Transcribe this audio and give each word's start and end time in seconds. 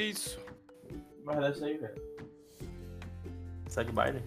Que 0.00 0.04
isso? 0.04 0.40
Que 0.88 1.26
merda 1.26 1.46
é 1.46 1.50
essa 1.50 1.66
aí, 1.66 1.76
velho? 1.76 2.02
Segue 3.68 3.90
o 3.90 3.92
baile. 3.92 4.22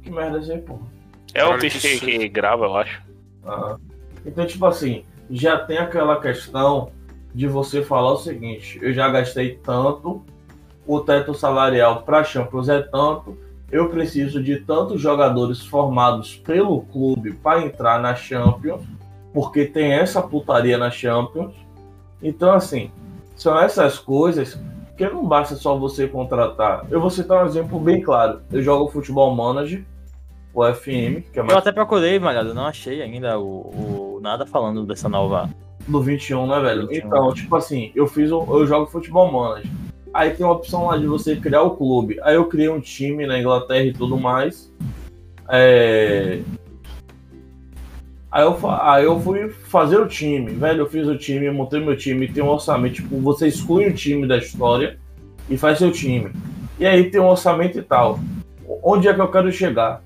Que 0.00 0.10
merda 0.12 0.38
é 0.38 0.40
essa 0.40 0.52
aí, 0.52 0.60
porra? 0.60 0.86
É 1.34 1.44
o 1.44 1.58
bicho 1.58 1.80
que 1.80 1.98
que, 1.98 2.18
que 2.18 2.28
grava, 2.28 2.66
eu 2.66 2.76
acho. 2.76 3.02
Ah. 3.44 3.76
Então, 4.24 4.46
tipo 4.46 4.64
assim, 4.66 5.04
já 5.28 5.58
tem 5.58 5.78
aquela 5.78 6.20
questão 6.20 6.92
de 7.34 7.48
você 7.48 7.82
falar 7.82 8.12
o 8.12 8.18
seguinte: 8.18 8.78
eu 8.80 8.92
já 8.92 9.08
gastei 9.08 9.56
tanto, 9.56 10.24
o 10.86 11.00
teto 11.00 11.34
salarial 11.34 12.04
para 12.04 12.22
Champions 12.22 12.68
é 12.68 12.80
tanto, 12.80 13.36
eu 13.72 13.88
preciso 13.88 14.40
de 14.40 14.60
tantos 14.60 15.00
jogadores 15.00 15.66
formados 15.66 16.36
pelo 16.36 16.82
clube 16.82 17.32
para 17.32 17.66
entrar 17.66 18.00
na 18.00 18.14
Champions, 18.14 18.82
porque 19.34 19.64
tem 19.66 19.94
essa 19.94 20.22
putaria 20.22 20.78
na 20.78 20.92
Champions. 20.92 21.56
Então, 22.22 22.52
assim, 22.52 22.92
são 23.40 23.58
essas 23.58 23.98
coisas 23.98 24.60
que 24.98 25.08
não 25.08 25.24
basta 25.24 25.56
só 25.56 25.76
você 25.78 26.06
contratar. 26.06 26.86
Eu 26.90 27.00
vou 27.00 27.08
citar 27.08 27.42
um 27.42 27.46
exemplo 27.46 27.80
bem 27.80 28.02
claro: 28.02 28.42
eu 28.52 28.62
jogo 28.62 28.90
futebol 28.90 29.34
manager. 29.34 29.82
O 30.52 30.64
FM, 30.64 31.22
que 31.32 31.38
é 31.38 31.40
Eu 31.40 31.44
mais 31.44 31.58
até 31.58 31.70
procurei, 31.70 32.18
malhado, 32.18 32.52
não 32.52 32.66
achei 32.66 33.00
ainda 33.00 33.38
o, 33.38 34.16
o 34.16 34.20
nada 34.20 34.44
falando 34.44 34.84
dessa 34.84 35.08
nova. 35.08 35.48
do 35.86 36.02
21, 36.02 36.44
né, 36.44 36.60
velho? 36.60 36.88
21. 36.88 37.06
Então, 37.06 37.32
tipo 37.32 37.54
assim, 37.54 37.92
eu 37.94 38.08
fiz 38.08 38.32
um, 38.32 38.44
eu 38.52 38.66
jogo 38.66 38.86
futebol 38.86 39.30
manager. 39.30 39.70
Aí 40.12 40.32
tem 40.32 40.44
uma 40.44 40.56
opção 40.56 40.86
lá 40.86 40.98
de 40.98 41.06
você 41.06 41.36
criar 41.36 41.62
o 41.62 41.76
clube. 41.76 42.18
Aí 42.22 42.34
eu 42.34 42.46
criei 42.46 42.68
um 42.68 42.80
time 42.80 43.26
na 43.26 43.38
Inglaterra 43.38 43.84
e 43.84 43.92
tudo 43.92 44.18
mais. 44.18 44.70
É... 45.48 46.40
Aí 48.30 48.44
eu, 48.44 48.56
aí 48.70 49.04
eu 49.04 49.18
fui 49.18 49.48
fazer 49.48 49.98
o 49.98 50.06
time, 50.06 50.52
velho. 50.52 50.82
Eu 50.82 50.90
fiz 50.90 51.06
o 51.08 51.18
time, 51.18 51.50
montei 51.50 51.80
meu 51.80 51.96
time, 51.96 52.28
tem 52.28 52.42
um 52.42 52.48
orçamento. 52.48 52.96
Tipo, 52.96 53.18
você 53.18 53.48
exclui 53.48 53.86
o 53.86 53.94
time 53.94 54.26
da 54.26 54.36
história 54.36 54.98
e 55.48 55.56
faz 55.56 55.78
seu 55.78 55.90
time. 55.90 56.30
E 56.78 56.86
aí 56.86 57.10
tem 57.10 57.20
um 57.20 57.28
orçamento 57.28 57.78
e 57.78 57.82
tal. 57.82 58.20
Onde 58.82 59.08
é 59.08 59.14
que 59.14 59.20
eu 59.20 59.30
quero 59.30 59.50
chegar? 59.50 60.02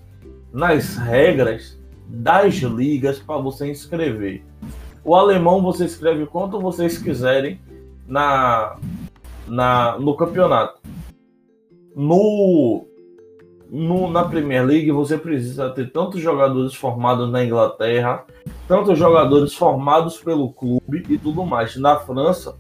Nas 0.53 0.97
regras 0.97 1.78
das 2.08 2.55
ligas 2.55 3.19
para 3.19 3.36
você 3.41 3.70
inscrever. 3.70 4.42
O 5.05 5.14
alemão 5.14 5.61
você 5.61 5.84
escreve 5.84 6.25
quanto 6.25 6.61
vocês 6.61 6.97
quiserem 6.97 7.61
na, 8.06 8.77
na 9.47 9.98
no 9.98 10.16
campeonato. 10.16 10.81
No, 11.94 12.86
no 13.75 14.08
na 14.08 14.25
Premier 14.25 14.64
League 14.64 14.92
você 14.92 15.19
precisa 15.19 15.69
ter 15.70 15.91
tantos 15.91 16.20
jogadores 16.20 16.75
formados 16.75 17.28
na 17.28 17.44
Inglaterra, 17.44 18.25
tantos 18.69 18.97
jogadores 18.97 19.53
formados 19.53 20.16
pelo 20.19 20.53
clube 20.53 21.05
e 21.08 21.19
tudo 21.19 21.44
mais. 21.44 21.75
Na 21.77 21.97
França 21.97 22.56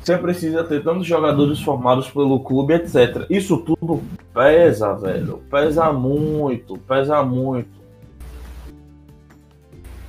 você 0.00 0.18
precisa 0.18 0.64
ter 0.64 0.82
tantos 0.82 1.06
jogadores 1.06 1.60
formados 1.60 2.10
pelo 2.10 2.40
clube, 2.40 2.74
etc. 2.74 3.24
Isso 3.30 3.58
tudo 3.58 4.02
pesa, 4.34 4.94
velho. 4.94 5.40
Pesa 5.48 5.92
muito, 5.92 6.76
pesa 6.78 7.22
muito. 7.22 7.80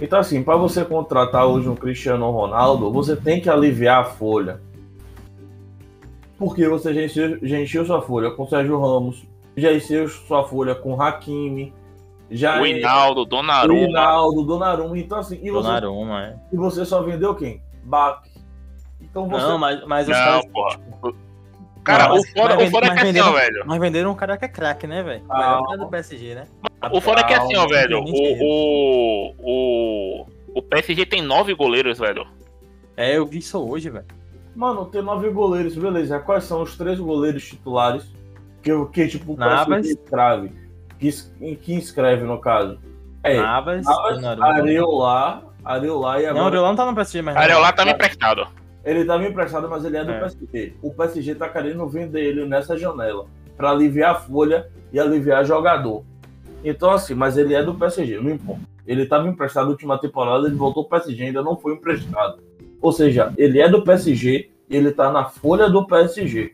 Então, 0.02 0.18
assim, 0.18 0.42
para 0.42 0.58
você 0.58 0.84
contratar 0.84 1.46
hoje 1.46 1.70
um 1.70 1.76
Cristiano 1.76 2.32
Ronaldo, 2.32 2.92
você 2.92 3.16
tem 3.16 3.40
que 3.40 3.48
aliviar 3.48 4.02
a 4.02 4.06
folha. 4.06 4.60
Porque 6.44 6.68
você 6.68 6.94
já 6.94 7.04
encheu, 7.04 7.40
já 7.42 7.58
encheu 7.58 7.86
sua 7.86 8.02
folha 8.02 8.30
com 8.32 8.46
Sérgio 8.46 8.78
Ramos, 8.78 9.24
já 9.56 9.72
encheu 9.72 10.10
sua 10.10 10.44
folha 10.44 10.76
com 10.76 11.02
Hakimi, 11.02 11.74
já 12.30 12.60
O 12.60 12.68
Hinaldo, 12.68 13.22
o 13.22 13.26
Donnarumma. 13.26 13.88
Hinaldo, 13.88 14.44
Donnarumma. 14.44 14.98
Então, 15.00 15.20
assim, 15.20 15.40
e 15.42 15.50
você, 15.50 15.68
Donnarumma, 15.68 16.22
é. 16.22 16.36
e 16.52 16.58
você 16.58 16.84
só 16.84 17.02
vendeu 17.02 17.34
quem? 17.34 17.62
Bach. 17.86 18.22
Então 19.00 19.30
você. 19.30 19.46
Não, 19.46 19.58
mas, 19.58 19.86
mas 19.86 20.10
os 20.10 20.14
Não, 20.14 20.26
caras. 20.26 20.46
porra. 20.48 21.14
Cara, 21.82 22.08
Não, 22.10 22.18
o 22.18 22.24
foda, 22.28 22.56
mas 22.58 22.68
o 22.68 22.72
foda 22.72 22.88
é 22.88 22.90
que 22.92 23.00
assim, 23.08 23.20
ó, 23.22 23.32
velho. 23.32 23.64
Mas 23.66 23.80
venderam 23.80 24.12
um 24.12 24.16
cara 24.16 24.36
que 24.36 24.44
é 24.44 24.50
craque, 24.50 24.86
né, 24.86 25.02
velho? 25.02 25.24
Ah. 25.30 25.62
É 25.72 25.78
do 25.78 25.88
PSG, 25.88 26.36
né? 26.36 26.48
O 26.92 27.00
foda 27.00 27.22
é 27.22 27.24
que 27.24 27.34
assim, 27.34 27.56
ó, 27.56 27.66
velho. 27.68 28.00
O, 28.00 28.12
o, 28.42 29.34
o, 29.40 30.26
o 30.56 30.62
PSG 30.62 31.06
tem 31.06 31.22
nove 31.22 31.54
goleiros, 31.54 32.00
velho. 32.00 32.28
É, 32.98 33.16
eu 33.16 33.26
vi 33.26 33.38
isso 33.38 33.66
hoje, 33.66 33.90
velho. 33.90 34.06
Mano, 34.56 34.86
tem 34.86 35.02
nove 35.02 35.30
goleiros, 35.30 35.76
beleza. 35.76 36.20
Quais 36.20 36.44
são 36.44 36.62
os 36.62 36.78
três 36.78 37.00
goleiros 37.00 37.44
titulares 37.44 38.06
que, 38.62 38.72
que 38.88 39.08
tipo, 39.08 39.34
o 39.34 39.38
Navas. 39.38 39.68
PSG 39.68 40.00
escreve? 40.04 40.52
Que, 41.00 41.56
que 41.58 41.74
inscreve, 41.74 42.24
no 42.24 42.40
caso? 42.40 42.78
É, 43.24 43.38
Navas, 43.38 43.86
Navas. 43.86 44.42
Areola, 44.42 45.44
Areola 45.64 46.20
e 46.22 46.24
Não, 46.24 46.28
o 46.28 46.30
agora 46.32 46.46
Areola 46.48 46.68
não 46.70 46.76
tá 46.76 46.86
no 46.86 46.96
PSG 46.96 47.22
mais. 47.22 47.36
não. 47.36 47.44
Areola 47.44 47.74
tá 47.74 47.86
me 47.86 47.92
emprestado. 47.92 48.48
ele 48.86 49.06
tá 49.06 49.18
me 49.18 49.28
emprestado, 49.30 49.70
mas 49.70 49.84
ele 49.86 49.98
é 49.98 50.04
do 50.06 50.12
É. 50.12 50.20
PSG. 50.20 50.74
O 50.82 50.92
PSG 50.94 51.36
tá 51.36 51.50
querendo 51.50 51.88
vender 51.88 52.22
ele 52.24 52.46
nessa 52.46 52.78
janela 52.78 53.26
pra 53.58 53.72
aliviar 53.72 54.12
a 54.12 54.16
folha 54.16 54.68
e 54.92 55.00
aliviar 55.00 55.44
jogador. 55.46 56.04
Então 56.64 56.92
assim, 56.92 57.14
mas 57.14 57.38
ele 57.38 57.54
é 57.54 57.64
do 57.64 57.74
PSG, 57.76 58.20
não 58.20 58.30
importa. 58.32 58.62
Ele 58.86 59.06
tava 59.06 59.28
emprestado 59.28 59.66
na 59.66 59.72
última 59.72 59.98
temporada, 59.98 60.48
ele 60.48 60.56
voltou 60.56 60.86
pro 60.86 61.00
PSG, 61.00 61.24
ainda 61.26 61.42
não 61.42 61.58
foi 61.58 61.74
emprestado. 61.74 62.40
Ou 62.84 62.92
seja, 62.92 63.34
ele 63.38 63.62
é 63.62 63.70
do 63.70 63.82
PSG, 63.82 64.50
ele 64.70 64.92
tá 64.92 65.10
na 65.10 65.24
folha 65.24 65.70
do 65.70 65.88
PSG. 65.88 66.54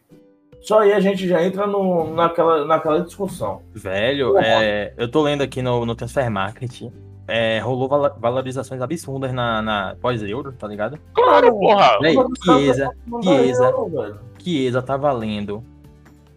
Só 0.62 0.79
aí 0.81 0.94
a 0.94 1.00
gente 1.00 1.28
já 1.28 1.44
entra 1.44 1.66
no, 1.66 2.13
naquela, 2.13 2.63
naquela 2.66 3.01
discussão. 3.01 3.63
Velho, 3.73 4.38
é, 4.38 4.94
eu 4.95 5.09
tô 5.09 5.23
lendo 5.23 5.41
aqui 5.41 5.62
no, 5.63 5.85
no 5.88 5.95
Transfer 5.95 6.29
Market. 6.29 6.84
É, 7.28 7.59
rolou 7.59 7.88
valorizações 8.19 8.79
absurdas 8.81 9.34
na, 9.34 9.62
na 9.62 9.95
pós-euro, 10.00 10.51
tá 10.51 10.68
ligado? 10.68 11.00
Claro, 11.13 11.51
porra. 11.53 11.97
Véi, 12.00 12.16
Chiesa, 12.44 12.91
Chiesa. 13.23 13.72
velho. 13.72 14.19
Chiesa 14.39 14.81
tá 14.81 14.97
valendo 14.97 15.63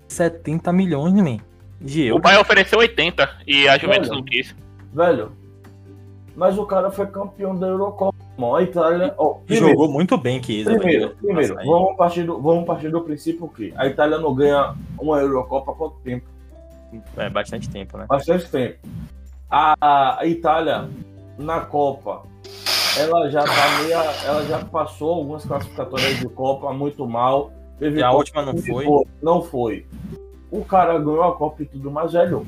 70 0.08 0.72
milhões, 0.72 1.12
man, 1.14 1.38
de 1.80 2.02
O 2.04 2.06
euros. 2.08 2.22
pai 2.22 2.38
ofereceu 2.38 2.78
80 2.78 3.28
e 3.46 3.68
a 3.68 3.76
Juventus 3.76 4.08
Olha. 4.10 4.16
não 4.18 4.24
quis. 4.24 4.54
Velho, 4.92 5.32
mas 6.36 6.56
o 6.58 6.64
cara 6.66 6.90
foi 6.90 7.06
campeão 7.06 7.54
da 7.58 7.66
Eurocopa. 7.66 8.11
A 8.56 8.62
Itália. 8.62 9.14
ó, 9.18 9.34
primeiro- 9.34 9.68
Jogou 9.70 9.88
muito 9.90 10.16
bem, 10.16 10.42
Chiesa. 10.42 10.74
Primeiro, 10.74 11.10
primeiro 11.16 11.54
vamos, 11.64 11.96
partir 11.96 12.24
do, 12.24 12.40
vamos 12.40 12.64
partir 12.64 12.90
do 12.90 13.00
princípio 13.02 13.46
que 13.48 13.72
a 13.76 13.86
Itália 13.86 14.18
não 14.18 14.34
ganha 14.34 14.74
uma 14.98 15.18
Eurocopa 15.20 15.72
há 15.72 15.74
quanto 15.74 15.96
tempo? 16.00 16.26
É 17.16 17.28
bastante 17.30 17.68
tempo, 17.70 17.96
né? 17.98 18.06
Bastante 18.08 18.50
tempo. 18.50 18.78
A, 19.50 20.18
a 20.20 20.26
Itália, 20.26 20.88
na 21.38 21.60
Copa, 21.60 22.22
ela 22.98 23.28
já 23.30 23.44
tá 23.44 23.82
meia, 23.82 23.98
ela 24.26 24.44
já 24.46 24.64
passou 24.64 25.14
algumas 25.14 25.44
classificatórias 25.44 26.18
de 26.18 26.28
Copa 26.28 26.72
muito 26.72 27.06
mal. 27.06 27.52
Teve 27.78 28.00
E 28.00 28.02
a 28.02 28.06
Copa 28.08 28.18
última 28.18 28.42
não 28.42 28.54
que 28.54 28.62
foi? 28.62 28.86
Não 29.22 29.42
foi. 29.42 29.86
O 30.50 30.64
cara 30.64 30.98
ganhou 30.98 31.22
a 31.24 31.34
Copa 31.36 31.62
e 31.62 31.66
tudo 31.66 31.90
mais, 31.90 32.12
velho. 32.12 32.46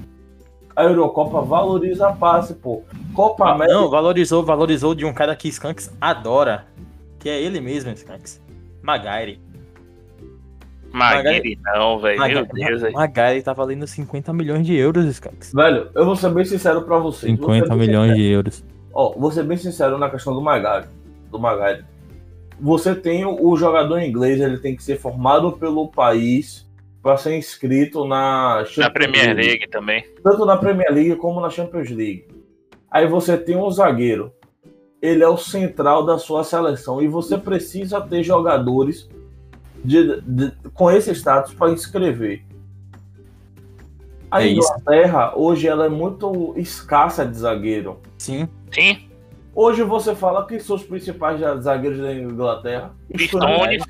A 0.77 0.83
Eurocopa 0.83 1.41
valoriza 1.41 2.13
passe, 2.13 2.55
pô. 2.55 2.83
Copa 3.15 3.51
América. 3.51 3.79
Não, 3.79 3.89
valorizou, 3.89 4.45
valorizou 4.45 4.95
de 4.95 5.05
um 5.05 5.13
cara 5.13 5.37
que 5.37 5.49
Skanks 5.49 5.93
adora. 6.01 6.67
Que 7.19 7.29
é 7.29 7.41
ele 7.41 7.61
mesmo, 7.61 7.93
Skanks. 7.93 8.43
Maguire. 8.83 9.41
Maguire 10.93 11.59
não, 11.63 11.99
velho. 12.01 12.21
Meu 12.21 12.47
Deus, 12.47 12.83
velho. 12.83 12.93
Maguire 12.93 13.43
tá 13.43 13.53
valendo 13.53 13.87
50 13.87 14.33
milhões 14.33 14.67
de 14.67 14.75
euros, 14.75 15.05
Skanks. 15.07 15.53
Velho, 15.53 15.91
eu 15.95 16.05
vou 16.05 16.17
ser 16.17 16.31
bem 16.31 16.45
sincero 16.45 16.83
pra 16.83 16.99
vocês. 16.99 17.33
Ser 17.33 17.41
50 17.41 17.69
bem 17.69 17.79
milhões 17.79 18.15
de 18.17 18.23
euros. 18.25 18.65
Ó, 18.93 19.13
vou 19.17 19.31
ser 19.31 19.45
bem 19.45 19.57
sincero 19.57 19.97
na 19.97 20.11
questão 20.11 20.35
do 20.35 20.41
Magalho. 20.41 20.87
Do 21.31 21.39
Magalho. 21.39 21.85
Você 22.61 22.95
tem 22.95 23.25
o 23.25 23.57
jogador 23.57 24.01
inglês, 24.01 24.41
ele 24.41 24.59
tem 24.59 24.77
que 24.77 24.83
ser 24.83 24.99
formado 24.99 25.53
pelo 25.53 25.89
país 25.89 26.65
para 27.05 27.19
ser 27.19 27.37
inscrito 27.37 28.07
na 28.07 28.57
Na 28.61 28.65
Champions 28.65 28.93
Premier 28.95 29.37
League 29.37 29.69
também. 29.69 30.05
Tanto 30.25 30.47
na 30.47 30.57
Premier 30.57 30.91
League 30.91 31.17
como 31.17 31.39
na 31.41 31.51
Champions 31.51 31.91
League. 31.91 32.27
Aí 32.91 33.07
você 33.07 33.37
tem 33.37 33.55
um 33.57 33.71
zagueiro. 33.71 34.33
Ele 35.03 35.23
é 35.23 35.29
o 35.29 35.37
central 35.37 36.07
da 36.07 36.17
sua 36.17 36.43
seleção 36.43 37.03
e 37.03 37.07
você 37.07 37.37
precisa 37.37 38.01
ter 38.01 38.23
jogadores 38.23 39.07
de- 39.85 40.19
de- 40.23 40.53
com 40.73 40.91
esse 40.91 41.11
status 41.15 41.53
para 41.53 41.71
inscrever. 41.73 42.43
A 44.31 44.43
É 44.43 44.47
isso. 44.47 44.67
Inglaterra 44.81 45.35
hoje 45.37 45.69
ela 45.69 45.85
é 45.85 45.89
muito 45.91 46.55
escassa 46.57 47.27
de 47.27 47.37
zagueiro. 47.37 48.01
Sim. 48.19 48.49
Sim. 48.73 49.11
Hoje 49.55 49.83
você 49.83 50.15
fala 50.15 50.47
que 50.47 50.59
são 50.59 50.75
os 50.75 50.83
principais 50.83 51.39
zagueiros 51.63 52.01
da 52.01 52.13
Inglaterra. 52.15 52.93
Pistones. 53.15 53.85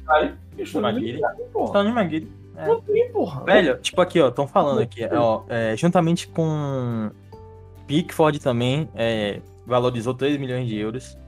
Maguire. 0.81 1.21
porra. 1.53 1.73
Tony 1.73 1.93
Maguire. 1.93 2.44
É. 2.57 2.67
Não 2.67 2.81
tem, 2.81 3.11
porra. 3.11 3.45
Velho, 3.45 3.79
tipo 3.79 4.01
aqui, 4.01 4.21
ó, 4.21 4.29
estão 4.29 4.47
falando 4.47 4.81
aqui, 4.81 5.05
ó, 5.13 5.43
é, 5.49 5.77
juntamente 5.77 6.29
com 6.29 7.11
Pickford 7.87 8.39
também, 8.41 8.89
é, 8.95 9.41
valorizou 9.67 10.15
3 10.15 10.39
milhões 10.39 10.69
de 10.69 10.77
euros. 10.77 11.19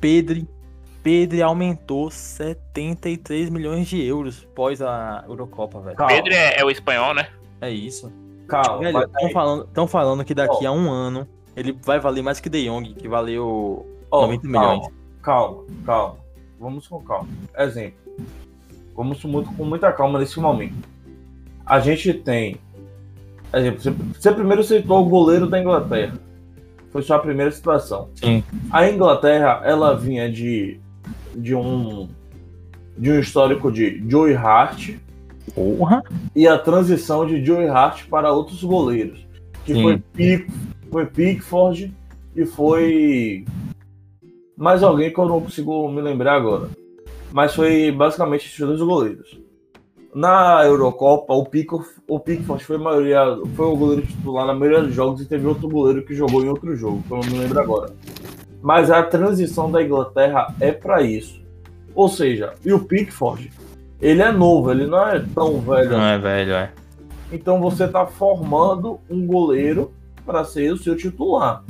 Pedri, 0.00 0.48
Pedri 1.02 1.42
aumentou 1.42 2.10
73 2.10 3.50
milhões 3.50 3.86
de 3.86 4.02
euros 4.02 4.46
pós 4.54 4.80
a 4.80 5.24
Eurocopa, 5.26 5.80
velho. 5.80 5.96
Calma, 5.96 6.14
Pedro 6.14 6.32
é, 6.32 6.58
é 6.58 6.64
o 6.64 6.70
espanhol, 6.70 7.14
né? 7.14 7.28
É 7.60 7.70
isso. 7.70 8.12
calma. 8.46 8.78
Velho, 8.78 9.02
estão 9.04 9.30
falando, 9.30 9.66
tão 9.66 9.86
falando 9.86 10.24
que 10.24 10.34
daqui 10.34 10.64
a 10.64 10.72
um 10.72 10.90
ano 10.90 11.26
ele 11.56 11.76
vai 11.82 11.98
valer 11.98 12.22
mais 12.22 12.40
que 12.40 12.48
De 12.48 12.66
Jong, 12.66 12.94
que 12.94 13.08
valeu 13.08 13.84
ó, 14.10 14.22
90 14.22 14.46
milhões. 14.46 14.86
Calma, 15.22 15.64
calma. 15.84 16.16
vamos 16.58 16.86
com 16.86 17.02
calma. 17.02 17.28
Exemplo. 17.56 17.98
Vamos 18.98 19.24
muito, 19.24 19.54
com 19.54 19.64
muita 19.64 19.92
calma 19.92 20.18
nesse 20.18 20.40
momento. 20.40 20.74
A 21.64 21.78
gente 21.78 22.12
tem. 22.12 22.56
Exemplo, 23.54 23.80
você, 23.80 23.90
você 23.92 24.32
primeiro 24.32 24.64
citou 24.64 25.06
o 25.06 25.08
goleiro 25.08 25.46
da 25.46 25.60
Inglaterra. 25.60 26.14
Foi 26.90 27.02
sua 27.02 27.20
primeira 27.20 27.52
situação. 27.52 28.08
Sim. 28.16 28.42
A 28.72 28.90
Inglaterra, 28.90 29.62
ela 29.64 29.94
vinha 29.94 30.28
de, 30.28 30.80
de 31.36 31.54
um 31.54 32.08
de 32.96 33.12
um 33.12 33.20
histórico 33.20 33.70
de 33.70 34.02
Joey 34.08 34.34
Hart 34.34 34.96
Porra. 35.54 36.02
e 36.34 36.48
a 36.48 36.58
transição 36.58 37.24
de 37.24 37.44
Joey 37.44 37.68
Hart 37.68 38.08
para 38.08 38.32
outros 38.32 38.64
goleiros, 38.64 39.24
que 39.64 39.74
Sim. 39.74 39.82
foi 39.82 39.98
Pick, 39.98 40.50
foi 40.90 41.06
Pickford 41.06 41.94
e 42.34 42.44
foi 42.44 43.44
mais 44.56 44.82
alguém 44.82 45.12
que 45.12 45.20
eu 45.20 45.28
não 45.28 45.40
consigo 45.40 45.88
me 45.88 46.02
lembrar 46.02 46.34
agora. 46.34 46.68
Mas 47.32 47.54
foi 47.54 47.90
basicamente 47.90 48.46
esses 48.46 48.58
dois 48.58 48.80
goleiros. 48.80 49.38
Na 50.14 50.64
Eurocopa, 50.64 51.34
o, 51.34 51.44
Pico, 51.44 51.84
o 52.08 52.18
Pickford 52.18 52.64
foi, 52.64 52.76
a 52.76 52.78
maioria, 52.78 53.20
foi 53.54 53.66
o 53.66 53.76
goleiro 53.76 54.06
titular 54.06 54.46
na 54.46 54.54
maioria 54.54 54.82
dos 54.82 54.94
jogos 54.94 55.20
e 55.20 55.26
teve 55.26 55.46
outro 55.46 55.68
goleiro 55.68 56.02
que 56.02 56.14
jogou 56.14 56.42
em 56.42 56.48
outro 56.48 56.74
jogo, 56.74 57.02
que 57.06 57.12
eu 57.12 57.18
não 57.18 57.26
me 57.28 57.38
lembro 57.38 57.60
agora. 57.60 57.92
Mas 58.62 58.90
a 58.90 59.02
transição 59.02 59.70
da 59.70 59.82
Inglaterra 59.82 60.54
é 60.58 60.72
para 60.72 61.02
isso. 61.02 61.40
Ou 61.94 62.08
seja, 62.08 62.54
e 62.64 62.72
o 62.72 62.80
Pickford, 62.80 63.52
ele 64.00 64.22
é 64.22 64.32
novo, 64.32 64.70
ele 64.70 64.86
não 64.86 65.06
é 65.06 65.24
tão 65.34 65.60
velho 65.60 65.90
Não 65.90 66.04
é 66.04 66.18
velho, 66.18 66.52
é. 66.52 66.72
então 67.32 67.60
você 67.60 67.84
está 67.84 68.06
formando 68.06 68.98
um 69.10 69.26
goleiro 69.26 69.92
para 70.24 70.44
ser 70.44 70.72
o 70.72 70.76
seu 70.76 70.96
titular. 70.96 71.64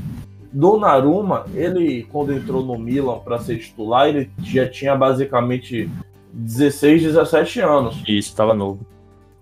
Donnarumma, 0.52 1.44
ele 1.54 2.04
quando 2.10 2.32
entrou 2.32 2.64
no 2.64 2.78
Milan 2.78 3.18
para 3.18 3.38
ser 3.38 3.58
titular, 3.58 4.08
ele 4.08 4.30
já 4.42 4.68
tinha 4.68 4.96
basicamente 4.96 5.90
16, 6.32 7.02
17 7.02 7.60
anos. 7.60 8.02
Isso, 8.06 8.34
tava 8.34 8.54
novo. 8.54 8.80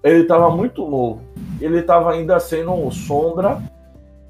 Ele 0.03 0.23
estava 0.23 0.51
muito 0.51 0.89
novo. 0.89 1.21
Ele 1.61 1.79
estava 1.79 2.13
ainda 2.13 2.39
sendo 2.41 2.73
um 2.73 2.91
sombra 2.91 3.61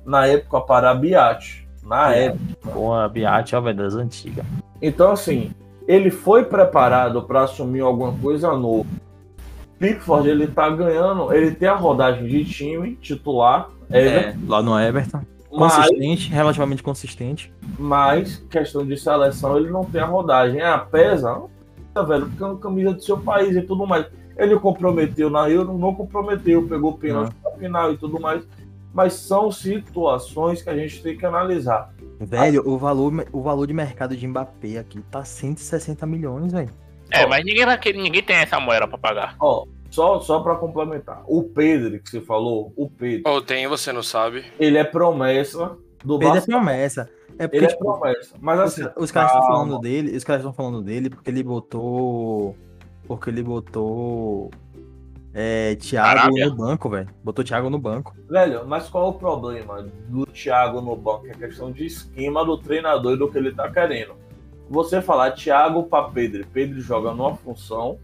na 0.04 0.26
época 0.26 0.60
para 0.60 0.94
Biati. 0.94 1.66
Na 1.82 2.14
É. 2.14 2.26
época. 2.26 2.70
Porra, 2.72 3.08
Biate 3.08 3.54
é 3.54 3.72
das 3.72 3.94
antigas. 3.94 4.44
Então, 4.82 5.12
assim, 5.12 5.50
ele 5.86 6.10
foi 6.10 6.44
preparado 6.44 7.22
para 7.22 7.42
assumir 7.42 7.80
alguma 7.80 8.12
coisa 8.12 8.56
nova. 8.56 8.86
Pickford, 9.78 10.28
ele 10.28 10.46
tá 10.46 10.68
ganhando, 10.70 11.32
ele 11.32 11.50
tem 11.50 11.68
a 11.68 11.74
rodagem 11.74 12.26
de 12.26 12.44
time 12.44 12.96
titular, 12.96 13.68
Everton, 13.90 14.28
É, 14.30 14.34
lá 14.48 14.62
no 14.62 14.78
Everton. 14.78 15.20
Mas, 15.50 15.74
Consistente, 15.74 16.30
relativamente 16.30 16.82
consistente. 16.82 17.52
mas 17.78 18.44
questão 18.50 18.84
de 18.84 18.96
seleção, 18.96 19.56
ele 19.56 19.70
não 19.70 19.84
tem 19.84 20.00
a 20.00 20.06
rodagem. 20.06 20.60
É, 20.60 20.76
pesa, 20.78 21.30
não 21.32 21.50
pesa, 21.94 22.06
velho, 22.06 22.26
porque 22.26 22.42
é 22.42 22.46
uma 22.46 22.58
camisa 22.58 22.92
do 22.92 23.02
seu 23.02 23.18
país 23.18 23.54
e 23.56 23.62
tudo 23.62 23.86
mais. 23.86 24.06
Ele 24.36 24.58
comprometeu 24.58 25.30
na 25.30 25.48
Euro, 25.48 25.76
não 25.78 25.94
comprometeu, 25.94 26.66
pegou 26.68 26.98
pênalti 26.98 27.34
na 27.42 27.50
final 27.52 27.92
e 27.92 27.96
tudo 27.96 28.20
mais. 28.20 28.46
Mas 28.92 29.12
são 29.14 29.50
situações 29.50 30.62
que 30.62 30.70
a 30.70 30.76
gente 30.76 31.02
tem 31.02 31.16
que 31.16 31.24
analisar. 31.24 31.92
Velho, 32.18 32.62
o 32.66 32.78
valor, 32.78 33.26
o 33.32 33.42
valor 33.42 33.66
de 33.66 33.74
mercado 33.74 34.16
de 34.16 34.26
Mbappé 34.26 34.78
aqui 34.78 35.00
tá 35.10 35.22
160 35.24 36.06
milhões, 36.06 36.52
velho. 36.52 36.70
É, 37.10 37.26
mas 37.26 37.44
ninguém 37.44 37.64
vai 37.64 37.78
querer, 37.78 37.98
ninguém 37.98 38.22
tem 38.22 38.36
essa 38.36 38.58
moeda 38.58 38.88
pra 38.88 38.98
pagar. 38.98 39.36
Ó, 39.38 39.66
só, 39.96 40.20
só 40.20 40.40
para 40.40 40.56
complementar, 40.56 41.24
o 41.26 41.42
Pedro 41.42 41.98
que 41.98 42.10
você 42.10 42.20
falou, 42.20 42.70
o 42.76 42.86
Pedro, 42.90 43.32
Ou 43.32 43.40
tem, 43.40 43.66
você 43.66 43.90
não 43.94 44.02
sabe. 44.02 44.44
ele 44.60 44.76
é 44.76 44.84
promessa 44.84 45.74
do 46.04 46.18
Pedro 46.18 46.34
é 46.34 46.36
Barcelona. 46.36 46.64
promessa. 46.64 47.10
É 47.38 47.46
porque, 47.46 47.56
Ele 47.56 47.66
é 47.66 47.68
tipo, 47.70 47.84
promessa. 47.84 48.34
Mas 48.38 48.58
os, 48.60 48.64
assim, 48.80 48.90
os 48.98 49.10
caras 49.10 49.32
estão 49.32 49.46
falando 49.46 49.78
dele, 49.78 50.14
os 50.16 50.24
caras 50.24 50.42
estão 50.42 50.52
falando 50.52 50.82
dele 50.82 51.08
porque 51.10 51.30
ele 51.30 51.42
botou. 51.42 52.54
Porque 53.06 53.30
ele 53.30 53.42
botou. 53.42 54.50
É, 55.34 55.74
Thiago 55.76 56.08
Arábia. 56.20 56.46
no 56.46 56.56
banco, 56.56 56.88
velho. 56.90 57.08
Botou 57.24 57.44
Thiago 57.44 57.68
no 57.70 57.78
banco. 57.78 58.14
Velho, 58.28 58.66
mas 58.66 58.88
qual 58.88 59.06
é 59.06 59.08
o 59.08 59.12
problema 59.14 59.86
do 60.08 60.26
Thiago 60.26 60.80
no 60.80 60.96
banco? 60.96 61.26
É 61.26 61.32
questão 61.32 61.72
de 61.72 61.84
esquema 61.86 62.44
do 62.44 62.56
treinador 62.58 63.14
e 63.14 63.18
do 63.18 63.30
que 63.30 63.36
ele 63.38 63.52
tá 63.54 63.70
querendo. 63.70 64.14
Você 64.68 65.00
falar 65.00 65.32
Thiago 65.32 65.84
para 65.84 66.08
Pedro, 66.10 66.46
Pedro 66.52 66.80
joga 66.80 67.12
numa 67.12 67.34
função 67.36 67.98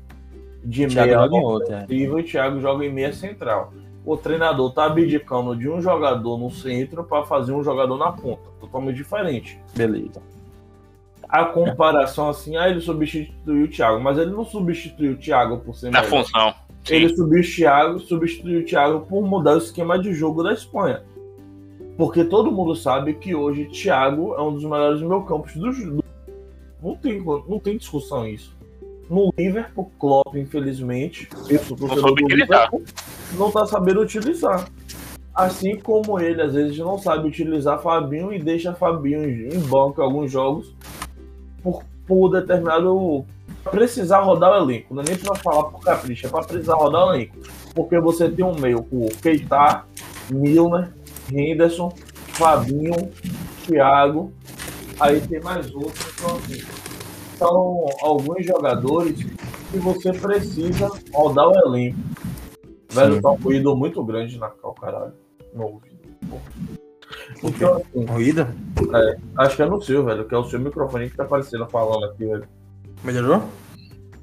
de 0.64 0.86
meia 0.86 1.14
joga 1.14 1.36
em 1.36 1.44
outra, 1.44 1.74
é. 1.74 1.84
ofensiva 1.84 2.20
e 2.20 2.24
Thiago 2.24 2.60
joga 2.60 2.84
em 2.84 2.92
meia 2.92 3.12
central. 3.12 3.72
O 4.04 4.16
treinador 4.16 4.72
tá 4.72 4.84
abdicando 4.84 5.56
de 5.56 5.68
um 5.68 5.80
jogador 5.80 6.36
no 6.36 6.50
centro 6.50 7.04
para 7.04 7.24
fazer 7.24 7.52
um 7.52 7.62
jogador 7.62 7.96
na 7.96 8.10
ponta, 8.10 8.42
totalmente 8.60 8.96
diferente. 8.96 9.60
Beleza. 9.76 10.20
A 11.28 11.44
comparação 11.44 12.28
assim, 12.28 12.56
ah, 12.56 12.68
ele 12.68 12.80
substituiu 12.80 13.64
o 13.64 13.68
Thiago, 13.68 14.00
mas 14.00 14.18
ele 14.18 14.30
não 14.30 14.44
substituiu 14.44 15.12
o 15.12 15.16
Thiago 15.16 15.58
por 15.58 15.74
ser 15.74 15.90
Na 15.90 16.02
melhor. 16.02 16.24
função. 16.24 16.54
Sim. 16.84 16.94
ele 16.94 17.08
substituiu 17.08 17.40
o, 17.40 17.56
Thiago, 17.56 18.00
substituiu 18.00 18.60
o 18.60 18.64
Thiago 18.64 19.00
por 19.06 19.22
mudar 19.22 19.54
o 19.54 19.58
esquema 19.58 19.98
de 19.98 20.12
jogo 20.12 20.42
da 20.42 20.52
Espanha. 20.52 21.02
Porque 21.96 22.24
todo 22.24 22.50
mundo 22.50 22.74
sabe 22.74 23.14
que 23.14 23.34
hoje 23.34 23.66
Thiago 23.66 24.34
é 24.34 24.42
um 24.42 24.52
dos 24.52 24.64
melhores 24.64 25.00
meio-campos 25.00 25.54
do, 25.54 25.70
do 25.70 26.04
não 26.82 26.96
tem 26.96 27.22
não 27.22 27.58
tem 27.60 27.76
discussão 27.76 28.26
isso. 28.26 28.56
No 29.12 29.30
Liverpool, 29.36 29.92
Klopp, 30.00 30.34
infelizmente, 30.36 31.28
sou 31.66 31.76
torcedor 31.76 32.00
soube 32.00 32.24
utilizar. 32.24 32.70
Liverpool, 32.72 32.82
não 33.34 33.50
tá 33.50 33.66
sabendo 33.66 34.00
utilizar. 34.00 34.66
Assim 35.34 35.76
como 35.76 36.18
ele 36.18 36.40
às 36.40 36.54
vezes 36.54 36.78
não 36.78 36.96
sabe 36.96 37.28
utilizar 37.28 37.78
Fabinho 37.82 38.32
e 38.32 38.38
deixa 38.38 38.72
Fabinho 38.72 39.22
em 39.22 39.60
banco 39.60 40.00
em 40.00 40.04
alguns 40.04 40.32
jogos 40.32 40.74
por, 41.62 41.82
por 42.06 42.30
determinado 42.30 43.22
precisar 43.70 44.20
rodar 44.20 44.50
o 44.52 44.64
elenco, 44.64 44.94
não 44.94 45.02
é 45.02 45.06
nem 45.06 45.18
pra 45.18 45.34
falar 45.34 45.64
por 45.64 45.80
capricho, 45.80 46.26
é 46.26 46.30
pra 46.30 46.42
precisar 46.42 46.76
rodar 46.76 47.08
o 47.08 47.14
elenco. 47.14 47.36
Porque 47.74 48.00
você 48.00 48.30
tem 48.30 48.44
um 48.44 48.58
meio 48.58 48.82
com 48.82 49.04
o 49.04 49.10
Keita, 49.10 49.84
Milner, 50.30 50.90
Henderson, 51.30 51.92
Fabinho, 52.28 53.10
Thiago, 53.66 54.32
aí 54.98 55.20
tem 55.20 55.40
mais 55.40 55.70
outros, 55.74 56.14
então 56.14 56.36
assim, 56.36 56.81
são 57.42 57.86
alguns 58.00 58.46
jogadores 58.46 59.24
que 59.70 59.78
você 59.78 60.12
precisa 60.12 60.88
rodar 61.12 61.48
o 61.48 61.58
elenco. 61.66 61.98
Velho, 62.90 63.22
tá 63.22 63.30
um 63.30 63.36
ruído 63.36 63.74
muito 63.74 64.04
grande 64.04 64.38
na 64.38 64.48
cal, 64.48 64.74
caralho. 64.74 65.12
No 65.54 65.64
ouvido. 65.64 65.92
Então, 67.42 67.76
assim, 67.76 68.06
Corrida? 68.06 68.54
acho 69.36 69.56
que 69.56 69.62
é 69.62 69.66
no 69.66 69.82
seu, 69.82 70.04
velho, 70.04 70.26
que 70.26 70.34
é 70.34 70.38
o 70.38 70.44
seu 70.44 70.60
microfone 70.60 71.10
que 71.10 71.16
tá 71.16 71.24
aparecendo 71.24 71.66
falando 71.66 72.04
aqui, 72.04 72.24
velho. 72.24 72.46
Melhorou? 73.02 73.42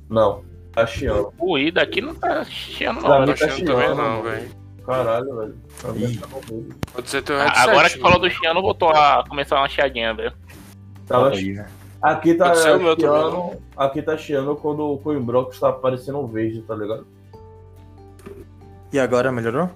Não, 0.09 0.43
tá 0.71 0.85
chiando. 0.87 1.33
O 1.37 1.57
I 1.57 1.71
daqui 1.71 2.01
não 2.01 2.15
tá 2.15 2.43
chiando, 2.45 3.01
não. 3.01 3.19
Não 3.19 3.25
tá 3.25 3.33
achando 3.33 3.65
também 3.65 3.85
chiando, 3.85 3.97
não, 3.97 4.23
velho. 4.23 4.49
Caralho, 4.85 5.35
velho. 5.35 5.55
Tá. 5.81 5.89
Pode 6.93 7.09
ser 7.09 7.21
teu 7.21 7.37
headset. 7.37 7.69
Agora 7.69 7.89
que 7.89 7.99
falou 7.99 8.19
do 8.19 8.29
chiano, 8.29 8.61
voltou 8.61 8.89
a 8.89 9.23
começar 9.27 9.57
uma 9.57 9.69
chiadinha, 9.69 10.13
velho. 10.13 10.33
Tava 11.05 11.29
Aí, 11.29 11.53
velho. 11.53 11.78
Aqui 12.01 12.33
tá 12.33 12.53
chiando. 12.55 13.57
Aqui 13.75 14.01
tá 14.01 14.17
chiando 14.17 14.55
quando 14.55 14.83
o 14.93 14.97
Coimbrox 14.99 15.59
tá 15.59 15.69
aparecendo 15.69 16.25
verde, 16.27 16.61
tá 16.61 16.75
ligado? 16.75 17.05
E 18.91 18.99
agora 18.99 19.31
melhorou? 19.31 19.69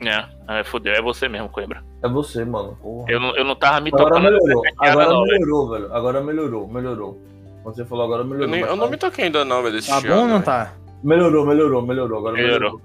É, 0.00 0.60
é, 0.60 0.64
fudeu, 0.64 0.92
é 0.92 1.00
você 1.02 1.28
mesmo, 1.28 1.48
Coimbra. 1.48 1.82
É 2.02 2.08
você, 2.08 2.44
mano. 2.44 2.76
Porra. 2.80 3.10
Eu 3.10 3.18
não, 3.18 3.34
eu 3.36 3.44
não 3.44 3.56
tava 3.56 3.80
me 3.80 3.90
Agora 3.92 4.08
tocando 4.10 4.24
melhorou. 4.24 4.62
Agora 4.78 5.08
não, 5.08 5.22
velho. 5.24 5.40
melhorou, 5.40 5.70
velho. 5.70 5.94
Agora 5.94 6.20
melhorou, 6.20 6.68
melhorou. 6.68 7.20
Quando 7.62 7.74
você 7.76 7.84
falou 7.84 8.04
agora 8.04 8.22
melhorou. 8.22 8.44
Eu, 8.44 8.50
nem- 8.50 8.60
eu 8.60 8.76
não 8.76 8.88
me 8.88 8.96
toquei 8.96 9.24
ainda 9.24 9.44
não, 9.44 9.62
velho, 9.62 9.76
Tá 9.76 9.82
chiado, 9.82 10.06
bom 10.06 10.14
ou 10.20 10.26
não 10.26 10.32
velho. 10.34 10.44
tá? 10.44 10.72
Melhorou, 11.02 11.46
melhorou, 11.46 11.82
melhorou. 11.82 12.18
Agora 12.18 12.34
melhorou. 12.36 12.80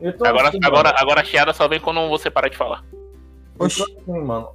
Melhorou. 0.00 0.26
Agora, 0.26 0.48
assim, 0.48 0.58
agora, 0.62 0.88
mano, 0.90 0.98
agora 1.00 1.20
a 1.20 1.24
chiada 1.24 1.52
só 1.52 1.68
vem 1.68 1.80
quando 1.80 2.08
você 2.08 2.30
para 2.30 2.48
de 2.48 2.56
falar. 2.56 2.82
Oxi. 3.58 3.82
então, 3.82 4.14
assim, 4.16 4.24
mano. 4.24 4.48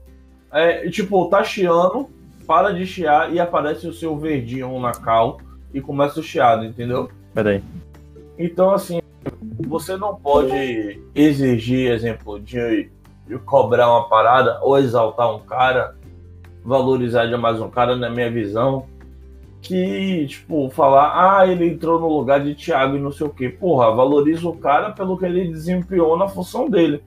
É, 0.51 0.89
tipo, 0.89 1.27
tá 1.29 1.43
chiando, 1.43 2.09
para 2.45 2.73
de 2.73 2.85
chiar 2.85 3.33
e 3.33 3.39
aparece 3.39 3.87
o 3.87 3.93
seu 3.93 4.17
verdinho 4.17 4.79
na 4.79 4.91
cal 4.91 5.39
e 5.73 5.81
começa 5.81 6.19
o 6.19 6.23
chiado, 6.23 6.65
entendeu? 6.65 7.09
Pera 7.33 7.51
aí. 7.51 7.63
Então, 8.37 8.71
assim, 8.71 9.01
você 9.67 9.97
não 9.97 10.15
pode 10.15 11.01
exigir, 11.15 11.91
exemplo, 11.91 12.39
de, 12.39 12.89
de 13.27 13.37
cobrar 13.39 13.89
uma 13.89 14.07
parada 14.07 14.59
ou 14.61 14.77
exaltar 14.77 15.33
um 15.35 15.39
cara, 15.39 15.95
valorizar 16.63 17.25
demais 17.25 17.59
um 17.59 17.69
cara, 17.69 17.95
na 17.95 18.09
minha 18.09 18.29
visão, 18.29 18.85
que, 19.61 20.27
tipo, 20.27 20.69
falar, 20.69 21.39
ah, 21.39 21.47
ele 21.47 21.67
entrou 21.67 21.99
no 21.99 22.07
lugar 22.07 22.43
de 22.43 22.53
Thiago 22.53 22.97
e 22.97 22.99
não 22.99 23.11
sei 23.11 23.25
o 23.25 23.29
quê. 23.29 23.49
Porra, 23.49 23.95
valoriza 23.95 24.47
o 24.47 24.57
cara 24.57 24.91
pelo 24.91 25.17
que 25.17 25.25
ele 25.25 25.47
desempenhou 25.47 26.17
na 26.17 26.27
função 26.27 26.69
dele. 26.69 27.01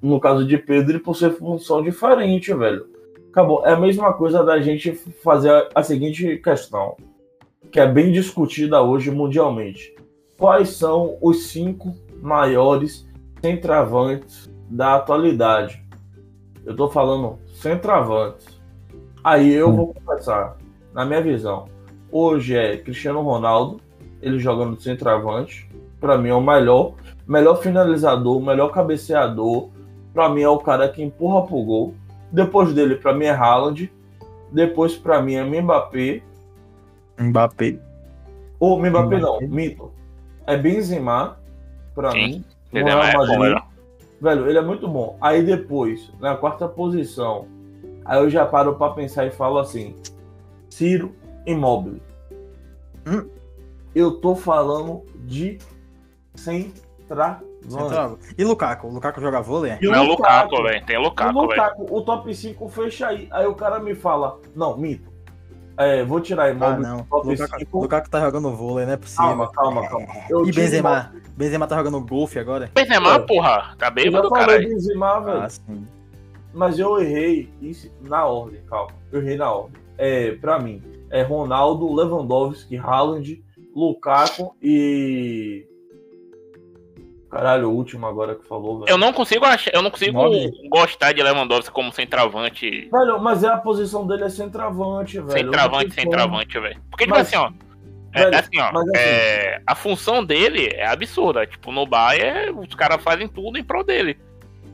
No 0.00 0.20
caso 0.20 0.46
de 0.46 0.58
Pedro, 0.58 1.00
por 1.00 1.16
ser 1.16 1.32
função 1.32 1.82
diferente, 1.82 2.52
velho. 2.52 2.86
É 3.64 3.72
a 3.72 3.76
mesma 3.80 4.12
coisa 4.12 4.42
da 4.44 4.60
gente 4.60 4.92
fazer 5.22 5.68
a- 5.74 5.82
seguinte 5.82 6.36
questão, 6.38 6.96
que 7.70 7.78
é 7.80 7.86
bem 7.86 8.10
discutida 8.12 8.82
hoje 8.82 9.10
mundialmente 9.10 9.94
quais 10.38 10.70
são 10.70 11.16
os 11.20 11.48
cinco 11.48 11.94
maiores 12.22 13.06
centravantes 13.40 14.50
da 14.70 14.94
atualidade. 14.96 15.82
Eu 16.64 16.76
tô 16.76 16.88
falando 16.88 17.38
centravantes. 17.54 18.46
Aí 19.24 19.52
eu 19.52 19.72
vou 19.72 19.94
começar, 19.94 20.56
na 20.92 21.04
minha 21.04 21.20
visão. 21.20 21.66
hoje 22.10 22.56
é 22.56 22.76
Cristiano 22.76 23.20
Ronaldo, 23.22 23.80
ele 24.22 24.38
jogando 24.38 24.76
de 24.76 24.82
centroavante. 24.82 25.68
Pra 26.00 26.16
mim 26.16 26.28
é 26.28 26.34
o 26.34 26.40
melhor. 26.40 26.94
Melhor 27.26 27.56
finalizador, 27.56 28.40
melhor 28.40 28.70
cabeceador. 28.70 29.68
Pra 30.14 30.28
mim 30.28 30.42
é 30.42 30.48
o 30.48 30.58
cara 30.58 30.88
que 30.88 31.02
empurra 31.02 31.42
pro 31.46 31.62
gol. 31.62 31.94
Depois 32.30 32.72
dele, 32.74 32.96
pra 32.96 33.12
mim 33.14 33.24
é 33.26 33.30
Haaland. 33.30 33.90
Depois, 34.52 34.96
pra 34.96 35.20
mim, 35.22 35.34
é 35.34 35.44
Mbappé. 35.44 36.22
Mbappé. 37.18 37.78
Ou 38.60 38.78
Mbappé 38.78 39.18
não, 39.18 39.36
Mbappé. 39.36 39.46
mito. 39.46 39.92
É 40.46 40.56
Benzema, 40.56 41.38
pra 41.94 42.10
Sim. 42.12 42.18
mim. 42.26 42.44
no 42.72 42.80
Entendeu? 42.80 43.00
Real 43.00 43.24
É 43.24 43.26
bom, 43.26 43.38
Madrid. 43.38 43.62
velho. 44.20 44.48
Ele 44.48 44.58
é 44.58 44.62
muito 44.62 44.88
bom. 44.88 45.16
Aí 45.20 45.42
depois, 45.42 46.10
na 46.20 46.36
quarta 46.36 46.68
posição, 46.68 47.46
aí 48.04 48.18
eu 48.22 48.28
já 48.30 48.44
paro 48.46 48.74
pra 48.76 48.90
pensar 48.90 49.26
e 49.26 49.30
falo 49.30 49.58
assim: 49.58 49.94
Ciro 50.70 51.14
Immobile. 51.46 52.02
Hum. 53.06 53.28
Eu 53.94 54.12
tô 54.20 54.34
falando 54.34 55.02
de 55.24 55.58
centroavante. 56.34 57.44
Central. 57.70 58.18
E 58.36 58.44
Lukaku? 58.44 58.86
O 58.86 58.92
Lukaku 58.92 59.20
joga 59.20 59.40
vôlei? 59.40 59.72
é? 59.72 59.78
E 59.80 59.86
o 59.88 59.92
Não 59.92 59.98
é 59.98 60.02
o 60.02 60.08
Lukaku, 60.08 60.62
velho. 60.62 60.86
Tem 60.86 60.96
o 60.96 61.00
O 61.00 61.04
Lukaku, 61.04 61.32
velho. 61.32 61.48
Lukaku, 61.50 61.86
o 61.96 62.02
top 62.02 62.34
5 62.34 62.68
fecha 62.68 63.08
aí. 63.08 63.28
Aí 63.30 63.46
o 63.46 63.54
cara 63.54 63.78
me 63.80 63.94
fala: 63.94 64.38
Não, 64.54 64.76
mito. 64.76 65.08
É, 65.80 66.02
vou 66.04 66.20
tirar 66.20 66.44
Ah, 66.46 66.50
Immobile 66.50 66.82
não. 66.82 66.96
do 66.98 67.04
top 67.04 67.28
Lukaku, 67.28 67.58
5. 67.60 67.80
Lukaku 67.80 68.10
tá 68.10 68.20
jogando 68.20 68.50
vôlei, 68.52 68.84
não 68.84 68.94
é 68.94 68.96
possível. 68.96 69.24
Calma, 69.26 69.52
calma, 69.52 69.88
calma. 69.88 70.06
Eu 70.28 70.44
E 70.48 70.52
Benzema? 70.52 71.12
Benzema 71.36 71.66
tá 71.68 71.76
jogando 71.76 72.00
golfe 72.00 72.38
agora? 72.38 72.68
Benzema, 72.74 73.14
É. 73.14 73.18
porra. 73.20 73.76
Tá 73.78 73.86
Eu 73.86 73.88
já 73.88 73.90
bêbado, 73.90 74.28
falei 74.28 74.46
caralho. 74.46 74.68
Benzema, 74.68 75.20
velho. 75.20 75.42
Ah, 75.42 75.48
sim. 75.48 75.84
Mas 76.52 76.78
eu 76.80 76.98
errei 76.98 77.52
isso 77.62 77.88
na 78.00 78.24
ordem, 78.26 78.60
calma. 78.68 78.90
Eu 79.12 79.20
errei 79.22 79.36
na 79.36 79.52
ordem. 79.52 79.80
É, 79.96 80.32
pra 80.32 80.58
mim, 80.58 80.82
é 81.10 81.22
Ronaldo, 81.22 81.92
Lewandowski, 81.94 82.76
Haaland, 82.76 83.40
Lukaku 83.76 84.56
e. 84.60 85.64
Caralho, 87.30 87.68
o 87.68 87.74
último 87.74 88.06
agora 88.06 88.34
que 88.34 88.46
falou, 88.46 88.78
velho. 88.80 88.90
Eu 88.90 88.96
não 88.96 89.12
consigo 89.12 89.44
achar, 89.44 89.70
eu 89.74 89.82
não 89.82 89.90
consigo 89.90 90.12
Nove. 90.22 90.50
gostar 90.70 91.12
de 91.12 91.22
Lewandowski 91.22 91.70
como 91.70 91.92
centroavante. 91.92 92.88
Velho, 92.90 93.20
mas 93.20 93.44
é 93.44 93.48
a 93.48 93.58
posição 93.58 94.06
dele 94.06 94.24
é 94.24 94.28
centroavante, 94.30 95.18
velho. 95.20 95.30
Centroavante, 95.32 95.86
Eu 95.88 95.92
centroavante, 96.04 96.58
velho. 96.58 96.80
Porque, 96.90 97.04
tipo 97.04 97.16
Mas- 97.16 97.26
assim, 97.28 97.36
ó. 97.36 97.50
É, 98.14 98.24
velho, 98.24 98.38
assim, 98.38 98.58
ó. 98.58 98.68
assim- 98.68 98.90
é, 98.96 99.60
a 99.66 99.74
função 99.74 100.24
dele 100.24 100.68
é 100.72 100.86
absurda. 100.86 101.46
Tipo, 101.46 101.70
no 101.70 101.84
Bayern, 101.86 102.58
os 102.66 102.74
caras 102.74 103.02
fazem 103.02 103.28
tudo 103.28 103.58
em 103.58 103.62
prol 103.64 103.84
dele. 103.84 104.18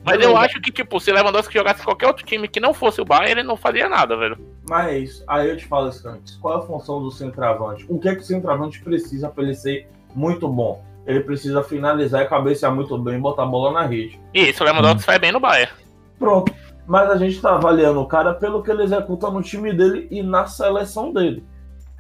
Mas 0.05 0.17
eu 0.17 0.29
Beleza. 0.29 0.39
acho 0.41 0.61
que, 0.61 0.71
tipo, 0.71 1.01
se 1.01 1.11
Lewandowski 1.11 1.55
jogasse 1.55 1.83
qualquer 1.83 2.07
outro 2.07 2.25
time 2.25 2.47
que 2.47 2.61
não 2.61 2.73
fosse 2.75 3.01
o 3.01 3.05
Bayern, 3.07 3.33
ele 3.33 3.43
não 3.43 3.57
fazia 3.57 3.89
nada, 3.89 4.17
velho. 4.17 4.39
Mas 4.69 5.25
aí 5.27 5.49
eu 5.49 5.57
te 5.57 5.65
falo 5.65 5.89
isso 5.89 6.07
antes. 6.07 6.37
Qual 6.37 6.55
é 6.55 6.59
a 6.59 6.67
função 6.67 7.03
do 7.03 7.11
centroavante? 7.11 7.85
O 7.89 7.99
que 7.99 8.09
é 8.09 8.15
que 8.15 8.21
o 8.21 8.25
centroavante 8.25 8.81
precisa 8.81 9.29
pra 9.29 9.43
ele 9.43 9.55
ser 9.55 9.89
muito 10.15 10.47
bom? 10.47 10.85
Ele 11.07 11.21
precisa 11.21 11.63
finalizar 11.63 12.23
e 12.23 12.29
cabecear 12.29 12.75
muito 12.75 12.97
bem 12.99 13.17
e 13.17 13.21
botar 13.21 13.43
a 13.43 13.47
bola 13.47 13.73
na 13.73 13.87
rede. 13.87 14.21
E 14.33 14.51
isso, 14.51 14.63
o 14.63 14.67
Lewandowski 14.67 15.03
faz 15.03 15.19
bem 15.19 15.33
no 15.33 15.41
Bayern. 15.41 15.73
Pronto. 16.19 16.53
Mas 16.87 17.11
a 17.11 17.17
gente 17.17 17.41
tá 17.41 17.55
avaliando 17.55 18.01
o 18.01 18.07
cara 18.07 18.35
pelo 18.35 18.63
que 18.63 18.71
ele 18.71 18.83
executa 18.83 19.31
no 19.31 19.43
time 19.43 19.73
dele 19.73 20.07
e 20.11 20.23
na 20.23 20.47
seleção 20.47 21.13
dele. 21.13 21.45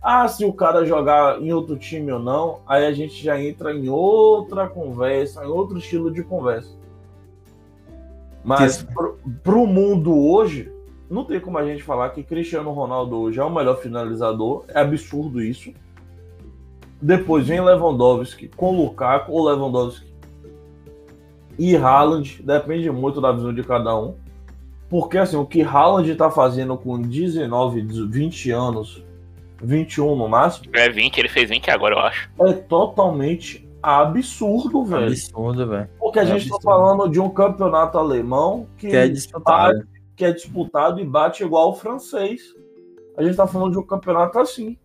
Ah, 0.02 0.28
se 0.28 0.44
o 0.44 0.52
cara 0.52 0.84
jogar 0.84 1.40
em 1.40 1.52
outro 1.52 1.78
time 1.78 2.12
ou 2.12 2.18
não, 2.18 2.60
aí 2.66 2.84
a 2.84 2.92
gente 2.92 3.22
já 3.22 3.40
entra 3.40 3.72
em 3.72 3.88
outra 3.88 4.68
conversa, 4.68 5.42
em 5.42 5.48
outro 5.48 5.78
estilo 5.78 6.12
de 6.12 6.22
conversa. 6.22 6.76
Mas 8.44 8.82
pro, 8.82 9.18
pro 9.42 9.66
mundo 9.66 10.14
hoje, 10.14 10.70
não 11.08 11.24
tem 11.24 11.40
como 11.40 11.56
a 11.56 11.64
gente 11.64 11.82
falar 11.82 12.10
que 12.10 12.22
Cristiano 12.22 12.70
Ronaldo 12.72 13.16
hoje 13.16 13.40
é 13.40 13.44
o 13.44 13.48
melhor 13.48 13.78
finalizador. 13.78 14.64
É 14.68 14.80
absurdo 14.80 15.42
isso. 15.42 15.72
Depois 17.04 17.46
vem 17.46 17.60
Lewandowski 17.60 18.48
com 18.48 18.74
Lukaku 18.74 19.30
ou 19.30 19.44
Lewandowski 19.44 20.14
e 21.58 21.76
Haaland, 21.76 22.42
depende 22.42 22.90
muito 22.90 23.20
da 23.20 23.30
visão 23.30 23.52
de 23.54 23.62
cada 23.62 23.94
um. 23.94 24.14
Porque 24.88 25.18
assim, 25.18 25.36
o 25.36 25.44
que 25.44 25.60
Haaland 25.62 26.14
tá 26.16 26.30
fazendo 26.30 26.76
com 26.78 26.98
19, 27.00 27.82
20 28.10 28.50
anos, 28.50 29.04
21 29.62 30.16
no 30.16 30.28
máximo, 30.28 30.70
É 30.74 30.88
20, 30.88 31.18
ele 31.18 31.28
fez 31.28 31.50
20 31.50 31.70
agora, 31.70 31.94
eu 31.94 31.98
acho. 32.00 32.30
é 32.40 32.52
totalmente 32.54 33.68
absurdo, 33.82 34.84
velho. 34.86 35.08
Absurdo, 35.08 35.68
velho. 35.68 35.88
Porque 35.98 36.18
a 36.18 36.22
é 36.22 36.26
gente 36.26 36.48
tá 36.48 36.56
absurdo. 36.56 36.62
falando 36.62 37.08
de 37.10 37.20
um 37.20 37.28
campeonato 37.28 37.98
alemão 37.98 38.66
que, 38.78 38.88
Que 38.88 38.96
é 38.96 39.08
disputado. 39.08 39.86
que 40.16 40.24
é 40.24 40.32
disputado 40.32 41.00
e 41.00 41.04
bate 41.04 41.44
igual 41.44 41.68
o 41.70 41.74
francês. 41.74 42.40
A 43.16 43.22
gente 43.22 43.36
tá 43.36 43.46
falando 43.46 43.72
de 43.72 43.78
um 43.78 43.82
campeonato 43.86 44.38
assim. 44.38 44.76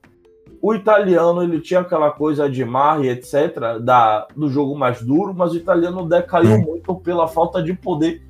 O 0.62 0.74
italiano, 0.74 1.42
ele 1.42 1.60
tinha 1.62 1.80
aquela 1.80 2.12
coisa 2.12 2.50
de 2.50 2.66
Marri, 2.66 3.08
etc., 3.10 3.80
da, 3.82 4.28
do 4.36 4.50
jogo 4.50 4.78
mais 4.78 5.02
duro, 5.02 5.34
mas 5.34 5.54
o 5.54 5.58
italiano 5.58 6.08
decaiu 6.08 6.56
Hum. 6.56 6.62
muito 6.66 6.94
pela 6.96 7.28
falta 7.28 7.64
de 7.64 7.74
poder 7.74 8.22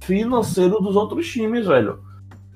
financeiro 0.00 0.80
dos 0.80 0.96
outros 0.96 1.26
times, 1.30 1.66
velho. 1.66 2.00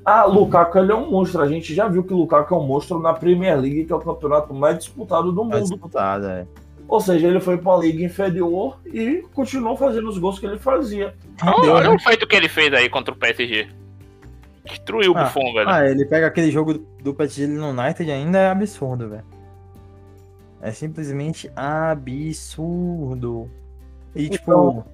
Ah, 0.05 0.25
Lukaku, 0.27 0.79
ele 0.79 0.93
é 0.93 0.95
um 0.95 1.11
monstro. 1.11 1.41
A 1.41 1.49
gente 1.49 1.75
já 1.75 1.89
viu 1.89 2.05
que 2.05 2.13
o 2.13 2.19
Lukaku 2.19 2.55
é 2.55 2.59
um 2.59 2.67
monstro 2.67 2.99
na 2.99 3.15
Premier 3.15 3.59
League, 3.59 3.85
que 3.87 3.93
é 3.93 3.97
o 3.97 4.01
campeonato 4.01 4.53
mais 4.53 4.79
disputado 4.79 5.33
do 5.33 5.41
É 5.43 5.45
mundo. 5.45 5.63
disputado, 5.63 6.27
é. 6.27 6.47
Ou 6.87 7.01
seja, 7.01 7.27
ele 7.27 7.41
foi 7.41 7.57
pra 7.57 7.79
liga 7.79 8.05
inferior 8.05 8.77
e 8.85 9.25
continuou 9.33 9.75
fazendo 9.75 10.07
os 10.07 10.19
gols 10.19 10.39
que 10.39 10.45
ele 10.45 10.59
fazia. 10.59 11.15
Olha, 11.43 11.91
o 11.91 11.99
feito 11.99 12.27
que 12.27 12.37
ele 12.37 12.49
fez 12.49 12.71
aí 12.75 12.91
contra 12.91 13.15
o 13.15 13.17
PSG. 13.17 13.67
Destruiu 14.65 15.13
o 15.13 15.17
Ah, 15.19 15.25
Buffon, 15.25 15.53
velho. 15.53 15.69
Ah, 15.69 15.87
ele 15.87 16.05
pega 16.07 16.27
aquele 16.27 16.51
jogo 16.51 16.75
do 17.03 17.15
PSG 17.15 17.47
no 17.47 17.69
United 17.71 18.11
ainda 18.11 18.39
é 18.39 18.49
absurdo, 18.51 19.09
velho. 19.11 19.25
É 20.63 20.71
simplesmente 20.71 21.51
absurdo. 21.55 23.51
E 24.15 24.29
tipo. 24.31 24.43
Então- 24.51 24.85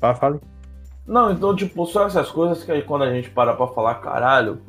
Fala, 0.00 0.14
fala. 0.14 0.40
Não, 1.06 1.30
então, 1.30 1.54
tipo, 1.54 1.86
são 1.86 2.06
essas 2.06 2.30
coisas 2.30 2.64
que 2.64 2.72
aí 2.72 2.82
quando 2.82 3.02
a 3.04 3.12
gente 3.12 3.30
para 3.30 3.52
pra 3.54 3.66
falar, 3.68 3.96
caralho, 3.96 4.60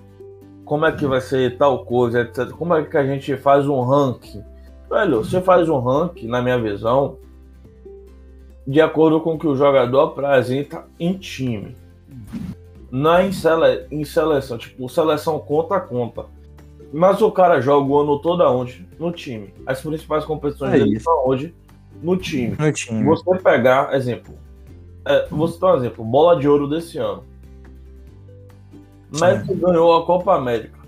como 0.66 0.86
é 0.86 0.92
que 0.92 1.06
vai 1.06 1.22
ser 1.22 1.58
tal 1.58 1.86
coisa, 1.86 2.22
etc. 2.22 2.50
Como 2.52 2.74
é 2.76 2.84
que 2.84 2.98
a 2.98 3.06
gente 3.06 3.36
faz 3.38 3.68
um 3.68 3.82
ranking? 3.82 4.44
Velho, 4.90 5.24
você 5.24 5.40
faz 5.42 5.70
um 5.70 5.80
ranking, 5.80 6.28
na 6.28 6.42
minha 6.42 6.60
visão, 6.60 7.18
de 8.68 8.82
acordo 8.82 9.22
com 9.22 9.36
o 9.36 9.40
que 9.40 9.48
o 9.48 9.56
jogador 9.56 10.02
apresenta 10.02 10.86
em 11.00 11.14
time. 11.14 11.76
É 12.94 13.26
em, 13.26 13.32
sele... 13.32 13.86
em 13.92 14.04
seleção. 14.04 14.58
Tipo, 14.58 14.90
seleção 14.90 15.40
conta, 15.40 15.80
conta. 15.80 16.26
Mas 16.94 17.22
o 17.22 17.32
cara 17.32 17.62
joga 17.62 17.88
o 17.90 18.00
ano 18.00 18.20
todo 18.20 18.44
aonde? 18.44 18.86
No 19.00 19.12
time. 19.12 19.54
As 19.66 19.82
principais 19.82 20.26
competições 20.26 20.74
É 20.74 20.80
dele 20.80 20.96
isso. 20.96 21.06
são 21.06 21.24
onde? 21.26 21.56
No 22.04 22.18
time. 22.18 22.56
No 22.60 22.72
time. 22.72 23.04
Você 23.06 23.38
pegar, 23.40 23.94
exemplo, 23.96 24.34
é, 25.06 25.28
vou 25.30 25.48
citar 25.48 25.74
um 25.74 25.78
exemplo, 25.78 26.04
bola 26.04 26.40
de 26.40 26.48
ouro 26.48 26.68
desse 26.68 26.98
ano. 26.98 27.24
Messi 29.20 29.54
ganhou 29.56 29.96
a 29.96 30.06
Copa 30.06 30.36
América. 30.36 30.80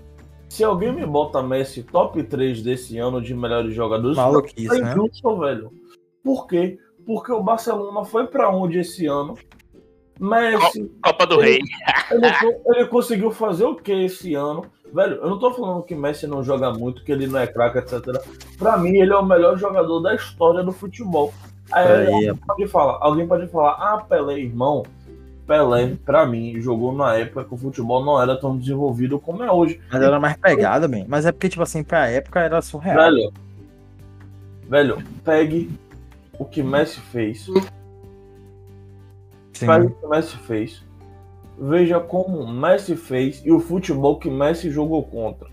Se 0.48 0.62
alguém 0.62 0.92
me 0.92 1.04
bota 1.04 1.42
Messi 1.42 1.82
top 1.82 2.22
3 2.22 2.62
desse 2.62 2.96
ano 2.98 3.20
de 3.20 3.34
melhores 3.34 3.74
jogadores, 3.74 4.16
Maluquice, 4.16 4.74
é 4.74 4.80
né? 4.80 4.92
injusto, 4.92 5.38
velho. 5.38 5.72
Por 6.22 6.46
quê? 6.46 6.78
Porque 7.04 7.32
o 7.32 7.42
Barcelona 7.42 8.04
foi 8.04 8.26
pra 8.26 8.50
onde 8.50 8.78
esse 8.78 9.06
ano? 9.06 9.34
Messi, 10.18 10.90
Copa 11.02 11.26
do 11.26 11.38
Rei. 11.38 11.58
ele, 12.10 12.26
ele 12.66 12.86
conseguiu 12.86 13.30
fazer 13.30 13.64
o 13.64 13.74
que 13.76 13.92
esse 13.92 14.34
ano? 14.34 14.66
Velho, 14.92 15.16
eu 15.16 15.28
não 15.28 15.38
tô 15.40 15.52
falando 15.52 15.82
que 15.82 15.94
Messi 15.94 16.26
não 16.26 16.44
joga 16.44 16.72
muito, 16.72 17.02
que 17.02 17.10
ele 17.10 17.26
não 17.26 17.40
é 17.40 17.48
craque, 17.48 17.78
etc. 17.78 18.00
Pra 18.56 18.76
mim, 18.76 18.96
ele 18.96 19.12
é 19.12 19.16
o 19.16 19.24
melhor 19.24 19.58
jogador 19.58 19.98
da 19.98 20.14
história 20.14 20.62
do 20.62 20.70
futebol. 20.70 21.34
Aí, 21.72 21.88
Aí, 21.88 22.06
alguém 22.06 22.36
pode 22.36 22.68
falar, 22.68 22.98
alguém 23.00 23.26
pode 23.26 23.48
falar, 23.48 23.72
ah, 23.72 23.98
Pelé, 24.08 24.38
irmão. 24.38 24.84
Pelé, 25.48 25.96
pra 26.04 26.24
mim, 26.24 26.60
jogou 26.60 26.92
na 26.92 27.16
época 27.16 27.44
que 27.44 27.54
o 27.54 27.56
futebol 27.56 28.04
não 28.04 28.22
era 28.22 28.36
tão 28.36 28.56
desenvolvido 28.56 29.18
como 29.18 29.42
é 29.42 29.50
hoje. 29.50 29.80
Mas 29.90 30.00
era 30.00 30.20
mais 30.20 30.36
pegada, 30.36 30.86
bem. 30.86 31.04
Mas 31.08 31.26
é 31.26 31.32
porque, 31.32 31.48
tipo 31.48 31.62
assim, 31.62 31.82
pra 31.82 32.08
época 32.08 32.40
era 32.40 32.62
surreal. 32.62 32.96
Velho, 32.96 33.32
velho, 34.68 35.02
pegue 35.24 35.70
o 36.38 36.44
que 36.44 36.62
Messi 36.62 37.00
fez. 37.00 37.48
Sim. 39.54 39.66
Pegue 39.66 39.86
o 39.86 39.90
que 39.90 40.06
Messi 40.06 40.36
fez. 40.38 40.84
Veja 41.58 42.00
como 42.00 42.46
Messi 42.46 42.96
fez 42.96 43.40
e 43.44 43.52
o 43.52 43.60
futebol 43.60 44.18
que 44.18 44.28
Messi 44.28 44.70
jogou 44.70 45.02
contra. 45.04 45.48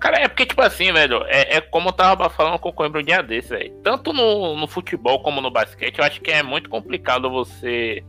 Cara, 0.00 0.20
é 0.20 0.28
porque, 0.28 0.44
tipo 0.44 0.60
assim, 0.60 0.92
velho, 0.92 1.22
é, 1.28 1.56
é 1.56 1.60
como 1.60 1.88
eu 1.88 1.92
tava 1.92 2.28
falando 2.28 2.58
com 2.58 2.68
o 2.68 2.72
Coimbra 2.72 3.00
um 3.00 3.04
dia 3.04 3.22
desse, 3.22 3.50
velho. 3.50 3.72
Tanto 3.82 4.12
no, 4.12 4.56
no 4.56 4.66
futebol 4.66 5.22
como 5.22 5.40
no 5.40 5.50
basquete, 5.50 5.98
eu 5.98 6.04
acho 6.04 6.20
que 6.20 6.30
é 6.30 6.42
muito 6.42 6.68
complicado 6.68 7.30
você 7.30 8.04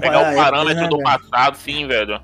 pegar 0.00 0.32
o 0.32 0.36
parâmetro 0.36 0.82
né, 0.82 0.88
do 0.88 0.96
velho? 0.96 1.04
passado, 1.04 1.56
sim, 1.56 1.86
velho. 1.86 2.20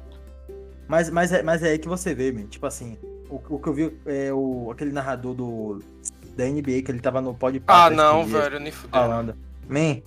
Mas, 0.89 1.11
mas, 1.11 1.33
é, 1.33 1.43
mas 1.43 1.62
é 1.62 1.71
aí 1.71 1.79
que 1.79 1.89
você 1.89 2.15
vê, 2.15 2.33
man. 2.33 2.47
Tipo 2.47 2.67
assim, 2.67 2.99
o, 3.29 3.41
o 3.49 3.59
que 3.59 3.69
eu 3.69 3.75
vi 3.75 4.00
é 4.07 4.33
o, 4.33 4.71
aquele 4.73 4.91
narrador 4.91 5.35
do, 5.35 5.83
da 6.37 6.45
NBA 6.47 6.83
que 6.83 6.91
ele 6.91 7.00
tava 7.00 7.21
no 7.21 7.35
pod 7.35 7.62
Ah, 7.67 7.91
não, 7.91 8.25
velho, 8.25 8.59
nem 8.59 8.73
fudeu. 8.73 8.91
falando. 8.91 9.37
Man, 9.69 10.00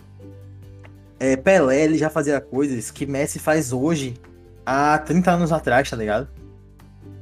é, 1.24 1.38
Pelé, 1.38 1.86
ele 1.86 1.98
já 1.98 2.10
fazia 2.10 2.42
coisas 2.42 2.92
que 2.92 3.06
Messi 3.06 3.40
faz 3.40 3.72
hoje 3.72 4.16
há 4.66 4.98
30 4.98 5.32
anos 5.32 5.52
atrás, 5.54 5.90
tá 5.90 5.96
ligado? 5.96 6.28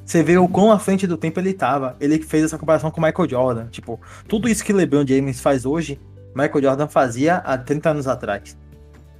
Você 0.03 0.24
vê 0.24 0.39
o 0.39 0.48
quão 0.48 0.72
à 0.72 0.79
frente 0.79 1.05
do 1.05 1.15
tempo 1.15 1.39
ele 1.39 1.53
tava. 1.53 1.96
Ele 2.00 2.20
fez 2.20 2.46
essa 2.46 2.58
comparação 2.58 2.89
com 2.89 3.00
Michael 3.00 3.29
Jordan. 3.29 3.67
Tipo, 3.67 4.01
tudo 4.27 4.50
isso 4.50 4.63
que 4.63 4.74
LeBron 4.74 5.05
James 5.05 5.39
faz 5.39 5.67
hoje, 5.67 6.01
Michael 6.36 6.63
Jordan 6.63 6.88
fazia 6.88 7.36
há 7.38 7.55
30 7.55 7.91
anos 7.91 8.08
atrás. 8.08 8.58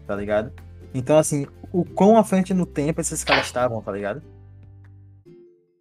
Tá 0.08 0.16
ligado? 0.16 0.52
Então, 0.96 1.20
assim, 1.20 1.46
o 1.72 1.86
quão 1.86 2.18
à 2.18 2.24
frente 2.24 2.52
no 2.52 2.66
tempo 2.66 3.00
esses 3.00 3.24
caras 3.24 3.46
estavam, 3.46 3.84
tá 3.84 3.92
ligado? 3.92 4.24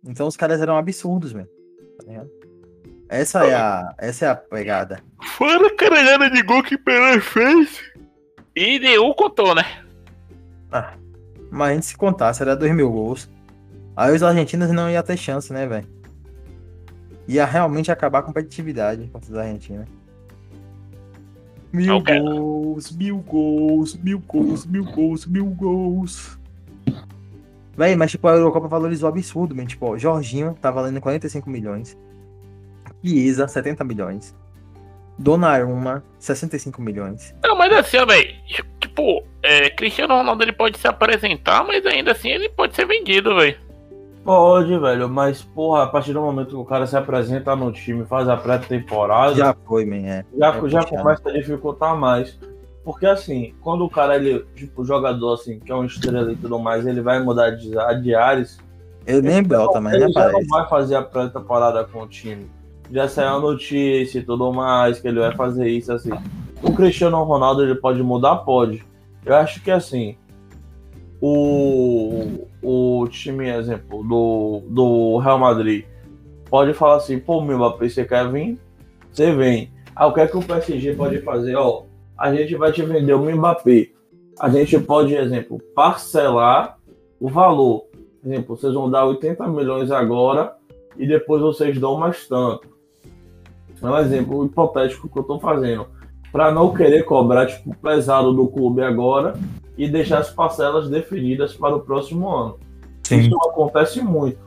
Então 0.05 0.27
os 0.27 0.37
caras 0.37 0.61
eram 0.61 0.77
absurdos, 0.77 1.33
mesmo. 1.33 1.51
Tá 1.99 2.07
ligado? 2.07 2.31
Essa 3.09 3.47
é 3.47 3.55
a, 3.55 3.95
essa 3.97 4.27
é 4.27 4.29
a 4.29 4.37
pegada. 4.37 5.01
Fora 5.39 5.67
a 5.69 5.75
caralhada 5.75 6.31
de 6.31 6.43
gol 6.43 6.63
que 6.63 6.77
Pelé 6.77 7.19
fez. 7.19 7.81
E 8.55 8.79
nenhum 8.79 9.13
contou, 9.13 9.55
né? 9.55 9.65
Ah, 10.73 10.95
mas 11.51 11.71
a 11.71 11.75
gente 11.75 11.87
se 11.87 11.97
contasse, 11.97 12.43
era 12.43 12.57
2 12.57 12.75
mil 12.75 12.91
gols. 12.91 13.29
Aí 13.97 14.15
os 14.15 14.23
argentinos 14.23 14.71
não 14.71 14.89
iam 14.91 15.03
ter 15.03 15.17
chance, 15.17 15.53
né, 15.53 15.67
velho? 15.67 15.87
Ia 17.29 17.45
realmente 17.45 17.91
acabar 17.93 18.21
a 18.21 18.23
competitividade 18.23 19.09
contra 19.13 19.31
os 19.31 19.37
argentinos. 19.37 19.87
Mil 21.73 21.97
Ok. 21.97 22.19
gols, 22.21 22.91
mil 22.91 23.19
gols, 23.19 23.95
mil 23.97 24.19
gols, 24.19 24.67
mil 24.67 24.85
gols, 24.85 25.27
mil 25.27 25.47
gols. 25.47 26.39
Véi, 27.77 27.95
mas 27.95 28.11
tipo, 28.11 28.27
a 28.27 28.33
Eurocopa 28.33 28.67
valorizou 28.67 29.09
absurdo, 29.09 29.55
man. 29.55 29.65
Tipo, 29.65 29.93
ó, 29.93 29.99
Jorginho 29.99 30.55
tá 30.61 30.71
valendo 30.71 31.01
45 31.01 31.49
milhões. 31.49 31.97
Chiesa, 33.05 33.47
70 33.47 33.85
milhões. 33.85 34.35
Donnarumma, 35.21 36.03
65 36.19 36.81
milhões. 36.81 37.35
Não, 37.45 37.55
mas 37.55 37.71
assim, 37.75 37.99
ó, 37.99 38.07
velho. 38.07 38.35
Tipo, 38.81 39.23
é, 39.43 39.69
Cristiano 39.69 40.15
Ronaldo 40.15 40.43
ele 40.43 40.53
pode 40.53 40.79
se 40.79 40.89
apresentar, 40.89 41.63
mas 41.63 41.85
ainda 41.85 42.13
assim 42.13 42.31
ele 42.31 42.49
pode 42.49 42.75
ser 42.75 42.87
vendido, 42.87 43.37
velho. 43.37 43.55
Pode, 44.25 44.79
velho, 44.79 45.11
mas, 45.11 45.43
porra, 45.43 45.85
a 45.85 45.87
partir 45.87 46.15
do 46.15 46.23
momento 46.23 46.49
que 46.49 46.57
o 46.57 46.65
cara 46.65 46.87
se 46.87 46.97
apresenta 46.97 47.55
no 47.55 47.71
time, 47.71 48.07
faz 48.07 48.31
a 48.31 48.37
pré-temporada, 48.37 49.35
já, 49.35 49.47
Já 49.47 49.57
foi, 49.67 49.85
man, 49.85 49.97
é. 49.97 50.25
já, 50.39 50.49
é 50.49 50.53
puxado. 50.59 50.87
começa 50.87 51.29
a 51.29 51.33
dificultar 51.33 51.97
mais. 51.97 52.39
Porque, 52.83 53.05
assim, 53.05 53.55
quando 53.61 53.85
o 53.85 53.91
cara, 53.91 54.17
ele, 54.17 54.47
tipo, 54.55 54.87
jogador, 54.87 55.35
assim, 55.35 55.59
que 55.61 55.71
é 55.71 55.75
um 55.75 55.85
estrela 55.85 56.33
e 56.33 56.37
tudo 56.37 56.59
mais, 56.59 56.87
ele 56.87 57.03
vai 57.03 57.23
mudar 57.23 57.51
de, 57.51 57.73
de 58.03 58.15
ares, 58.15 58.59
Eu 59.07 59.21
nem 59.21 59.43
bota, 59.43 59.81
mas 59.83 59.95
ele 59.95 60.05
nem 60.05 60.13
já 60.15 60.33
não 60.33 60.47
vai 60.49 60.67
fazer 60.67 60.97
a 60.97 61.03
pré-temporada 61.03 61.85
com 61.85 62.03
o 62.03 62.09
time. 62.09 62.51
Já 62.91 63.09
saiu 63.09 63.37
a 63.37 63.41
notícia 63.41 64.19
e 64.19 64.23
tudo 64.23 64.53
mais, 64.53 65.01
que 65.01 65.09
ele 65.09 65.21
vai 65.21 65.35
fazer 65.35 65.69
isso, 65.69 65.93
assim. 65.93 66.11
O 66.63 66.73
Cristiano 66.73 67.23
Ronaldo, 67.23 67.63
ele 67.63 67.75
pode 67.77 68.03
mudar? 68.03 68.37
Pode. 68.37 68.85
Eu 69.25 69.35
acho 69.37 69.63
que, 69.63 69.71
assim, 69.71 70.17
o, 71.21 72.49
o 72.63 73.07
time, 73.09 73.49
exemplo, 73.49 74.03
do, 74.03 74.63
do 74.69 75.19
Real 75.19 75.39
Madrid 75.39 75.85
pode 76.49 76.75
falar 76.75 76.97
assim, 76.97 77.19
pô, 77.19 77.41
meu 77.41 77.57
Mbappé, 77.57 77.89
você 77.89 78.05
quer 78.05 78.31
vir? 78.31 78.59
Você 79.13 79.33
vem. 79.33 79.71
Ah, 79.95 80.07
o 80.07 80.15
que 80.15 80.21
é 80.21 80.27
que 80.27 80.37
o 80.37 80.43
PSG 80.43 80.95
pode 80.95 81.21
fazer? 81.21 81.55
Ó, 81.55 81.85
a 82.19 82.35
gente 82.35 82.57
vai 82.57 82.73
te 82.73 82.83
vender 82.83 83.15
o 83.15 83.31
Mbappé. 83.31 83.91
A 84.39 84.49
gente 84.49 84.79
pode, 84.81 85.15
exemplo, 85.15 85.61
parcelar 85.75 86.79
o 87.21 87.29
valor. 87.29 87.87
Exemplo, 88.25 88.57
vocês 88.57 88.75
vão 88.75 88.91
dar 88.91 89.05
80 89.05 89.47
milhões 89.49 89.91
agora 89.91 90.55
e 90.97 91.07
depois 91.07 91.43
vocês 91.43 91.79
dão 91.79 91.97
mais 91.97 92.27
tanto. 92.27 92.69
É 93.83 93.87
um 93.91 93.99
exemplo 93.99 94.45
hipotético 94.45 95.09
que 95.09 95.19
eu 95.19 95.23
tô 95.23 95.39
fazendo. 95.39 95.87
Para 96.33 96.53
não 96.53 96.73
querer 96.73 97.05
cobrar 97.05 97.47
tipo, 97.47 97.75
pesado 97.77 98.33
do 98.33 98.47
clube 98.47 98.83
agora 98.83 99.35
e 99.77 99.89
deixar 99.89 100.19
as 100.19 100.31
parcelas 100.31 100.89
definidas 100.89 101.55
para 101.55 101.75
o 101.75 101.81
próximo 101.81 102.29
ano. 102.29 102.59
Sim. 103.03 103.21
Isso 103.21 103.37
acontece 103.49 104.01
muito. 104.01 104.39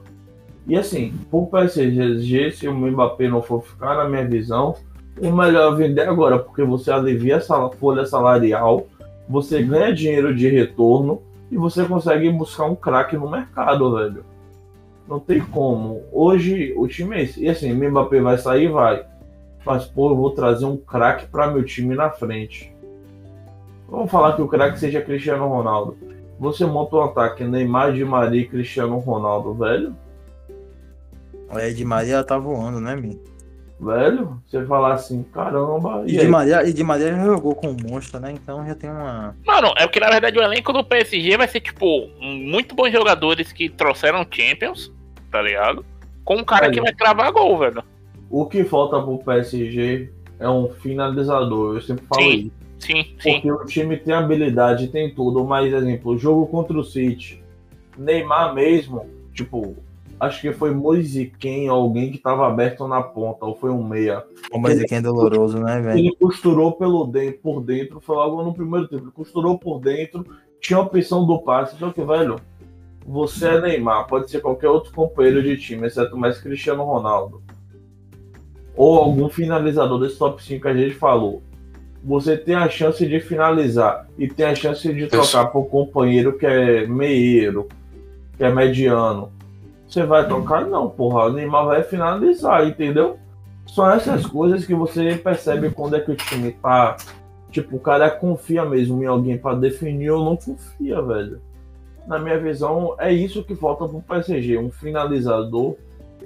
E 0.65 0.77
assim, 0.77 1.13
por 1.29 1.47
PSG, 1.47 2.51
se 2.51 2.67
o 2.67 2.73
Mbappé 2.73 3.27
não 3.27 3.41
for 3.41 3.61
ficar, 3.61 3.95
na 3.95 4.07
minha 4.07 4.25
visão, 4.25 4.75
o 5.21 5.31
melhor 5.31 5.73
é 5.73 5.75
vender 5.75 6.07
agora, 6.07 6.39
porque 6.39 6.63
você 6.63 6.91
alivia 6.91 7.35
essa 7.35 7.69
folha 7.71 8.05
salarial, 8.05 8.87
você 9.27 9.61
ganha 9.61 9.93
dinheiro 9.93 10.33
de 10.33 10.47
retorno 10.47 11.21
e 11.51 11.57
você 11.57 11.83
consegue 11.83 12.29
buscar 12.29 12.65
um 12.65 12.75
craque 12.75 13.17
no 13.17 13.29
mercado, 13.29 13.95
velho. 13.95 14.25
Não 15.07 15.19
tem 15.19 15.41
como. 15.41 16.01
Hoje 16.11 16.73
o 16.77 16.87
time 16.87 17.17
é 17.17 17.23
esse. 17.23 17.43
E 17.43 17.49
assim, 17.49 17.73
o 17.73 17.89
Mbappé 17.89 18.21
vai 18.21 18.37
sair, 18.37 18.69
vai. 18.69 19.05
Mas, 19.65 19.85
pô, 19.85 20.09
eu 20.09 20.15
vou 20.15 20.31
trazer 20.31 20.65
um 20.65 20.77
craque 20.77 21.25
para 21.27 21.47
meu 21.47 21.63
time 21.63 21.95
na 21.95 22.09
frente. 22.09 22.73
Vamos 23.87 24.11
falar 24.11 24.35
que 24.35 24.41
o 24.41 24.47
craque 24.47 24.79
seja 24.79 25.01
Cristiano 25.01 25.47
Ronaldo. 25.47 25.97
Você 26.39 26.65
monta 26.65 26.95
um 26.95 27.03
ataque 27.03 27.43
Neymar, 27.43 27.93
Di 27.93 28.03
Maria 28.03 28.41
e 28.41 28.47
Cristiano 28.47 28.97
Ronaldo, 28.97 29.53
velho. 29.53 29.95
É, 31.51 31.69
de 31.69 31.85
Maria 31.85 32.23
tá 32.23 32.37
voando, 32.37 32.79
né, 32.79 32.95
Mi? 32.95 33.21
Velho, 33.79 34.41
você 34.45 34.65
falar 34.65 34.93
assim, 34.93 35.23
caramba. 35.23 36.03
E 36.07 36.15
E 36.15 36.19
de? 36.19 36.27
Maria, 36.27 36.67
e 36.67 36.73
de 36.73 36.83
Maria 36.83 37.15
já 37.15 37.23
jogou 37.25 37.53
com 37.53 37.71
o 37.71 37.77
monstro, 37.77 38.19
né? 38.19 38.31
Então 38.31 38.65
já 38.65 38.73
tem 38.75 38.89
uma. 38.89 39.35
Mano, 39.45 39.73
é 39.77 39.85
porque 39.85 39.99
na 39.99 40.09
verdade 40.09 40.37
o 40.37 40.41
elenco 40.41 40.71
do 40.71 40.83
PSG 40.83 41.37
vai 41.37 41.47
ser, 41.47 41.59
tipo, 41.59 42.07
muito 42.19 42.73
bons 42.73 42.91
jogadores 42.91 43.51
que 43.51 43.69
trouxeram 43.69 44.25
Champions, 44.29 44.91
tá 45.29 45.41
ligado? 45.41 45.85
Com 46.23 46.37
um 46.37 46.43
cara 46.43 46.65
Olha. 46.65 46.73
que 46.73 46.81
vai 46.81 46.93
cravar 46.93 47.31
gol, 47.31 47.59
velho. 47.59 47.83
O 48.33 48.47
que 48.47 48.63
falta 48.63 48.99
pro 48.99 49.19
PSG 49.19 50.09
é 50.39 50.49
um 50.49 50.67
finalizador. 50.67 51.75
Eu 51.75 51.81
sempre 51.81 52.03
falo 52.07 52.23
Sim. 52.23 52.35
isso. 52.35 52.51
Sim, 52.79 53.05
sim. 53.19 53.33
Porque 53.33 53.51
o 53.51 53.65
time 53.65 53.95
tem 53.95 54.11
habilidade, 54.11 54.87
tem 54.87 55.13
tudo, 55.13 55.45
mas, 55.45 55.71
exemplo, 55.71 56.13
o 56.13 56.17
jogo 56.17 56.47
contra 56.47 56.75
o 56.75 56.83
City, 56.83 57.43
Neymar 57.95 58.55
mesmo, 58.55 59.05
tipo, 59.35 59.75
acho 60.19 60.41
que 60.41 60.51
foi 60.51 60.71
Moisiquem, 60.71 61.67
alguém 61.67 62.11
que 62.11 62.17
tava 62.17 62.47
aberto 62.47 62.87
na 62.87 63.03
ponta, 63.03 63.45
ou 63.45 63.55
foi 63.55 63.69
um 63.69 63.87
meia. 63.87 64.23
Mas 64.59 64.81
aqui 64.81 64.95
é 64.95 65.01
doloroso, 65.01 65.59
né, 65.59 65.79
velho? 65.79 65.99
Ele 65.99 66.15
costurou 66.15 66.71
pelo 66.71 67.05
dentro, 67.05 67.39
por 67.39 67.61
dentro, 67.61 68.01
foi 68.01 68.15
logo 68.15 68.41
no 68.41 68.53
primeiro 68.53 68.87
tempo, 68.87 69.03
ele 69.03 69.11
costurou 69.11 69.59
por 69.59 69.79
dentro, 69.79 70.25
tinha 70.59 70.79
a 70.79 70.81
opção 70.81 71.23
do 71.23 71.39
passe, 71.39 71.77
só 71.77 71.91
que, 71.91 72.03
velho, 72.03 72.37
você 73.05 73.47
é 73.47 73.61
Neymar, 73.61 74.07
pode 74.07 74.31
ser 74.31 74.41
qualquer 74.41 74.69
outro 74.69 74.91
companheiro 74.91 75.43
de 75.43 75.55
time, 75.55 75.85
exceto 75.85 76.17
mais 76.17 76.39
Cristiano 76.39 76.83
Ronaldo. 76.83 77.43
Ou 78.75 78.97
algum 78.97 79.29
finalizador 79.29 79.99
desse 79.99 80.17
top 80.17 80.43
5 80.43 80.61
que 80.61 80.67
a 80.67 80.73
gente 80.73 80.95
falou. 80.95 81.41
Você 82.03 82.35
tem 82.35 82.55
a 82.55 82.67
chance 82.67 83.05
de 83.05 83.19
finalizar 83.19 84.07
e 84.17 84.27
tem 84.27 84.45
a 84.45 84.55
chance 84.55 84.91
de 84.91 85.07
trocar 85.07 85.45
por 85.47 85.65
companheiro 85.65 86.37
que 86.37 86.45
é 86.45 86.85
meieiro, 86.85 87.69
que 88.37 88.43
é 88.43 88.51
mediano. 88.51 89.31
Você 89.87 90.03
vai 90.03 90.27
trocar? 90.27 90.65
Não, 90.65 90.89
porra. 90.89 91.27
O 91.27 91.33
Neymar 91.33 91.65
vai 91.65 91.83
finalizar, 91.83 92.67
entendeu? 92.67 93.17
São 93.67 93.89
essas 93.89 94.25
coisas 94.25 94.65
que 94.65 94.73
você 94.73 95.15
percebe 95.15 95.69
quando 95.69 95.95
é 95.95 95.99
que 95.99 96.11
o 96.11 96.15
time 96.15 96.51
tá. 96.51 96.97
Tipo, 97.51 97.77
o 97.77 97.79
cara 97.79 98.09
confia 98.09 98.65
mesmo 98.65 99.01
em 99.03 99.05
alguém 99.05 99.37
pra 99.37 99.53
definir 99.53 100.09
ou 100.09 100.25
não 100.25 100.35
confia, 100.35 101.01
velho. 101.01 101.39
Na 102.07 102.19
minha 102.19 102.37
visão, 102.39 102.95
é 102.97 103.13
isso 103.13 103.43
que 103.43 103.55
falta 103.55 103.87
pro 103.87 104.01
PSG. 104.01 104.57
Um 104.57 104.71
finalizador 104.71 105.75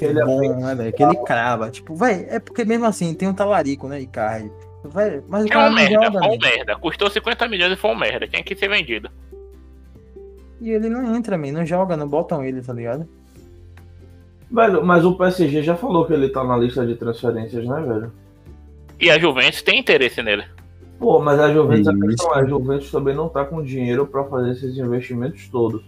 ele 0.05 0.19
é 0.21 0.25
bom, 0.25 0.59
né, 0.59 0.75
velho? 0.75 0.93
Que 0.93 1.03
ele 1.03 1.15
crava. 1.23 1.69
Tipo, 1.69 1.95
velho, 1.95 2.25
é 2.29 2.39
porque 2.39 2.63
mesmo 2.65 2.85
assim 2.85 3.13
tem 3.13 3.27
um 3.27 3.33
talarico, 3.33 3.87
né, 3.87 4.01
Icardi. 4.01 4.51
Véi, 4.85 5.21
mas 5.27 5.43
o 5.43 5.47
É 5.47 5.49
cara 5.49 5.65
um 5.65 5.69
não 5.69 5.75
merda, 5.75 6.05
joga, 6.05 6.19
foi 6.19 6.27
um 6.27 6.31
né? 6.31 6.37
merda. 6.55 6.75
Custou 6.77 7.09
50 7.09 7.47
milhões 7.47 7.73
e 7.73 7.75
foi 7.75 7.91
um 7.91 7.95
merda. 7.95 8.27
Tinha 8.27 8.43
que 8.43 8.55
ser 8.55 8.69
vendido. 8.69 9.09
E 10.61 10.71
ele 10.71 10.89
não 10.89 11.15
entra, 11.15 11.37
man, 11.37 11.51
não 11.51 11.65
joga, 11.65 11.97
não 11.97 12.07
botam 12.07 12.43
ele, 12.43 12.61
tá 12.61 12.73
ligado? 12.73 13.07
Velho, 14.49 14.83
mas 14.85 15.03
o 15.03 15.15
PSG 15.17 15.61
já 15.61 15.75
falou 15.75 16.05
que 16.05 16.13
ele 16.13 16.29
tá 16.29 16.43
na 16.43 16.55
lista 16.57 16.85
de 16.85 16.95
transferências, 16.95 17.65
né, 17.67 17.81
velho? 17.81 18.11
E 18.99 19.11
a 19.11 19.19
Juventus 19.19 19.61
tem 19.61 19.79
interesse 19.79 20.23
nele. 20.23 20.45
Pô, 20.97 21.19
mas 21.19 21.39
a 21.39 21.53
Juventus, 21.53 21.87
a 21.87 21.91
Isso. 21.93 22.01
questão 22.07 22.33
é, 22.35 22.39
a 22.39 22.45
Juventus 22.45 22.89
também 22.89 23.13
não 23.15 23.29
tá 23.29 23.45
com 23.45 23.61
dinheiro 23.61 24.07
pra 24.07 24.23
fazer 24.23 24.51
esses 24.51 24.77
investimentos 24.77 25.47
todos. 25.49 25.83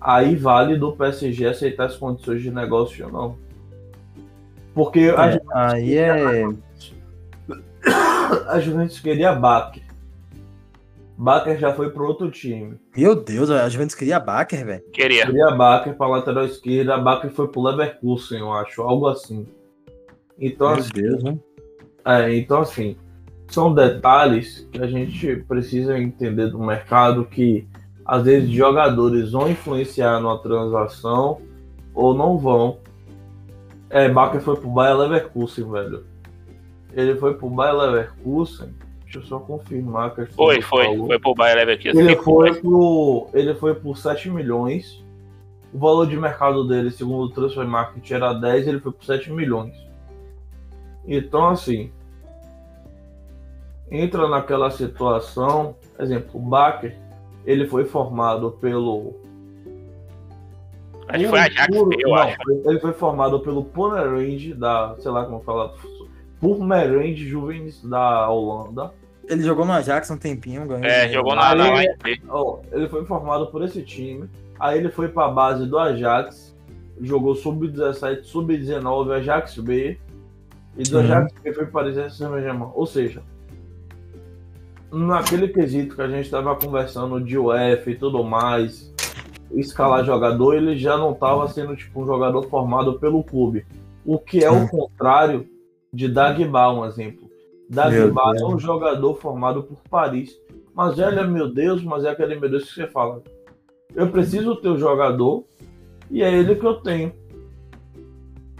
Aí 0.00 0.34
vale 0.34 0.76
do 0.76 0.96
PSG 0.96 1.46
aceitar 1.46 1.86
as 1.86 1.96
condições 1.96 2.42
de 2.42 2.50
negócio 2.50 3.04
ou 3.06 3.12
não. 3.12 3.36
Porque 4.74 5.12
a, 5.16 5.26
É, 5.26 5.40
aí 5.52 5.96
é. 5.96 6.44
a 8.48 8.58
Juventus 8.60 9.00
queria 9.00 9.34
Baker. 9.34 9.82
Baker 11.18 11.58
já 11.58 11.74
foi 11.74 11.90
pro 11.90 12.06
outro 12.06 12.30
time. 12.30 12.80
Meu 12.96 13.14
Deus, 13.14 13.50
a 13.50 13.68
Juventus 13.68 13.94
queria 13.94 14.18
Baker, 14.18 14.64
velho. 14.64 14.82
Queria. 14.90 15.26
Queria 15.26 15.50
Baker 15.50 15.94
pra 15.94 16.06
lateral 16.06 16.46
esquerda, 16.46 16.96
Baker 16.96 17.30
foi 17.30 17.48
pro 17.48 17.60
Leverkusen, 17.60 18.38
eu 18.38 18.52
acho, 18.52 18.80
algo 18.80 19.06
assim. 19.06 19.46
Então, 20.38 20.70
Meu 20.70 20.78
assim, 20.78 20.90
Deus, 20.94 21.22
né? 21.22 21.38
É, 22.06 22.34
então 22.34 22.62
assim, 22.62 22.96
são 23.48 23.74
detalhes 23.74 24.66
que 24.72 24.82
a 24.82 24.86
gente 24.86 25.36
precisa 25.46 25.98
entender 25.98 26.48
do 26.48 26.58
mercado 26.58 27.26
que 27.26 27.68
às 28.10 28.24
vezes 28.24 28.50
jogadores 28.50 29.30
vão 29.30 29.48
influenciar 29.48 30.18
numa 30.18 30.36
transação 30.36 31.40
ou 31.94 32.12
não 32.12 32.36
vão. 32.36 32.78
É, 33.88 34.08
Baker 34.08 34.40
foi 34.40 34.56
pro 34.56 34.68
Bayer 34.68 34.96
Leverkusen, 34.96 35.70
velho. 35.70 36.04
Ele 36.92 37.14
foi 37.14 37.34
pro 37.34 37.48
Bayer 37.48 37.76
Leverkusen. 37.76 38.74
Deixa 39.04 39.20
eu 39.20 39.22
só 39.22 39.38
confirmar 39.38 40.12
que 40.12 40.22
a 40.22 40.26
Foi, 40.26 40.60
foi. 40.60 40.96
Foi 40.98 41.20
pro 41.20 41.36
Bayer 41.36 41.58
Leverkusen. 41.58 42.00
ele 42.00 42.16
foi 42.16 42.52
pro. 42.60 43.28
Ele 43.32 43.54
foi 43.54 43.76
por 43.76 43.96
7 43.96 44.28
milhões. 44.28 45.04
O 45.72 45.78
valor 45.78 46.04
de 46.04 46.16
mercado 46.16 46.66
dele, 46.66 46.90
segundo 46.90 47.26
o 47.26 47.30
Transfer 47.30 47.64
Market, 47.64 48.10
era 48.10 48.32
10, 48.32 48.66
ele 48.66 48.80
foi 48.80 48.90
por 48.90 49.04
7 49.04 49.30
milhões. 49.30 49.76
Então, 51.06 51.46
assim, 51.46 51.92
entra 53.88 54.28
naquela 54.28 54.68
situação, 54.68 55.76
exemplo, 55.96 56.40
o 56.40 56.40
Baker, 56.40 56.98
ele 57.46 57.66
foi 57.66 57.84
formado 57.84 58.52
pelo 58.52 59.14
Acho 61.08 61.18
que 61.24 61.28
foi 61.28 61.38
a 61.40 61.44
Ajax, 61.44 61.66
puro- 61.76 61.90
eu 62.00 62.08
não, 62.08 62.14
acho. 62.16 62.36
Ele 62.64 62.78
foi 62.80 62.92
formado 62.92 63.40
pelo 63.40 63.64
Pomerande 63.64 64.54
da, 64.54 64.94
sei 65.00 65.10
lá 65.10 65.24
como 65.24 65.40
fala, 65.40 65.74
Purmerend 66.40 67.16
Juvenis 67.16 67.82
da 67.82 68.28
Holanda. 68.30 68.92
Ele 69.28 69.42
jogou 69.42 69.64
no 69.64 69.72
Ajax 69.72 70.10
um 70.10 70.16
tempinho, 70.16 70.66
ganhou. 70.66 70.84
É, 70.84 71.08
jogou 71.08 71.34
na. 71.34 71.52
Ó, 72.28 72.60
ele 72.72 72.88
foi 72.88 73.04
formado 73.04 73.46
por 73.48 73.62
esse 73.64 73.82
time. 73.82 74.28
Aí 74.58 74.78
ele 74.78 74.88
foi 74.90 75.08
para 75.08 75.26
a 75.26 75.30
base 75.30 75.66
do 75.66 75.78
Ajax, 75.78 76.56
jogou 77.00 77.34
sub-17, 77.34 78.22
sub-19, 78.24 79.10
Ajax 79.12 79.56
B. 79.58 79.98
E 80.76 80.82
do 80.84 80.98
Uhum. 80.98 81.02
Ajax 81.04 81.32
B 81.42 81.52
foi 81.52 81.66
para 81.66 81.82
Paris 81.82 81.94
Saint-Germain. 82.16 82.70
Ou 82.74 82.86
seja, 82.86 83.22
naquele 84.92 85.48
quesito 85.48 85.94
que 85.94 86.02
a 86.02 86.08
gente 86.08 86.24
estava 86.24 86.54
conversando 86.56 87.20
de 87.20 87.38
UEFA 87.38 87.90
e 87.90 87.96
tudo 87.96 88.24
mais, 88.24 88.92
escalar 89.52 90.04
jogador, 90.04 90.54
ele 90.54 90.76
já 90.76 90.96
não 90.96 91.12
estava 91.12 91.48
sendo 91.48 91.76
tipo 91.76 92.02
um 92.02 92.06
jogador 92.06 92.42
formado 92.48 92.98
pelo 92.98 93.22
clube. 93.22 93.64
O 94.04 94.18
que 94.18 94.44
é 94.44 94.50
o 94.50 94.60
Sim. 94.60 94.68
contrário 94.68 95.46
de 95.92 96.08
Dagba, 96.08 96.72
um 96.72 96.84
exemplo. 96.84 97.28
Dagba 97.68 98.32
Meu 98.32 98.50
é 98.50 98.54
um 98.54 98.58
jogador 98.58 99.14
formado 99.14 99.62
por 99.62 99.78
Paris. 99.88 100.36
Mas 100.74 100.98
ele 100.98 101.18
é 101.18 101.26
meu 101.26 101.52
Deus, 101.52 101.82
mas 101.82 102.04
é 102.04 102.10
aquele 102.10 102.38
meu 102.38 102.48
Deus 102.48 102.64
que 102.64 102.74
você 102.74 102.86
fala. 102.86 103.22
Eu 103.94 104.08
preciso 104.08 104.56
ter 104.56 104.68
o 104.68 104.78
jogador 104.78 105.44
e 106.10 106.22
é 106.22 106.32
ele 106.32 106.54
que 106.54 106.66
eu 106.66 106.74
tenho. 106.74 107.12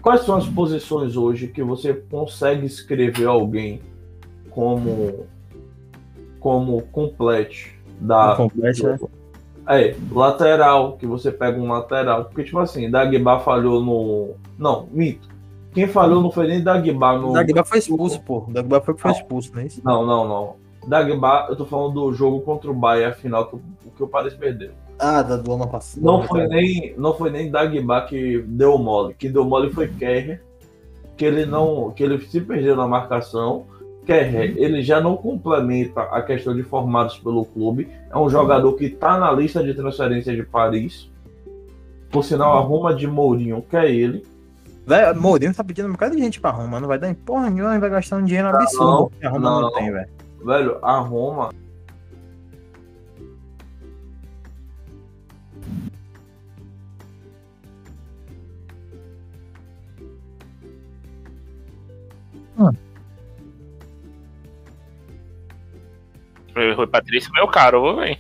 Quais 0.03 0.23
são 0.23 0.37
as 0.37 0.49
posições 0.49 1.17
hoje 1.17 1.49
que 1.49 1.63
você 1.63 1.95
consegue 1.95 2.67
escrever 2.67 3.27
alguém 3.27 3.81
como 4.51 5.27
como 6.41 6.83
complete 6.91 7.79
da 8.01 8.35
Complete, 8.35 8.83
né? 8.85 8.99
é, 9.69 9.95
lateral, 10.11 10.97
que 10.97 11.07
você 11.07 11.31
pega 11.31 11.61
um 11.61 11.69
lateral. 11.71 12.25
Porque, 12.25 12.45
tipo 12.45 12.59
assim, 12.59 12.91
Dagba 12.91 13.39
falhou 13.41 13.83
no. 13.85 14.31
Não, 14.59 14.89
mito. 14.91 15.29
Quem 15.73 15.87
falhou 15.87 16.21
não 16.23 16.31
foi 16.33 16.49
nem 16.49 16.63
Dagba 16.63 17.19
no. 17.19 17.33
Dagba 17.33 17.63
foi 17.65 17.79
expulso, 17.79 18.21
pô. 18.23 18.47
Dagba 18.49 18.81
foi 18.81 18.95
que 18.95 19.01
foi 19.03 19.11
Não. 19.13 19.19
expulso, 19.19 19.53
não 19.55 19.61
é 19.63 19.67
isso? 19.67 19.81
Não, 19.85 20.05
não, 20.05 20.27
não. 20.27 20.57
Dagba, 20.89 21.47
eu 21.51 21.57
tô 21.57 21.67
falando 21.67 21.93
do 21.95 22.13
jogo 22.15 22.41
contra 22.41 22.71
o 22.71 22.75
Bahia, 22.75 23.09
a 23.09 23.13
final, 23.13 23.47
que, 23.47 23.57
o- 23.57 23.61
que 23.97 24.03
o 24.03 24.09
Paris 24.09 24.33
perdeu. 24.35 24.71
Ah, 24.99 25.23
da 25.23 25.37
do 25.37 25.53
ano 25.53 25.69
passado. 25.69 26.03
Não 26.03 26.23
foi 26.23 26.47
nem, 26.49 26.95
não 26.97 27.15
foi 27.15 27.31
nem 27.31 27.51
Dagba 27.51 28.01
que 28.03 28.43
deu 28.47 28.77
mole. 28.79 29.15
Que 29.15 29.29
deu 29.29 29.45
mole 29.45 29.71
foi 29.71 29.89
Kerrer, 29.89 30.43
que 31.17 31.25
ele 31.25 31.45
não, 31.47 31.91
que 31.91 32.03
ele 32.03 32.19
se 32.27 32.41
perdeu 32.41 32.75
na 32.75 32.87
marcação. 32.89 33.67
Kerrer, 34.07 34.55
ele 34.57 34.83
já 34.83 35.01
não 35.01 35.17
complementa 35.17 36.03
a 36.03 36.23
questão 36.23 36.55
de 36.55 36.63
formados 36.63 37.19
pelo 37.19 37.45
clube. 37.45 37.89
É 38.11 38.19
um 38.19 38.29
jogador 38.29 38.73
que 38.75 38.89
tá 38.89 39.19
na 39.19 39.31
lista 39.31 39.63
de 39.63 39.75
transferência 39.75 40.35
de 40.35 40.43
Paris. 40.43 41.11
Por 42.11 42.25
sinal, 42.25 42.59
a 42.59 42.61
Roma 42.61 42.95
de 42.95 43.07
Mourinho 43.07 43.63
quer 43.63 43.91
ele. 43.91 44.25
Velho, 44.87 45.21
Mourinho 45.21 45.55
tá 45.55 45.63
pedindo 45.63 45.89
um 45.89 45.93
bocado 45.93 46.17
de 46.17 46.23
gente 46.23 46.41
pra 46.41 46.51
Roma. 46.51 46.81
Não 46.81 46.89
vai 46.89 46.99
dar 46.99 47.09
em 47.09 47.15
porra 47.15 47.51
nenhuma, 47.51 47.79
vai 47.79 47.91
gastar 47.91 48.17
um 48.17 48.25
dinheiro 48.25 48.49
absurdo. 48.49 48.85
não, 48.85 49.11
que 49.11 49.27
a 49.27 49.31
Roma 49.31 49.51
não, 49.51 49.61
não. 49.63 49.73
tem, 49.73 49.93
velho. 49.93 50.09
Velho, 50.45 50.79
a 50.83 50.99
Roma. 50.99 51.51
O 62.59 62.90
Rui 66.75 66.87
Patrício 66.87 67.33
meu 67.33 67.49
caro, 67.49 67.81
vou 67.81 67.97
ver. 67.97 68.19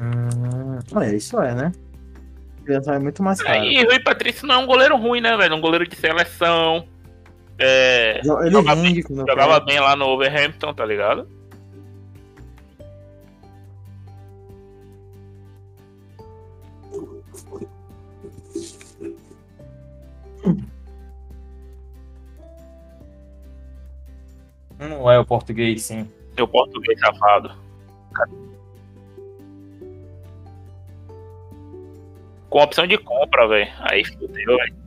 Hum, 0.00 1.00
é, 1.02 1.14
isso 1.14 1.40
é, 1.40 1.54
né? 1.54 1.72
É 2.68 2.98
muito 2.98 3.22
mais 3.22 3.40
caro. 3.40 3.64
E 3.64 3.82
Rui 3.82 3.98
Patrício 4.00 4.46
não 4.46 4.56
é 4.56 4.58
um 4.58 4.66
goleiro 4.66 4.96
ruim, 4.96 5.20
né, 5.20 5.36
velho? 5.36 5.56
Um 5.56 5.60
goleiro 5.60 5.86
de 5.86 5.96
seleção. 5.96 6.86
É, 7.58 8.20
Ele 8.20 8.50
jogava 8.50 8.80
rende 8.80 9.02
quando 9.02 9.26
jogava 9.26 9.58
bem 9.60 9.80
lá 9.80 9.96
no 9.96 10.06
Overhampton, 10.06 10.72
tá 10.72 10.84
ligado? 10.86 11.28
Não 24.78 25.10
é 25.10 25.18
o 25.18 25.24
português, 25.24 25.82
sim. 25.82 26.08
Seu 26.36 26.46
português 26.46 27.00
safado. 27.00 27.52
Com 32.48 32.62
opção 32.62 32.86
de 32.86 32.96
compra, 32.96 33.48
velho. 33.48 33.68
Aí 33.80 34.04
fudeu, 34.04 34.56
velho. 34.56 34.77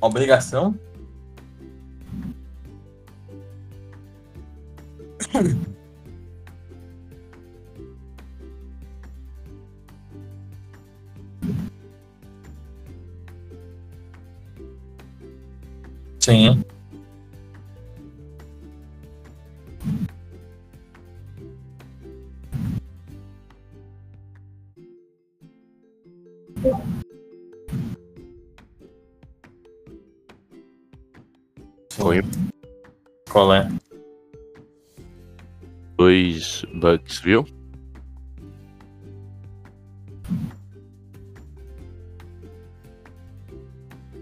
Obrigação? 0.00 0.74
Qual 33.30 33.54
é? 33.54 33.68
dois 35.96 36.64
bucks, 36.74 37.20
viu? 37.20 37.46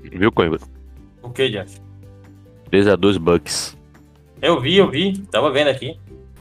Viu, 0.03 0.33
Coimbra? 0.33 0.59
O 1.23 1.31
que, 1.31 1.49
Jeff? 1.49 1.81
3x2 2.71 3.19
bucks. 3.19 3.79
Eu 4.43 4.61
vi, 4.61 4.77
eu 4.77 4.91
vi. 4.91 5.19
Tava 5.31 5.51
vendo 5.51 5.69
aqui. 5.69 5.99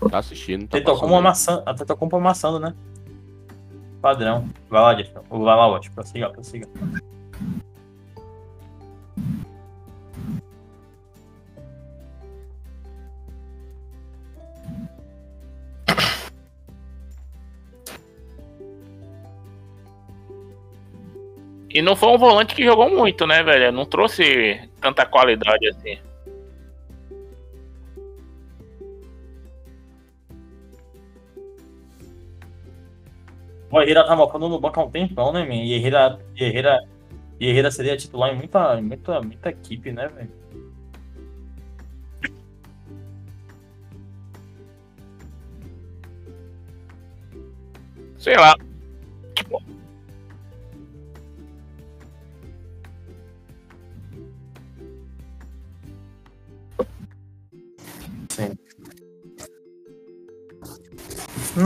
Tá 0.09 0.17
assistindo, 0.17 0.67
tá 0.67 0.77
Até 0.77 0.85
tocou 0.85 1.07
uma 1.07 1.21
maçã. 1.21 1.63
Até 1.65 1.85
tocou 1.85 2.09
uma 2.09 2.19
maçã, 2.19 2.59
né? 2.59 2.73
Padrão. 4.01 4.49
Vai 4.69 4.81
lá, 4.81 4.93
Jeff. 4.93 5.13
Vai 5.13 5.39
lá, 5.39 5.67
Watch. 5.67 5.91
Prossiga, 5.91 6.29
prossiga. 6.29 6.67
E 21.77 21.81
não 21.83 21.95
foi 21.95 22.09
um 22.09 22.17
volante 22.17 22.55
que 22.55 22.63
jogou 22.63 22.89
muito, 22.89 23.27
né, 23.27 23.43
velho? 23.43 23.71
Não 23.71 23.85
trouxe 23.85 24.67
tanta 24.81 25.05
qualidade 25.05 25.67
assim. 25.67 25.99
O 33.69 33.79
Herrera 33.79 34.07
tá 34.07 34.15
mocando 34.15 34.49
no 34.49 34.59
banco 34.59 34.79
há 34.79 34.85
um 34.85 34.89
tempão, 34.89 35.31
né, 35.31 35.45
man? 35.45 35.53
E 35.53 35.73
Herrera, 35.73 36.19
Herrera, 36.35 36.79
Herrera 37.39 37.69
seria 37.69 37.95
titular 37.95 38.33
em 38.33 38.37
muita, 38.37 38.81
muita, 38.81 39.21
muita 39.21 39.49
equipe, 39.49 39.91
né, 39.91 40.07
velho? 40.07 40.31
Sei 48.17 48.35
lá. 48.35 48.55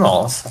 Nossa. 0.02 0.50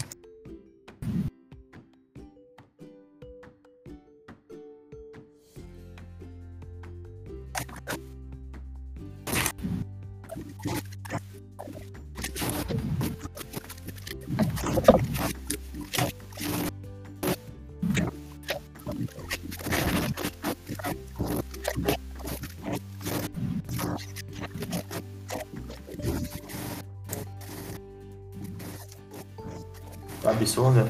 Absurdo. 30.50 30.88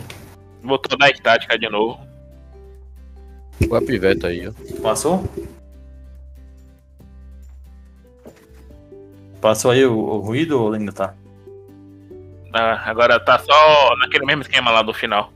Voltou 0.63 0.97
da 0.97 1.11
estática 1.11 1.59
de 1.59 1.69
novo. 1.69 2.01
O 3.69 3.75
a 3.75 3.83
piveta 3.83 4.29
aí, 4.29 4.49
ó. 4.49 4.53
Passou? 4.81 5.23
Passou 9.41 9.71
aí 9.71 9.85
o, 9.85 9.95
o 9.99 10.19
ruído 10.19 10.63
ou 10.63 10.73
ainda 10.73 10.93
tá? 10.93 11.15
Ah, 12.55 12.91
agora 12.91 13.21
tá 13.21 13.39
só 13.39 13.97
naquele 13.97 14.25
mesmo 14.25 14.43
esquema 14.43 14.71
lá 14.71 14.83
do 14.83 14.95
final. 14.95 15.31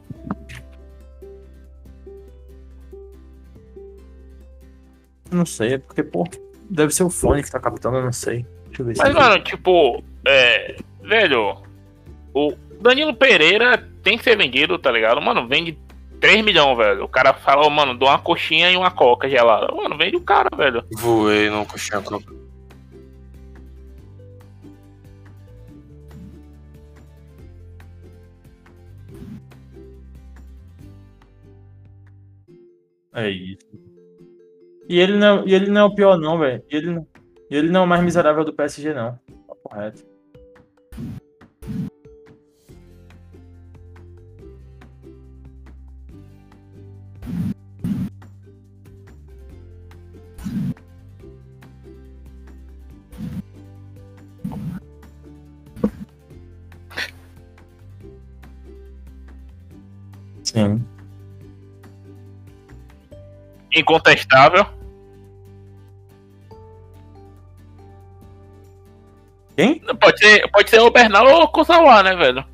Não 5.31 5.45
sei, 5.45 5.75
é 5.75 5.79
porque, 5.79 6.03
pô, 6.03 6.27
deve 6.71 6.95
ser 6.95 7.03
o 7.03 7.11
fone 7.11 7.43
que 7.43 7.51
tá 7.51 7.61
captando, 7.61 7.99
eu 7.99 8.05
não 8.05 8.13
sei. 8.13 8.47
Deixa 8.67 8.83
eu 8.83 8.87
ver 8.87 8.95
Mas, 8.97 9.09
se. 9.09 9.15
mano, 9.15 9.43
tipo, 9.43 10.03
é. 10.27 10.77
Velho, 11.03 11.63
o 12.33 12.55
Danilo 12.81 13.15
Pereira 13.15 13.94
tem 14.05 14.17
que 14.19 14.23
ser 14.25 14.37
vendido, 14.37 14.79
tá 14.79 14.91
ligado? 14.93 15.21
Mano, 15.21 15.49
vende 15.49 15.77
3 16.21 16.45
milhões, 16.45 16.77
velho. 16.77 17.05
O 17.05 17.09
cara 17.09 17.33
fala, 17.35 17.67
ô, 17.67 17.71
mano, 17.71 17.95
dou 17.97 18.09
uma 18.09 18.19
coxinha 18.19 18.71
e 18.71 18.77
uma 18.77 18.91
coca 18.91 19.29
gelada. 19.29 19.75
Mano, 19.75 19.97
vende 19.97 20.17
o 20.17 20.21
cara, 20.21 20.49
velho. 20.57 20.85
Voei 20.97 21.51
no 21.51 21.67
coxinha 21.67 22.01
coca. 22.01 22.33
É 33.13 33.29
isso. 33.31 33.67
E 34.89 34.99
ele 34.99 35.17
não, 35.17 35.47
e 35.47 35.55
ele 35.55 35.71
não 35.71 35.81
é 35.83 35.85
o 35.85 35.95
pior, 35.95 36.19
não, 36.19 36.39
velho. 36.39 36.63
Ele, 36.69 36.91
não- 36.91 37.07
e 37.51 37.57
ele 37.57 37.71
não 37.71 37.81
é 37.81 37.85
o 37.85 37.87
mais 37.87 38.03
miserável 38.03 38.45
do 38.45 38.53
PSG, 38.53 38.93
não. 38.93 39.13
Tá 39.49 39.55
correto. 39.63 40.05
Incontestável. 63.75 64.67
Quem? 69.57 69.81
Pode 70.01 70.19
ser, 70.19 70.51
pode 70.51 70.71
ser 70.71 70.81
o 70.81 70.91
Bernal 70.91 71.27
ou 71.27 71.43
o 71.43 71.49
Kusawa, 71.49 72.03
né, 72.03 72.17
velho? 72.17 72.45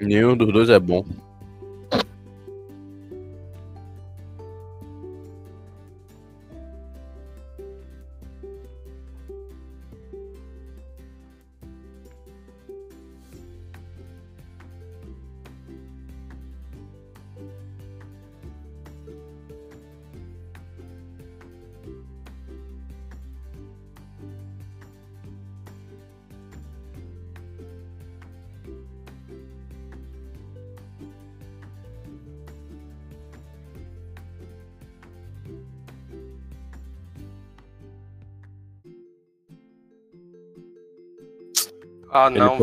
Nenhum 0.00 0.36
dos 0.36 0.52
dois 0.52 0.68
é 0.68 0.78
bom. 0.78 1.04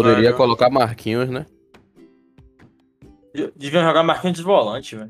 Poderia 0.04 0.24
velho. 0.30 0.38
colocar 0.38 0.70
Marquinhos, 0.70 1.30
né? 1.30 1.46
Deviam 3.56 3.84
jogar 3.84 4.04
Marquinhos 4.04 4.38
de 4.38 4.44
volante, 4.44 4.96
velho. 4.96 5.10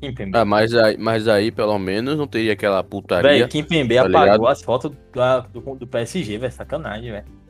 Kimpembe. 0.00 0.36
Ah, 0.36 0.44
mas 0.44 0.74
aí, 0.74 0.96
mas 0.98 1.28
aí, 1.28 1.52
pelo 1.52 1.78
menos, 1.78 2.16
não 2.18 2.26
teria 2.26 2.52
aquela 2.54 2.82
putaria. 2.82 3.30
Velho, 3.30 3.48
Kimpembe 3.48 3.94
tá 3.94 4.00
apagou 4.02 4.20
ligado? 4.22 4.46
as 4.48 4.62
fotos 4.62 4.90
da- 5.14 5.40
do, 5.40 5.60
do 5.76 5.86
PSG, 5.86 6.38
velho. 6.38 6.52
Sacanagem, 6.52 7.12
velho. 7.12 7.41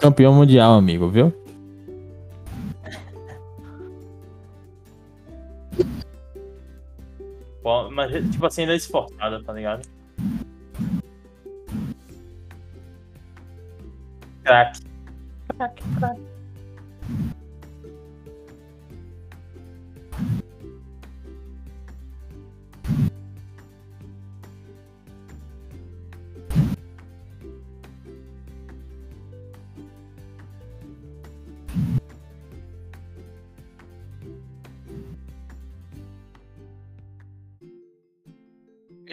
Campeão 0.00 0.32
mundial, 0.32 0.72
amigo, 0.74 1.08
viu? 1.08 1.32
Pô, 7.62 7.90
Mas, 7.90 8.10
tipo 8.30 8.46
assim, 8.46 8.62
ele 8.62 8.72
é 8.72 8.76
esforçado, 8.76 9.42
tá 9.44 9.52
ligado? 9.52 9.86
Crack. 14.42 14.80
Crack, 15.56 15.82
crack. 15.98 16.20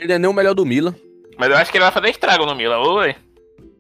Ele 0.07 0.13
é 0.13 0.19
nem 0.19 0.29
o 0.29 0.33
melhor 0.33 0.55
do 0.55 0.65
Milan. 0.65 0.95
Mas 1.37 1.49
eu 1.49 1.57
acho 1.57 1.69
que 1.69 1.77
ele 1.77 1.83
vai 1.83 1.91
fazer 1.91 2.07
estrago 2.09 2.45
no 2.45 2.55
Milan. 2.55 2.77
Oi. 2.79 3.13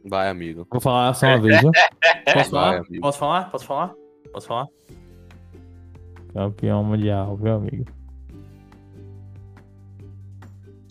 Vai, 0.03 0.27
amigo. 0.27 0.67
Vou 0.69 0.81
falar 0.81 1.13
só 1.13 1.25
uma 1.25 1.39
vez, 1.39 1.61
viu? 1.61 1.71
Posso 1.71 2.35
Vai, 2.35 2.43
falar? 2.49 2.77
amigo. 2.79 2.99
Posso 3.01 3.17
falar? 3.17 3.49
Posso 3.49 3.65
falar? 3.65 3.93
Posso 4.33 4.47
falar? 4.47 4.67
Campeão 6.33 6.83
mundial, 6.83 7.37
viu, 7.37 7.53
amigo? 7.55 7.85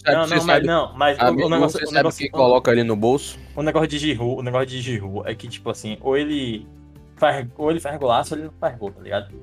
Não, 0.06 0.26
não, 0.26 0.44
mas 0.46 0.62
não, 0.64 0.92
mas 0.96 1.18
o- 1.18 1.22
Amigo, 1.22 1.46
o 1.48 1.50
negócio, 1.50 1.80
você 1.80 1.86
o 1.86 1.92
negócio, 1.92 2.18
quem 2.20 2.30
coloca 2.30 2.70
ele 2.70 2.84
no 2.84 2.94
bolso? 2.96 3.38
o 3.56 3.62
negócio 3.62 3.88
de 3.88 3.98
Giroud, 3.98 4.38
o 4.40 4.42
negócio 4.42 4.68
de 4.68 4.80
Giroud 4.80 5.28
é 5.28 5.34
que, 5.34 5.48
tipo 5.48 5.68
assim, 5.68 5.98
ou 6.00 6.16
ele 6.16 6.64
faz, 7.16 7.46
ou 7.58 7.70
ele 7.72 7.80
faz 7.80 7.98
golaço 7.98 8.34
ou 8.34 8.38
ele 8.40 8.46
não 8.46 8.54
faz 8.58 8.78
gol, 8.78 8.92
tá 8.92 9.02
ligado? 9.02 9.34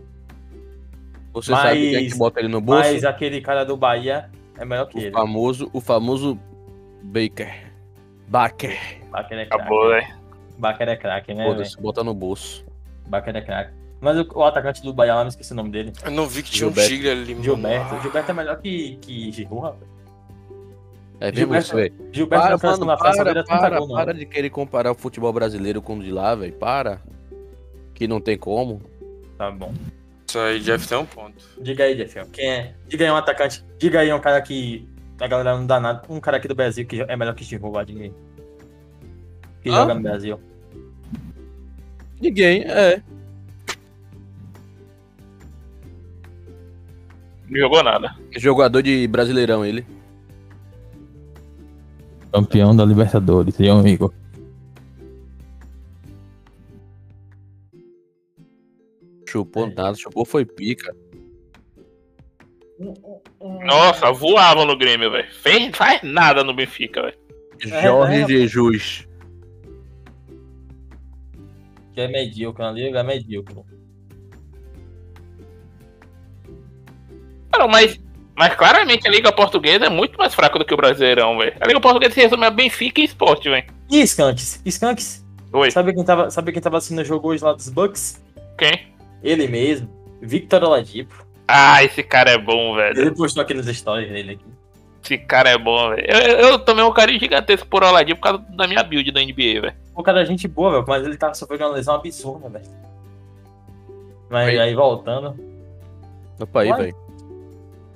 Você 1.34 1.52
Mas- 1.52 1.62
sabe 1.62 1.80
quem 1.92 1.96
é 1.96 2.10
que 2.10 2.18
bota 2.18 2.40
ele 2.40 2.48
no 2.48 2.62
bolso? 2.62 2.82
Mas 2.82 3.04
aquele 3.04 3.42
cara 3.42 3.66
do 3.66 3.76
Bahia 3.76 4.30
é 4.58 4.66
melhor 4.66 4.86
que 4.88 4.98
O 4.98 5.02
ele. 5.02 5.12
famoso, 5.12 5.70
o 5.74 5.80
famoso 5.82 6.38
Baker. 7.04 7.72
Baker. 8.28 8.78
Baker 9.12 9.38
é 9.40 9.46
craque. 9.46 9.62
Acabou, 9.62 9.90
velho. 9.90 10.08
Baker 10.58 10.90
é 10.90 10.96
craque, 10.96 11.34
né? 11.34 11.46
Foda-se, 11.46 11.82
bota 11.82 12.04
no 12.04 12.14
bolso. 12.14 12.66
Baker 13.08 13.36
é 13.36 13.42
craque. 13.42 13.74
Mas 14.00 14.18
o, 14.18 14.28
o 14.36 14.44
atacante 14.44 14.82
do 14.84 14.94
Bahia 14.94 15.16
lá, 15.16 15.22
não 15.22 15.30
esqueci 15.30 15.54
o 15.54 15.56
nome 15.56 15.70
dele. 15.72 15.94
Eu 16.04 16.12
não 16.12 16.28
vi 16.28 16.44
que 16.44 16.52
tinha 16.52 16.68
um 16.68 16.72
Gilberto. 16.72 16.90
tigre 16.90 17.10
ali, 17.10 17.32
mano. 17.34 17.44
Gilberto. 17.44 18.02
Gilberto 18.02 18.32
é 18.32 18.34
melhor 18.34 18.58
que, 18.62 18.96
que 18.98 19.32
Giroud, 19.32 19.62
rapaz. 19.64 19.94
É 21.20 21.32
Gilberto- 21.34 21.66
isso, 21.66 21.76
velho. 21.76 21.94
Gilberto 22.12 22.46
Para, 22.46 22.58
França, 22.58 22.80
mano, 22.80 22.92
na 22.92 22.98
França 22.98 23.24
para, 23.24 23.34
tanta 23.44 23.60
para, 23.60 23.80
gol, 23.80 23.88
para 23.96 24.14
de 24.14 24.26
querer 24.26 24.50
comparar 24.50 24.92
o 24.92 24.96
futebol 24.96 25.32
brasileiro 25.32 25.82
com 25.82 25.98
o 25.98 26.04
de 26.04 26.12
lá, 26.12 26.36
velho. 26.36 26.54
Para. 26.54 27.00
que 27.94 28.08
não 28.08 28.20
tem 28.20 28.38
como. 28.38 28.82
Tá 29.38 29.50
bom. 29.52 29.74
Isso 30.34 30.40
aí, 30.40 30.60
Jeff 30.62 30.88
tem 30.88 30.98
um 30.98 31.06
ponto. 31.06 31.36
Diga 31.62 31.84
aí, 31.84 31.94
Jeff. 31.94 32.28
Quem 32.32 32.50
é? 32.50 32.74
Diga 32.88 33.06
aí 33.06 33.12
um 33.12 33.16
atacante. 33.16 33.64
Diga 33.78 34.00
aí 34.00 34.12
um 34.12 34.20
cara 34.20 34.42
que 34.42 34.90
a 35.22 35.28
galera 35.28 35.56
não 35.56 35.68
dá 35.68 35.80
nada. 35.80 36.02
Um 36.10 36.20
cara 36.20 36.38
aqui 36.38 36.48
do 36.48 36.56
Brasil 36.56 36.88
que 36.88 37.02
é 37.04 37.16
melhor 37.16 37.36
que 37.36 37.46
Steve 37.46 37.62
diga 37.86 38.02
aí. 38.02 38.14
Que 39.62 39.70
Ah? 39.70 39.74
joga 39.74 39.94
no 39.94 40.02
Brasil. 40.02 40.40
Ninguém, 42.20 42.64
é. 42.64 43.00
Não 47.48 47.60
jogou 47.60 47.84
nada. 47.84 48.16
Jogador 48.36 48.82
de 48.82 49.08
Brasileirão, 49.08 49.64
ele. 49.64 49.86
Campeão 52.32 52.76
da 52.76 52.84
Libertadores, 52.84 53.54
seu 53.54 53.72
amigo. 53.72 54.12
Chupou 59.34 59.66
nada, 59.66 59.96
chupou 59.96 60.26
foi 60.26 60.46
pica. 60.46 60.96
Nossa, 63.66 64.12
voava 64.12 64.64
no 64.64 64.78
Grêmio, 64.78 65.10
velho. 65.10 65.34
Fez, 65.34 65.76
faz 65.76 66.04
nada 66.04 66.44
no 66.44 66.54
Benfica, 66.54 67.02
velho. 67.02 67.18
Jorge 67.82 68.22
é. 68.22 68.28
Jesus. 68.28 69.08
Que 71.94 72.02
é 72.02 72.08
medíocre, 72.08 72.64
a 72.64 72.72
liga 72.72 73.00
é 73.00 73.04
medíocre. 73.04 73.56
Não, 77.58 77.68
mas, 77.68 78.00
mas 78.36 78.54
claramente 78.54 79.08
a 79.08 79.12
Liga 79.12 79.32
Portuguesa 79.32 79.86
é 79.86 79.90
muito 79.90 80.16
mais 80.16 80.36
fraca 80.36 80.60
do 80.60 80.66
que 80.66 80.74
o 80.76 80.78
Brasileirão, 80.78 81.40
velho. 81.40 81.56
A 81.60 81.66
Liga 81.66 81.82
Portuguesa 81.82 82.14
se 82.14 82.22
resume 82.22 82.46
a 82.46 82.52
Benfica 82.52 83.02
e 83.02 83.06
Sport, 83.06 83.46
velho. 83.46 83.66
E 83.90 84.00
Skanks? 84.02 84.62
Skanks? 84.64 85.26
Oi, 85.52 85.72
Sabe 85.72 85.92
quem 85.92 86.06
tava, 86.06 86.30
sabe 86.30 86.52
quem 86.52 86.62
tava 86.62 86.78
assistindo 86.78 87.02
o 87.02 87.06
jogo 87.06 87.30
hoje 87.30 87.44
lá 87.44 87.54
dos 87.54 87.70
Bucks? 87.70 88.22
quem? 88.58 88.93
Ele 89.24 89.48
mesmo. 89.48 89.90
Victor 90.22 90.64
Oladipo. 90.64 91.26
Ah, 91.48 91.84
esse 91.84 92.04
cara 92.04 92.32
é 92.32 92.38
bom, 92.38 92.76
velho. 92.76 93.00
Ele 93.00 93.12
postou 93.12 93.42
aqui 93.42 93.54
nos 93.54 93.66
stories 93.66 94.10
dele 94.10 94.34
aqui. 94.34 94.46
Esse 95.04 95.18
cara 95.18 95.50
é 95.50 95.58
bom, 95.58 95.90
velho. 95.90 96.06
Eu, 96.08 96.50
eu, 96.50 96.60
tomei 96.60 96.84
um 96.84 96.94
carinho 96.94 97.20
gigantesco 97.20 97.68
por 97.68 97.84
Oladipo 97.84 98.22
por 98.22 98.30
causa 98.30 98.46
da 98.50 98.68
minha 98.68 98.84
build 98.84 99.12
da 99.12 99.22
NBA, 99.22 99.62
velho. 99.62 99.74
O 99.96 100.04
cara 100.04 100.22
é 100.22 100.26
gente 100.26 100.48
boa, 100.48 100.72
velho, 100.72 100.86
mas 100.88 101.06
ele 101.06 101.18
tava 101.18 101.34
sofrendo 101.34 101.66
uma 101.66 101.76
lesão 101.76 101.96
absurda, 101.96 102.50
velho. 102.50 102.66
Mas 104.30 104.50
Aí. 104.50 104.60
aí 104.60 104.76
voltando. 104.76 105.36
Opa 106.40 106.62
aí, 106.62 106.74
velho. 106.74 106.96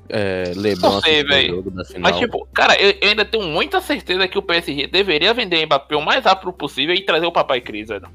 É, 0.09 0.53
Lebron 0.55 0.89
Não 0.89 1.01
sei, 1.01 1.23
velho. 1.23 1.63
Mas, 1.99 2.17
tipo, 2.17 2.47
cara, 2.53 2.79
eu, 2.79 2.93
eu 3.01 3.09
ainda 3.09 3.25
tenho 3.25 3.45
muita 3.45 3.81
certeza 3.81 4.27
que 4.27 4.37
o 4.37 4.41
PSG 4.41 4.87
deveria 4.87 5.33
vender 5.33 5.65
Mbappé 5.65 5.95
o 5.95 6.05
mais 6.05 6.23
rápido 6.23 6.53
possível 6.53 6.95
e 6.95 7.01
trazer 7.01 7.25
o 7.25 7.31
Papai 7.31 7.59
Cris, 7.59 7.89
velho. 7.89 8.07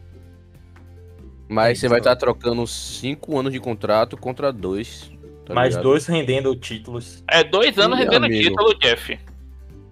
Mas 1.53 1.79
você 1.79 1.87
vai 1.87 1.99
estar 1.99 2.17
trocando 2.17 2.67
5 2.67 3.39
anos 3.39 3.53
de 3.53 3.61
contrato 3.61 4.17
contra 4.17 4.51
2. 4.51 5.13
Tá 5.45 5.53
mais 5.55 5.71
ligado? 5.71 5.83
dois 5.83 6.07
rendendo 6.07 6.57
títulos. 6.57 7.23
É 7.29 7.45
dois 7.45 7.77
anos 7.79 7.99
Ih, 7.99 8.05
rendendo 8.05 8.27
amigo. 8.27 8.49
título, 8.49 8.79
Jeff. 8.79 9.19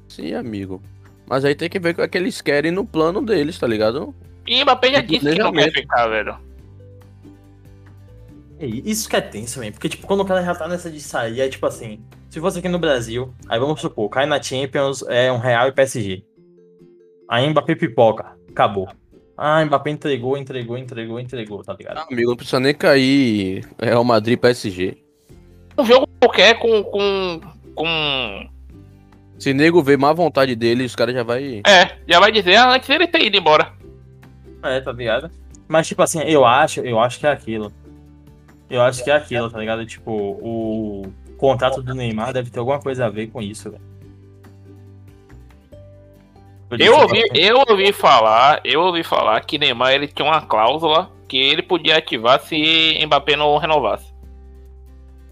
Sim, 0.08 0.32
amigo. 0.32 0.80
Mas 1.28 1.44
aí 1.44 1.54
tem 1.54 1.68
que 1.68 1.78
ver 1.78 1.98
o 1.98 2.08
que 2.08 2.16
eles 2.16 2.40
querem 2.40 2.70
no 2.72 2.86
plano 2.86 3.20
deles, 3.20 3.58
tá 3.58 3.66
ligado? 3.66 4.14
E 4.46 4.62
Mbappé 4.62 4.92
já 4.92 5.00
disse 5.00 5.30
que 5.30 5.38
não 5.38 5.52
quer 5.52 5.70
ficar, 5.70 6.08
velho. 6.08 6.38
E 8.58 8.90
isso 8.90 9.08
que 9.08 9.16
é 9.16 9.20
tenso, 9.20 9.60
velho. 9.60 9.72
Porque, 9.72 9.88
tipo, 9.88 10.06
quando 10.06 10.20
o 10.20 10.24
cara 10.24 10.42
já 10.42 10.54
tá 10.54 10.66
nessa 10.66 10.90
de 10.90 11.00
sair, 11.00 11.40
é 11.40 11.48
tipo 11.48 11.66
assim. 11.66 12.00
Se 12.30 12.40
fosse 12.40 12.60
aqui 12.60 12.68
no 12.68 12.78
Brasil, 12.78 13.34
aí 13.48 13.58
vamos 13.58 13.80
supor, 13.80 14.08
cai 14.08 14.24
na 14.24 14.40
Champions, 14.40 15.04
é 15.08 15.30
um 15.30 15.38
Real 15.38 15.68
e 15.68 15.72
PSG. 15.72 16.24
Aí 17.28 17.48
Mbappé 17.50 17.74
pipoca. 17.74 18.36
Acabou. 18.48 18.88
Ah, 19.42 19.64
Mbappé 19.64 19.88
entregou, 19.88 20.36
entregou, 20.36 20.76
entregou, 20.76 21.18
entregou, 21.18 21.64
tá 21.64 21.72
ligado? 21.72 21.96
Amigo, 21.96 22.28
não 22.28 22.36
precisa 22.36 22.60
nem 22.60 22.74
cair 22.74 23.66
Real 23.80 24.04
Madrid 24.04 24.38
PSG. 24.38 24.98
Um 25.78 25.84
jogo 25.86 26.06
qualquer 26.20 26.58
com. 26.58 26.82
com. 26.82 27.40
com. 27.74 28.50
Se 29.38 29.54
nego 29.54 29.82
ver 29.82 29.96
má 29.96 30.12
vontade 30.12 30.54
dele, 30.54 30.84
os 30.84 30.94
caras 30.94 31.14
já 31.14 31.22
vai. 31.22 31.62
É, 31.66 31.96
já 32.06 32.20
vai 32.20 32.30
dizer 32.30 32.56
ah, 32.56 32.74
antes 32.74 32.86
dele 32.86 33.06
ter 33.06 33.24
ido 33.24 33.38
embora. 33.38 33.72
É, 34.62 34.78
tá 34.82 34.92
ligado? 34.92 35.30
Mas, 35.66 35.88
tipo 35.88 36.02
assim, 36.02 36.20
eu 36.20 36.44
acho, 36.44 36.80
eu 36.80 37.00
acho 37.00 37.18
que 37.18 37.26
é 37.26 37.30
aquilo. 37.30 37.72
Eu 38.68 38.82
acho 38.82 39.02
que 39.02 39.10
é 39.10 39.14
aquilo, 39.14 39.50
tá 39.50 39.58
ligado? 39.58 39.86
Tipo, 39.86 40.12
o 40.12 41.10
contrato 41.38 41.82
do 41.82 41.94
Neymar 41.94 42.34
deve 42.34 42.50
ter 42.50 42.58
alguma 42.58 42.78
coisa 42.78 43.06
a 43.06 43.08
ver 43.08 43.28
com 43.28 43.40
isso, 43.40 43.70
velho. 43.70 43.82
Eu 46.78 46.78
isso, 46.78 47.02
ouvi, 47.02 47.22
eu 47.34 47.64
ouvi 47.68 47.92
falar, 47.92 48.60
eu 48.64 48.80
ouvi 48.80 49.02
falar 49.02 49.40
que 49.40 49.58
Neymar 49.58 49.92
ele 49.92 50.06
tinha 50.06 50.26
uma 50.26 50.40
cláusula 50.42 51.10
que 51.28 51.36
ele 51.36 51.62
podia 51.62 51.96
ativar 51.98 52.40
se 52.40 52.98
Mbappé 53.06 53.36
não 53.36 53.56
renovasse. 53.56 54.10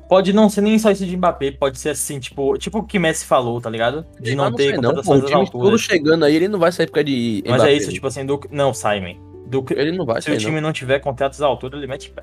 Pode 0.08 0.32
não 0.32 0.48
ser 0.48 0.62
nem 0.62 0.78
só 0.78 0.90
isso 0.90 1.04
de 1.04 1.16
Mbappé, 1.16 1.50
pode 1.52 1.78
ser 1.78 1.90
assim, 1.90 2.18
tipo, 2.18 2.56
tipo 2.56 2.78
o 2.78 2.82
que 2.82 2.98
Messi 2.98 3.26
falou, 3.26 3.60
tá 3.60 3.68
ligado? 3.68 4.06
De 4.18 4.34
não 4.34 4.44
Mas 4.44 4.54
ter 4.54 4.80
não, 4.80 4.94
pô, 5.02 5.14
o 5.14 5.20
time 5.20 5.34
alturas. 5.34 5.80
chegando 5.82 6.24
aí, 6.24 6.34
ele 6.34 6.48
não 6.48 6.58
vai 6.58 6.72
sair 6.72 6.86
por 6.86 6.94
causa 6.94 7.04
de. 7.04 7.42
Mas 7.46 7.56
Mbappé, 7.56 7.70
é 7.72 7.76
isso, 7.76 7.86
né? 7.88 7.92
tipo 7.92 8.06
assim, 8.06 8.24
do. 8.24 8.40
Não, 8.50 8.72
sai, 8.72 9.00
man. 9.00 9.14
Do... 9.46 9.64
Ele 9.70 9.92
não 9.92 10.06
vai 10.06 10.22
Se 10.22 10.30
o 10.30 10.36
time 10.38 10.60
não. 10.60 10.72
tiver 10.72 10.98
contratos 11.00 11.42
à 11.42 11.46
altura, 11.46 11.76
ele 11.76 11.86
mete 11.86 12.10
pé. 12.10 12.22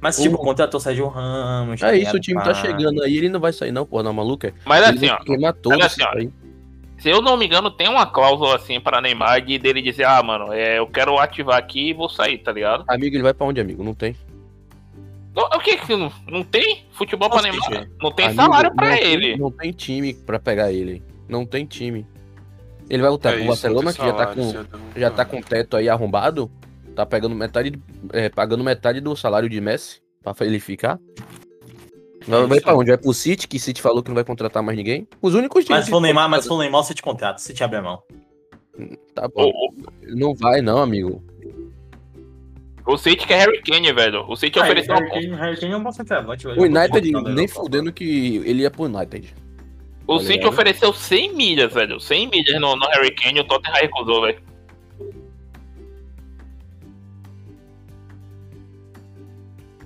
Mas, 0.00 0.18
tipo, 0.20 0.34
O- 0.34 0.38
contratou 0.38 0.80
Sérgio 0.80 1.06
Ramos. 1.08 1.80
não. 1.80 1.88
tá 1.88 1.94
É 1.94 1.98
isso, 1.98 2.16
o 2.16 2.20
time 2.20 2.38
tá 2.40 2.46
Pá. 2.46 2.54
chegando 2.54 3.02
aí, 3.02 3.16
ele 3.16 3.28
não 3.28 3.38
vai 3.40 3.52
sair, 3.52 3.70
não, 3.72 3.86
porra, 3.86 4.02
não, 4.02 4.12
maluco 4.12 4.46
é. 4.46 4.52
Mas 4.66 4.86
Ele 4.88 4.96
assim, 4.98 5.08
ó, 5.08 5.18
mas 5.38 5.94
isso 5.94 6.02
assim, 6.02 6.02
ó. 6.02 6.41
Se 7.02 7.10
eu 7.10 7.20
não 7.20 7.36
me 7.36 7.46
engano, 7.46 7.68
tem 7.70 7.88
uma 7.88 8.06
cláusula 8.06 8.54
assim 8.56 8.80
pra 8.80 9.00
Neymar 9.00 9.40
de 9.44 9.58
dele 9.58 9.82
dizer, 9.82 10.04
ah, 10.04 10.22
mano, 10.22 10.52
é, 10.52 10.78
eu 10.78 10.86
quero 10.86 11.18
ativar 11.18 11.58
aqui 11.58 11.88
e 11.90 11.92
vou 11.92 12.08
sair, 12.08 12.38
tá 12.38 12.52
ligado? 12.52 12.84
Amigo, 12.86 13.16
ele 13.16 13.22
vai 13.24 13.34
pra 13.34 13.46
onde, 13.46 13.60
amigo? 13.60 13.82
Não 13.82 13.92
tem. 13.94 14.16
O 15.34 15.58
que 15.60 15.78
que 15.78 15.96
não, 15.96 16.12
não 16.28 16.44
tem 16.44 16.84
futebol 16.92 17.28
pra 17.28 17.42
Nossa, 17.42 17.50
Neymar? 17.50 17.72
gente. 17.86 17.90
Não 18.00 18.12
tem 18.12 18.26
Amigo, 18.26 18.42
salário 18.42 18.72
tem- 18.76 19.02
ele. 19.02 19.36
não 19.36 19.50
tem 19.50 19.72
time 19.72 20.14
pra 20.14 20.38
pegar 20.38 20.70
ele. 20.72 21.02
Não 21.28 21.44
tem 21.44 21.64
time. 21.66 22.06
Ele 22.88 23.00
vai 23.02 23.10
lutar 23.10 23.32
É 23.34 23.38
com 23.38 23.44
o 23.44 23.46
Barcelona, 23.48 23.92
tem 23.92 24.00
que 24.00 24.06
já 24.06 24.12
tá 24.12 24.18
salário, 24.18 24.42
com, 24.42 24.48
isso 24.48 24.68
é 24.94 25.00
já 25.00 25.10
tá 25.10 25.24
com 25.24 25.38
o 25.38 25.42
teto 25.42 25.76
aí 25.76 25.88
arrombado. 25.88 26.50
Tá 26.94 27.06
pegando 27.06 27.34
metade, 27.34 27.72
é, 28.12 28.28
pagando 28.28 28.62
metade 28.62 29.00
do 29.00 29.16
salário 29.16 29.48
de 29.48 29.60
Messi 29.60 30.00
pra 30.22 30.34
ele 30.42 30.60
ficar. 30.60 30.98
Vai, 32.26 32.46
vai 32.46 32.60
pra 32.60 32.74
onde? 32.74 32.90
Vai 32.90 32.98
pro 32.98 33.12
City, 33.12 33.48
que 33.48 33.58
City 33.58 33.80
falou 33.80 34.02
que 34.02 34.08
não 34.08 34.14
vai 34.14 34.24
contratar 34.24 34.62
mais 34.62 34.76
ninguém. 34.76 35.06
Os 35.20 35.34
únicos 35.34 35.64
times. 35.64 35.78
Mas 35.78 35.84
se 35.86 35.90
for 35.90 36.00
Neymar, 36.00 36.28
mas 36.28 36.42
se 36.42 36.48
for 36.48 36.58
Neymar, 36.58 36.82
você 36.82 36.94
te 36.94 37.02
contrata, 37.02 37.38
você 37.38 37.52
te 37.52 37.62
abre 37.62 37.78
a 37.78 37.82
mão. 37.82 38.02
Tá 39.14 39.28
bom. 39.28 39.44
O, 39.44 39.48
o, 39.48 40.16
Não 40.16 40.34
vai, 40.34 40.62
não, 40.62 40.78
amigo. 40.78 41.22
o 42.86 42.96
City 42.96 43.26
quer 43.26 43.40
Harry 43.40 43.60
Kane, 43.62 43.92
velho. 43.92 44.24
O 44.28 44.36
City 44.36 44.58
ofereceu 44.58 44.94
uma 44.94 45.36
Harry 45.36 45.60
Kane 45.60 45.72
é 45.72 45.76
um 45.76 45.82
bom 45.82 45.92
centroavante, 45.92 46.46
velho. 46.46 46.60
O 46.60 46.64
United 46.64 47.10
Não, 47.10 47.22
não, 47.22 47.32
nem 47.32 47.46
não, 47.46 47.54
fudendo 47.54 47.92
que 47.92 48.42
ele 48.44 48.62
ia 48.62 48.70
pro 48.70 48.84
United. 48.84 49.34
O 50.06 50.18
Tá 50.18 50.24
City 50.24 50.46
ofereceu 50.46 50.92
100 50.92 51.34
milhas, 51.34 51.72
velho. 51.72 52.00
100 52.00 52.28
milhas 52.28 52.60
no, 52.60 52.74
no 52.74 52.86
Harry 52.88 53.14
Kane 53.14 53.38
e 53.38 53.42
o 53.42 53.44
Tottenham 53.44 53.76
recusou, 53.80 54.22
velho. 54.22 54.42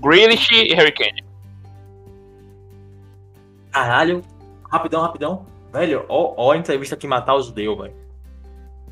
Grealish 0.01 0.53
e 0.53 0.75
Harry 0.75 0.93
Kane. 0.93 1.26
Caralho, 3.77 4.23
rapidão, 4.71 5.03
rapidão. 5.03 5.45
Velho, 5.71 6.07
ó, 6.09 6.33
ó 6.39 6.53
a 6.53 6.57
entrevista 6.57 6.97
que 6.97 7.07
Mataus 7.07 7.53
deu, 7.53 7.77
velho. 7.77 7.93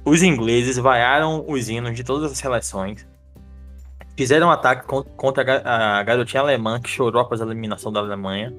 Os 0.05 0.23
ingleses 0.23 0.77
vaiaram 0.77 1.43
os 1.49 1.71
hinos 1.71 1.97
de 1.97 2.05
todas 2.05 2.31
as 2.31 2.37
seleções. 2.37 3.09
Fizeram 4.15 4.49
um 4.49 4.51
ataque 4.51 4.87
con- 4.87 5.03
contra 5.03 5.41
a 5.43 5.47
ga- 5.47 5.63
a 5.99 6.03
garotinha 6.03 6.43
alemã 6.43 6.79
que 6.79 6.91
chorou 6.91 7.23
após 7.23 7.41
a 7.41 7.47
eliminação 7.47 7.91
da 7.91 8.01
Alemanha. 8.01 8.53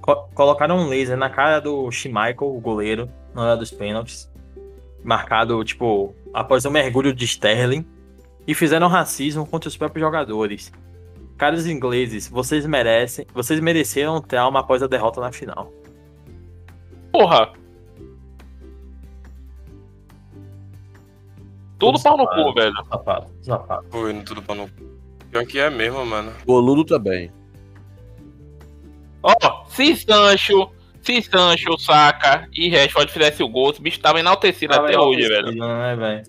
Co- 0.00 0.28
colocaram 0.34 0.78
um 0.78 0.88
laser 0.88 1.16
na 1.16 1.30
cara 1.30 1.60
do 1.60 1.88
Schmeichel, 1.92 2.56
o 2.56 2.60
goleiro, 2.60 3.08
na 3.32 3.42
hora 3.42 3.56
dos 3.56 3.70
pênaltis. 3.70 4.28
Marcado, 5.04 5.62
tipo, 5.62 6.12
após 6.34 6.64
o 6.64 6.72
mergulho 6.72 7.14
de 7.14 7.24
Sterling. 7.24 7.86
E 8.48 8.52
fizeram 8.52 8.88
racismo 8.88 9.46
contra 9.46 9.68
os 9.68 9.76
próprios 9.76 10.04
jogadores. 10.04 10.72
Caros 11.42 11.66
ingleses, 11.66 12.28
vocês 12.28 12.64
merecem, 12.64 13.26
vocês 13.34 13.58
mereceram 13.58 14.18
um 14.18 14.20
trauma 14.20 14.60
após 14.60 14.80
a 14.80 14.86
derrota 14.86 15.20
na 15.20 15.32
final. 15.32 15.72
Porra. 17.10 17.52
Tudo 21.80 22.00
pau 22.00 22.16
no 22.16 22.28
cu, 22.28 22.54
velho. 22.54 22.72
Safado, 22.88 23.26
safado. 23.42 23.84
Foi 23.90 24.12
no 24.12 24.24
tudo 24.24 24.40
pra 24.40 24.54
no. 24.54 24.70
Pior 25.32 25.44
que 25.44 25.58
é 25.58 25.68
mesmo, 25.68 26.06
mano. 26.06 26.32
Boludo 26.46 26.84
também. 26.84 27.32
Ó, 29.20 29.64
se 29.66 29.96
Sancho, 29.96 30.70
se 31.00 31.22
Sancho, 31.22 31.76
Saka 31.76 32.48
e 32.52 32.68
Rashford 32.68 33.10
fizesse 33.10 33.42
o 33.42 33.48
gol, 33.48 33.72
os 33.72 33.80
bichos 33.80 33.98
estavam 33.98 34.20
enaltecidos 34.20 34.76
até 34.76 34.96
hoje, 34.96 35.26
velho. 35.26 35.50
Né, 35.50 35.96
velho? 35.96 36.22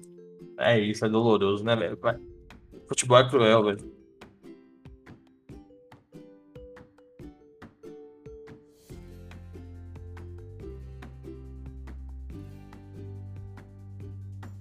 É 0.57 0.80
isso, 0.80 1.05
é 1.05 1.09
doloroso, 1.09 1.64
né, 1.64 1.76
velho? 1.76 1.99
Futebol 2.88 3.20
é 3.20 3.30
cruel, 3.30 3.64
velho. 3.64 3.93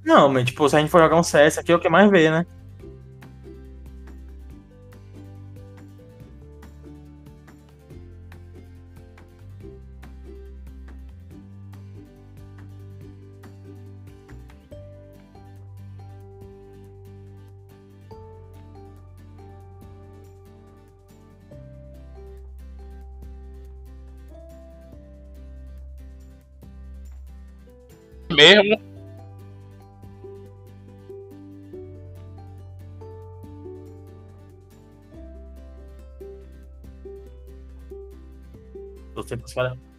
Não, 0.05 0.29
mas 0.29 0.45
tipo, 0.45 0.69
se 0.69 0.77
a 0.77 0.81
gente 0.81 0.91
for 0.91 1.01
jogar 1.01 1.17
um 1.17 1.23
CS 1.23 1.59
aqui 1.59 1.73
é 1.73 1.75
o 1.75 1.81
que 1.81 1.89
mais 1.89 2.11
vê, 2.11 2.31
né? 2.31 2.45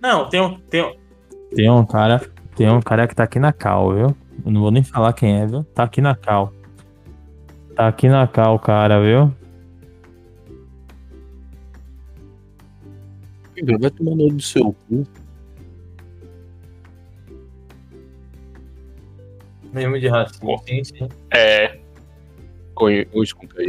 Não, 0.01 0.30
tem 0.30 0.41
um, 0.41 0.60
tem 0.60 0.84
um. 0.84 0.93
Tem 1.56 1.70
um 1.70 1.86
cara. 1.86 2.20
Tem 2.56 2.70
um 2.70 2.82
cara 2.82 3.08
que 3.08 3.16
tá 3.16 3.24
aqui 3.24 3.39
na 3.39 3.51
cal, 3.54 3.93
viu? 3.93 4.16
Eu 4.45 4.51
não 4.51 4.62
vou 4.62 4.72
nem 4.72 4.84
falar 4.84 5.14
quem 5.14 5.41
é, 5.41 5.45
viu? 5.47 5.64
Tá 5.64 5.84
aqui 5.84 6.01
na 6.01 6.16
cal. 6.16 6.51
Tá 7.76 7.88
aqui 7.88 8.08
na 8.08 8.28
cal, 8.28 8.60
cara, 8.60 9.01
viu? 9.01 9.34
Vai 13.80 13.89
tomar 13.91 14.16
no 14.16 14.28
do 14.28 14.41
seu 14.41 14.74
cu. 14.74 15.04
Mesmo 19.72 19.99
de 19.99 20.08
racismo. 20.08 20.58
Sim, 20.68 20.84
sim. 20.84 21.08
É. 21.32 21.80
Conhe- 22.76 23.08
Ô, 23.14 23.24
escuta 23.24 23.62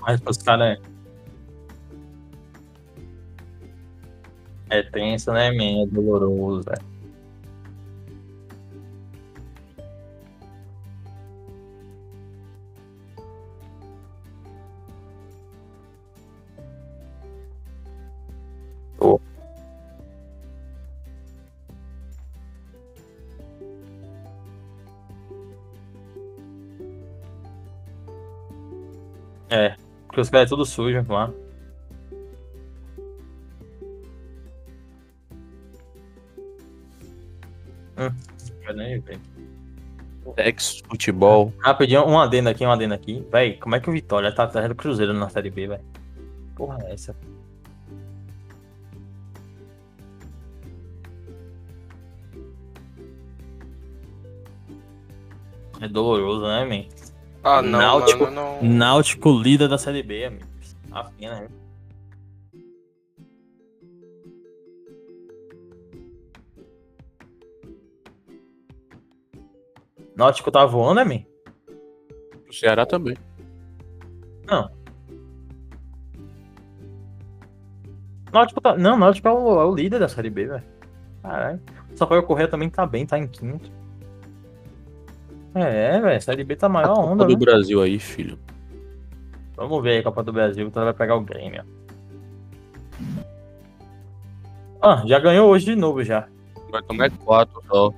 Mas 0.00 0.20
os 0.26 0.38
caras 0.38 0.78
é. 0.78 1.00
É 4.78 4.82
tenso, 4.82 5.32
né, 5.32 5.50
man? 5.50 5.82
É 5.82 5.86
doloroso, 5.86 6.64
velho. 6.64 6.89
Os 30.30 30.32
caras 30.32 30.46
é 30.46 30.48
tudo 30.48 30.64
sujo 30.64 31.04
lá. 31.08 31.32
Hum. 37.98 38.10
Ex 40.36 40.82
futebol. 40.88 41.52
Rapidinho, 41.58 42.06
um 42.06 42.16
adendo 42.16 42.48
aqui, 42.48 42.64
um 42.64 42.70
adendo 42.70 42.94
aqui. 42.94 43.26
Véi, 43.32 43.54
como 43.56 43.74
é 43.74 43.80
que 43.80 43.90
o 43.90 43.92
Vitória 43.92 44.32
tá 44.32 44.44
atrás 44.44 44.68
do 44.68 44.74
Cruzeiro 44.76 45.12
na 45.12 45.28
Série 45.28 45.50
B, 45.50 45.66
velho? 45.66 45.82
Porra, 46.54 46.78
é 46.84 46.92
essa? 46.92 47.16
É 55.80 55.88
doloroso, 55.88 56.46
né, 56.46 56.64
man? 56.64 56.99
Ah, 57.42 57.62
não, 57.62 57.78
Náutico- 57.78 58.24
mano, 58.24 58.58
não. 58.60 58.62
Náutico 58.62 59.30
líder 59.30 59.68
da 59.68 59.78
Série 59.78 60.02
B, 60.02 60.24
amigo. 60.24 60.46
A 60.92 61.04
pena, 61.04 61.40
né? 61.40 61.48
Náutico 70.16 70.50
tá 70.50 70.64
voando, 70.64 71.04
man? 71.04 71.24
O 72.48 72.52
Ceará 72.52 72.84
também. 72.84 73.16
Náutico 78.32 78.60
tá. 78.60 78.76
Não, 78.76 78.96
Náutico 78.96 79.26
é 79.28 79.32
o, 79.32 79.60
é 79.60 79.64
o 79.64 79.74
líder 79.74 79.98
da 79.98 80.08
Série 80.08 80.30
B, 80.30 80.46
velho. 80.46 80.62
Caralho. 81.22 81.60
Sampaio 81.94 82.22
Correia 82.22 82.48
também 82.48 82.70
tá 82.70 82.86
bem, 82.86 83.04
tá 83.04 83.18
em 83.18 83.26
quinto. 83.26 83.70
É, 85.54 86.00
velho. 86.00 86.22
Série 86.22 86.44
B 86.44 86.56
tá 86.56 86.66
a 86.66 86.68
maior 86.68 86.94
Copa 86.94 87.08
onda, 87.08 87.24
do 87.24 87.32
né? 87.32 87.38
Brasil 87.38 87.82
aí, 87.82 87.98
filho. 87.98 88.38
Vamos 89.56 89.82
ver 89.82 89.96
aí, 89.96 90.02
Copa 90.02 90.22
do 90.22 90.32
Brasil. 90.32 90.66
Então 90.66 90.84
vai 90.84 90.94
pegar 90.94 91.16
o 91.16 91.20
Grêmio. 91.20 91.64
ó. 94.80 94.90
Ah, 94.92 95.02
já 95.06 95.18
ganhou 95.18 95.50
hoje 95.50 95.66
de 95.66 95.76
novo 95.76 96.02
já. 96.04 96.26
Vai 96.70 96.82
tomar 96.82 97.10
quatro 97.10 97.62
só. 97.68 97.92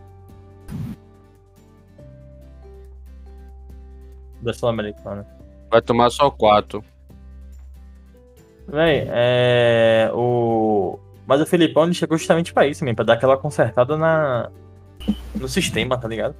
Da 4.40 4.53
Sul-Americana. 4.53 5.26
Vai 5.70 5.80
tomar 5.80 6.11
só 6.11 6.30
quatro. 6.30 6.82
Véi, 8.66 9.07
é. 9.09 10.11
O. 10.14 10.98
Mas 11.26 11.40
o 11.40 11.46
Felipão 11.46 11.84
ele 11.84 11.94
chegou 11.94 12.18
justamente 12.18 12.53
pra 12.53 12.66
isso, 12.66 12.84
mesmo, 12.84 12.96
pra 12.96 13.05
dar 13.05 13.14
aquela 13.14 13.36
consertada 13.36 13.96
na. 13.96 14.50
No 15.34 15.48
sistema, 15.48 15.96
tá 15.98 16.09
ligado? 16.09 16.34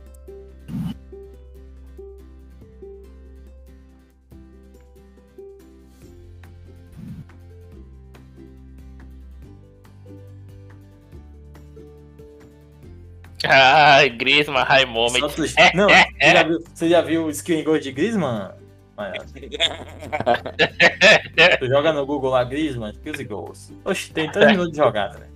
Ai, 13.49 14.09
Griezmann, 14.11 14.65
high 14.65 14.85
moment. 14.87 15.21
Santos- 15.21 15.55
Não, 15.75 15.89
você 15.89 16.33
já 16.33 16.43
viu, 16.43 16.65
você 16.75 16.89
já 16.89 17.01
viu 17.01 17.25
o 17.27 17.31
skill 17.31 17.59
em 17.59 17.65
gol 17.65 17.79
de 17.79 17.93
Griezmann? 17.93 18.51
Tu 21.59 21.67
joga 21.67 21.93
no 21.93 22.07
Google 22.07 22.31
lá, 22.31 22.45
Griezmann, 22.45 22.93
skills 22.93 23.19
e 23.21 23.25
gols. 23.25 23.73
Oxe, 23.85 24.13
tem 24.13 24.31
3 24.31 24.49
minutos 24.53 24.73
de 24.73 24.79
jogada, 24.79 25.19
né? 25.19 25.27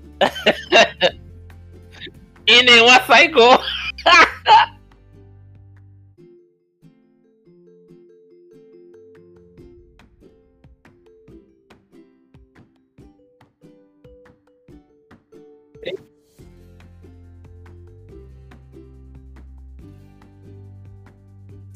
E 2.47 2.63
nenhuma 2.63 3.01
sai 3.03 3.29
gol. 3.29 3.59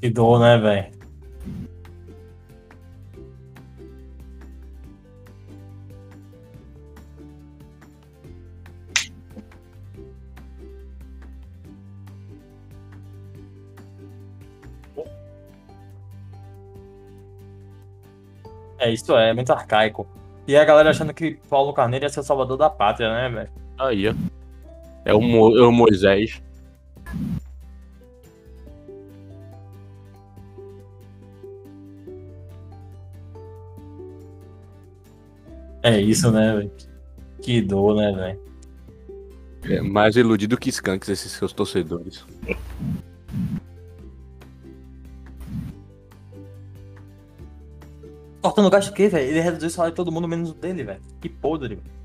Que 0.01 0.11
dor, 0.11 0.41
né, 0.41 0.57
velho? 0.59 0.91
É, 18.79 18.91
isso 18.91 19.15
é, 19.17 19.33
muito 19.35 19.53
arcaico. 19.53 20.07
E 20.47 20.57
a 20.57 20.65
galera 20.65 20.91
achando 20.91 21.13
que 21.13 21.39
Paulo 21.49 21.73
Carneiro 21.73 22.05
ia 22.07 22.09
ser 22.09 22.21
o 22.21 22.25
salvador 22.25 22.57
da 22.57 22.71
pátria, 22.71 23.13
né, 23.13 23.29
velho? 23.29 23.51
Aí, 23.79 24.09
ó. 24.09 24.15
É 25.05 25.15
o, 25.15 25.21
Mo- 25.21 25.57
é 25.57 25.63
o 25.63 25.73
Moisés. 25.73 26.43
É 35.91 36.01
isso, 36.01 36.31
né, 36.31 36.55
velho? 36.55 36.71
Que 37.43 37.61
dor, 37.61 37.97
né, 37.97 38.13
velho? 38.13 38.41
É 39.65 39.81
mais 39.81 40.15
iludido 40.15 40.57
que 40.57 40.69
Skanks, 40.71 41.09
esses 41.09 41.33
seus 41.33 41.53
torcedores. 41.53 42.25
Cortando 48.41 48.71
gasto 48.71 48.91
o 48.91 48.95
quê, 48.95 49.09
velho? 49.09 49.31
Ele 49.31 49.41
reduziu 49.41 49.67
o 49.67 49.71
salário 49.71 49.93
de 49.93 49.97
todo 49.97 50.13
mundo 50.13 50.29
menos 50.29 50.53
o 50.53 50.55
dele, 50.55 50.85
velho. 50.85 51.01
Que 51.21 51.29
podre, 51.29 51.75
velho. 51.75 52.01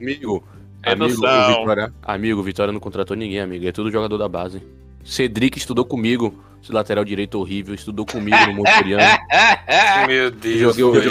Amigo, 0.00 0.44
amigo, 0.82 1.04
Redução. 1.04 1.52
o 1.52 1.58
Vitória, 1.58 1.94
amigo, 2.02 2.40
o 2.40 2.42
Vitória 2.42 2.72
não 2.72 2.80
contratou 2.80 3.14
ninguém, 3.14 3.40
amigo. 3.40 3.66
É 3.66 3.72
tudo 3.72 3.90
jogador 3.90 4.16
da 4.16 4.28
base. 4.28 4.62
Cedric 5.04 5.58
estudou 5.58 5.84
comigo, 5.84 6.42
esse 6.62 6.72
lateral 6.72 7.04
direito 7.04 7.38
horrível, 7.38 7.74
estudou 7.74 8.06
comigo 8.06 8.36
no 8.46 8.54
Monturiano. 8.54 9.02
Meu 10.08 10.30
Deus, 10.30 10.74
jogou, 10.76 10.92
velho. 10.92 11.04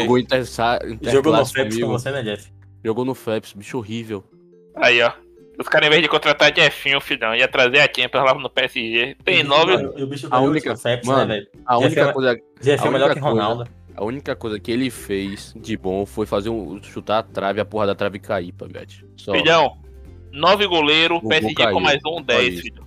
jogou 1.12 1.34
no 1.34 1.46
Feps 1.46 1.80
com 1.80 1.88
você, 1.88 2.12
né, 2.12 2.24
Jeff? 2.24 2.52
Jogou 2.84 3.06
no 3.06 3.14
Feps, 3.16 3.54
bicho 3.54 3.78
horrível. 3.78 4.24
Aí, 4.76 5.02
ó. 5.02 5.12
Os 5.60 5.68
caras, 5.68 5.88
em 5.88 5.92
vez 5.92 6.02
de 6.02 6.10
contratar 6.10 6.52
Jefinho, 6.54 7.00
filhão, 7.00 7.36
ia 7.36 7.48
trazer 7.48 7.80
a 7.80 7.84
Champions 7.84 8.26
lá 8.26 8.34
no 8.34 8.50
PSG. 8.50 9.16
Tem 9.24 9.44
nove. 9.44 9.74
E 9.96 10.02
o 10.04 10.08
bicho 10.08 10.28
A 10.32 10.40
única- 10.42 10.74
o 10.74 10.76
Ceps, 10.76 11.08
mano, 11.08 11.26
né, 11.28 11.36
velho? 11.36 11.48
A 11.64 11.78
única 11.78 12.02
é- 12.02 12.12
coisa, 12.12 12.40
Jeff 12.60 12.88
é 12.88 12.90
melhor 12.90 13.14
que 13.14 13.20
Ronaldo. 13.20 13.66
a 13.96 14.04
única 14.04 14.36
coisa 14.36 14.60
que 14.60 14.72
ele 14.72 14.90
fez 14.90 15.54
de 15.56 15.78
bom 15.78 16.08
foi 16.08 16.26
fazer 16.26 16.50
um 16.50 16.82
chutar 16.82 17.20
a 17.20 17.24
trave, 17.24 17.62
a 17.62 17.66
porra 17.66 17.86
da 17.86 17.94
trave 17.94 18.18
cair, 18.18 18.52
Pavete. 18.52 19.06
Só. 19.16 19.32
Filhão, 19.34 19.78
nove 20.32 20.66
goleiros, 20.66 21.20
O 21.24 21.28
PSG 21.30 21.68
com 21.72 21.80
mais 21.80 22.00
um, 22.04 22.16
Olha 22.16 22.24
10, 22.26 22.54
isso. 22.56 22.62
filho. 22.64 22.83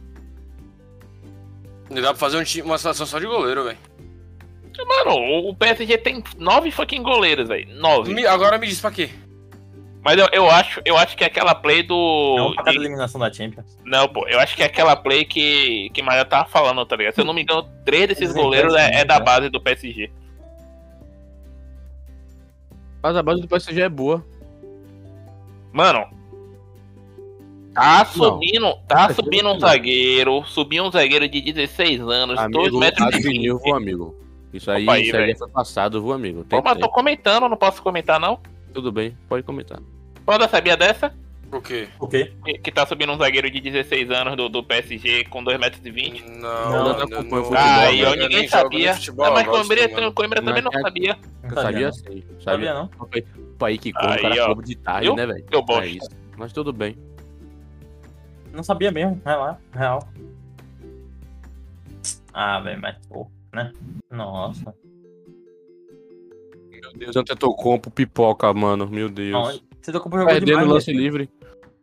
Não 1.91 2.03
dá 2.03 2.09
pra 2.09 2.17
fazer 2.19 2.37
um 2.37 2.45
time, 2.45 2.67
uma 2.67 2.79
situação 2.79 3.07
só 3.07 3.19
de 3.19 3.27
goleiro, 3.27 3.65
velho. 3.65 3.79
Mano, 4.87 5.49
o 5.49 5.55
PSG 5.55 5.97
tem 5.99 6.23
nove 6.37 6.71
fucking 6.71 7.03
goleiros, 7.03 7.49
velho. 7.49 7.75
Nove. 7.77 8.13
Me- 8.13 8.27
Agora 8.27 8.59
me 8.59 8.67
diz 8.67 8.81
pra 8.81 8.91
quê? 8.91 9.09
Mas 10.03 10.19
eu, 10.19 10.29
eu 10.33 10.51
acho, 10.51 10.81
eu 10.85 10.97
acho 10.97 11.17
que 11.17 11.25
é 11.25 11.27
aquela 11.27 11.55
play 11.55 11.83
do. 11.83 12.37
É 12.39 12.43
um 12.43 12.55
pra 12.55 12.65
cada 12.65 12.77
eliminação 12.77 13.19
da 13.21 13.33
Champions. 13.33 13.79
Não, 13.85 14.07
pô, 14.07 14.29
eu 14.29 14.39
acho 14.39 14.55
que 14.55 14.63
é 14.63 14.67
aquela 14.67 14.95
play 14.95 15.25
que, 15.25 15.91
que 15.95 16.03
Maria 16.03 16.25
tava 16.25 16.49
falando, 16.49 16.85
tá 16.87 16.95
ligado? 16.95 17.15
Se 17.15 17.21
eu 17.23 17.25
não 17.25 17.33
me 17.35 17.43
engano, 17.43 17.67
três 17.85 18.07
desses 18.09 18.33
goleiros 18.35 18.75
é, 18.75 19.01
é 19.01 19.05
da 19.05 19.19
base 19.19 19.49
do 19.49 19.61
PSG. 19.61 20.11
Mas 23.03 23.17
a 23.17 23.23
base 23.23 23.41
do 23.41 23.49
PSG 23.49 23.81
é 23.83 23.89
boa. 23.89 24.25
Mano. 25.73 26.07
Tá 27.77 27.99
Não. 27.99 28.07
subindo, 28.25 28.75
tá 28.89 29.09
Não, 29.09 29.15
subindo 29.15 29.49
um 29.51 29.61
zagueiro, 29.61 30.43
subiu 30.47 30.83
um 30.85 30.91
zagueiro 30.91 31.29
de 31.29 31.43
16 31.43 32.01
anos, 32.01 32.37
2 32.51 32.69
Amigo, 32.69 32.79
metros 32.81 33.05
e 33.05 33.09
Advinil, 33.17 33.59
20. 33.59 33.69
vô, 33.71 33.77
amigo. 33.77 34.17
Isso 34.53 34.71
aí, 34.71 34.83
Opa 34.85 34.95
aí, 34.95 35.03
isso 35.03 35.17
aí 35.17 35.37
foi 35.37 35.49
passado, 35.51 36.01
vô, 36.01 36.13
amigo. 36.13 36.43
Tem 36.45 36.59
Pô, 36.59 36.67
mas 36.67 36.79
tô 36.79 36.89
comentando, 36.89 37.47
não 37.51 37.57
posso 37.57 37.83
comentar 37.83 38.19
não? 38.19 38.41
Tudo 38.73 38.91
bem, 38.91 39.15
pode 39.29 39.43
comentar. 39.43 39.79
Toda 40.25 40.49
sabia 40.49 40.75
dessa? 40.75 41.13
Por 41.51 41.63
quê? 41.63 41.87
O 42.01 42.09
quê? 42.09 42.33
Que, 42.45 42.55
que 42.59 42.73
tá 42.73 42.87
subindo 42.87 43.13
um 43.13 43.19
zagueiro 43.19 43.51
de 43.51 43.61
16 43.61 44.11
anos 44.11 44.37
do, 44.37 44.49
do 44.49 44.65
PSG 44.65 45.25
com 45.27 45.45
2 45.45 45.61
metros 45.61 45.85
e 45.85 45.91
20. 45.91 46.23
Não, 46.23 46.41
Não, 46.41 46.71
não, 46.99 47.07
não 47.07 47.23
não. 47.23 47.57
Aí, 47.59 48.01
eu 48.01 48.09
ó, 48.09 48.15
eu 48.15 48.19
ninguém 48.19 48.49
sabia. 48.49 48.95
futebol, 48.95 49.27
não, 49.27 49.33
mas 49.35 49.47
eu 49.47 49.53
gosto, 49.53 49.69
Coimbra, 49.69 49.89
mano. 50.01 50.13
Coimbra 50.13 50.43
também 50.43 50.63
não 50.63 50.71
Mas 50.73 50.81
é- 50.81 50.85
sabia. 50.85 51.19
Eu 51.45 51.51
sabia 51.55 51.93
sim, 51.93 52.03
Sabia 52.03 52.41
sabia. 52.41 52.75
não. 52.75 52.91
O 52.99 53.57
país 53.59 53.79
que 53.79 53.93
come, 53.93 54.17
o 54.17 54.23
cara 54.23 54.47
come 54.47 54.65
de 54.65 54.77
tarde, 54.77 55.15
né, 55.15 55.27
velho? 55.27 55.45
Eu 55.53 55.61
É 55.61 55.63
bosto. 55.63 55.85
isso. 55.85 56.11
Mas 56.39 56.53
tudo 56.53 56.73
bem. 56.73 56.97
Não 58.57 58.63
sabia 58.63 58.91
mesmo, 58.91 59.21
vai 59.23 59.37
lá, 59.37 59.59
real. 59.73 60.09
Ah, 62.33 62.61
velho, 62.61 62.81
mas 62.81 62.97
pô, 63.09 63.27
né? 63.53 63.73
Nossa. 64.11 64.75
Meu 66.71 66.93
Deus, 66.95 67.17
Antetokounmpo, 67.17 67.91
pipoca, 67.91 68.53
mano. 68.53 68.89
Meu 68.89 69.09
Deus. 69.09 69.33
Não, 69.33 69.61
você 69.81 69.93
tocou 69.93 70.11
pro 70.11 70.21
jogo 70.21 70.31
Perdendo 70.31 70.47
demais, 70.59 70.69
lance 70.69 70.87
velho. 70.87 70.99
livre. 70.99 71.31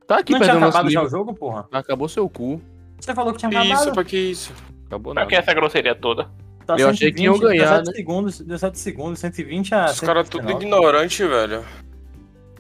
Tá 0.08 0.18
aqui 0.20 0.34
Não 0.34 0.40
tinha 0.40 0.50
perdendo 0.50 0.66
lance 0.66 0.78
acabado 0.78 0.92
já 0.92 1.04
o 1.04 1.10
jogo, 1.10 1.34
porra? 1.34 1.68
Acabou 1.72 2.08
seu 2.10 2.30
cu. 2.30 2.62
Você 3.00 3.14
falou 3.14 3.34
que 3.34 3.40
tinha 3.40 3.50
Que 3.52 3.58
acabado. 3.58 3.82
isso, 3.84 3.92
pra 3.94 4.04
que 4.04 4.18
isso? 4.18 4.54
Acabou 4.88 5.14
Pra 5.14 5.22
nada. 5.24 5.30
que 5.30 5.36
essa 5.36 5.54
grosseria 5.54 5.96
toda? 5.96 6.30
Tá 6.66 6.78
Eu 6.78 6.90
achei 6.90 7.12
que 7.12 7.24
iam 7.24 7.38
ganhar, 7.38 7.80
17 7.82 7.88
né? 7.88 7.94
segundos, 7.96 8.40
17 8.40 8.80
segundos, 8.80 9.20
120 9.20 9.76
a 9.76 9.86
Os 9.86 10.00
caras 10.00 10.30
tudo 10.30 10.44
119. 10.48 10.66
ignorante, 10.66 11.26
velho. 11.28 11.66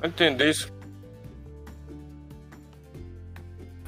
Não 0.01 0.09
entender 0.09 0.49
isso. 0.49 0.71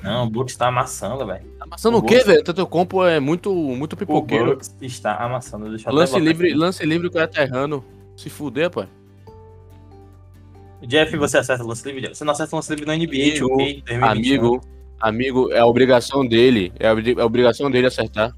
Não, 0.05 0.25
o 0.25 0.29
Bucks 0.29 0.55
tá 0.55 0.67
amassando, 0.67 1.25
velho. 1.25 1.43
Tá 1.57 1.65
amassando 1.65 1.97
O 1.97 1.99
o 1.99 2.03
quê, 2.03 2.23
velho? 2.23 2.41
Antetokounmpo 2.41 3.03
é 3.03 3.19
muito, 3.19 3.51
muito 3.51 3.93
O 3.93 3.97
pipoqueiro. 3.97 4.51
Bucks 4.51 4.75
está 4.79 5.15
amassando. 5.15 5.67
Deixa 5.67 5.89
Lance 5.89 6.19
livre, 6.19 6.49
aqui. 6.49 6.55
lance 6.55 6.85
livre, 6.85 7.07
o 7.07 7.11
cara 7.11 7.27
tá 7.27 7.41
errando. 7.41 7.83
Se 8.15 8.29
fuder, 8.29 8.69
pai. 8.69 8.87
Jeff, 10.83 11.17
você 11.17 11.39
acerta 11.39 11.63
o 11.63 11.67
lance 11.67 11.91
livre? 11.91 12.13
Você 12.13 12.23
não 12.23 12.33
acerta 12.33 12.55
o 12.55 12.57
lance 12.57 12.69
livre 12.69 12.85
no 12.85 12.93
NBA, 12.93 13.05
Amigo, 13.05 13.47
2K, 13.47 13.83
2021. 13.83 14.05
Amigo, 14.05 14.61
amigo, 14.99 15.51
é 15.51 15.59
a 15.59 15.65
obrigação 15.65 16.23
dele. 16.23 16.71
É 16.79 16.87
a, 16.87 16.91
é 16.91 17.21
a 17.21 17.25
obrigação 17.25 17.71
dele 17.71 17.87
acertar. 17.87 18.31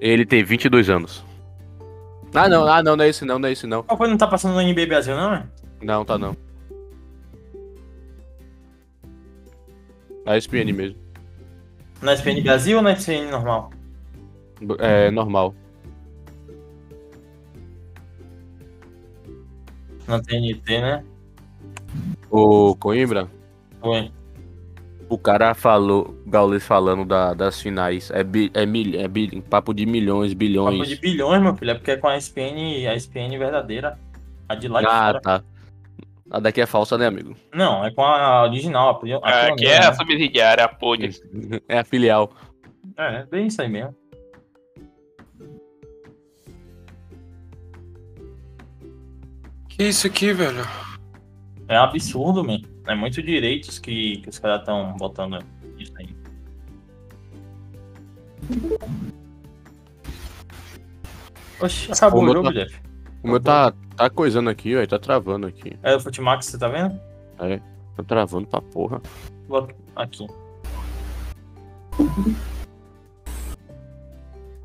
Ele 0.00 0.24
tem 0.24 0.42
22 0.42 0.88
anos. 0.88 1.22
Ah, 2.32 2.48
não, 2.48 2.66
ah, 2.66 2.82
não, 2.82 2.96
não 2.96 3.04
é 3.04 3.08
esse 3.08 3.26
não, 3.26 3.38
não 3.38 3.48
é 3.48 3.52
esse 3.52 3.66
não. 3.66 3.82
Qual 3.82 3.98
foi? 3.98 4.08
Não 4.08 4.16
tá 4.16 4.26
passando 4.26 4.54
no 4.54 4.62
NBA 4.62 4.86
Brasil, 4.86 5.14
não, 5.14 5.34
é? 5.34 5.46
Não, 5.82 6.04
tá 6.04 6.16
não. 6.16 6.34
A 10.28 10.36
ESPN 10.36 10.72
mesmo. 10.74 10.98
Na 12.02 12.12
SPN 12.12 12.42
Brasil 12.42 12.76
ou 12.76 12.82
na 12.82 12.92
SPN 12.92 13.30
normal? 13.30 13.70
É 14.78 15.10
normal. 15.10 15.54
Na 20.06 20.20
TNT, 20.20 20.80
né? 20.80 21.04
O 22.30 22.74
Coimbra, 22.76 23.26
Foi. 23.80 24.10
o 25.08 25.16
cara 25.18 25.54
falou, 25.54 26.14
Gaules 26.26 26.62
falando 26.66 27.04
da- 27.06 27.32
das 27.32 27.60
finais. 27.60 28.10
É, 28.10 28.22
bi, 28.22 28.50
é, 28.54 28.66
mil, 28.66 28.98
é 29.00 29.08
papo 29.48 29.72
de 29.72 29.86
milhões, 29.86 30.34
bilhões. 30.34 30.76
Papo 30.78 30.88
de 30.88 30.96
bilhões, 31.00 31.42
meu 31.42 31.56
filho. 31.56 31.70
É 31.70 31.74
porque 31.74 31.92
é 31.92 31.96
com 31.96 32.08
a 32.08 32.16
SPN, 32.16 32.86
a 32.86 32.94
SPN 32.94 33.38
verdadeira. 33.38 33.98
A 34.48 34.54
de 34.54 34.68
lá 34.68 34.80
de 34.80 34.86
Ah, 34.86 35.06
fora. 35.06 35.20
tá. 35.20 35.44
A 36.30 36.40
daqui 36.40 36.60
é 36.60 36.66
falsa, 36.66 36.98
né, 36.98 37.06
amigo? 37.06 37.34
Não, 37.54 37.84
é 37.84 37.90
com 37.90 38.02
a 38.02 38.42
original. 38.44 39.00
A, 39.22 39.28
a 39.28 39.46
Ah, 39.46 39.56
que 39.56 39.66
é 39.66 39.78
a 39.78 39.94
subsidiária, 39.94 40.64
a 40.64 40.68
pod. 40.68 41.10
É 41.68 41.78
a 41.78 41.84
filial. 41.84 42.30
É, 42.96 43.20
é 43.20 43.26
bem 43.26 43.46
isso 43.46 43.62
aí 43.62 43.68
mesmo. 43.68 43.94
Que 49.68 49.84
isso 49.84 50.06
aqui, 50.06 50.32
velho? 50.32 50.66
É 51.68 51.76
absurdo, 51.76 52.44
man. 52.44 52.60
É 52.86 52.94
muito 52.94 53.22
direitos 53.22 53.78
que, 53.78 54.18
que 54.18 54.28
os 54.28 54.38
caras 54.38 54.60
estão 54.60 54.96
botando 54.98 55.38
isso 55.78 55.92
aí. 55.98 56.08
Oxi, 61.60 61.92
acabou 61.92 62.24
O 62.24 62.32
jogo, 62.32 62.52
Jeff. 62.52 62.87
O 63.22 63.28
meu 63.28 63.40
tá, 63.40 63.72
tá 63.96 64.08
coisando 64.08 64.48
aqui, 64.48 64.76
ó. 64.76 64.86
Tá 64.86 64.98
travando 64.98 65.46
aqui. 65.46 65.78
É 65.82 65.94
o 65.94 66.00
Futimax, 66.00 66.46
você 66.46 66.58
tá 66.58 66.68
vendo? 66.68 66.98
Tá 67.36 68.02
travando 68.06 68.46
pra 68.46 68.60
porra. 68.60 69.00
Bota 69.48 69.74
aqui. 69.96 70.26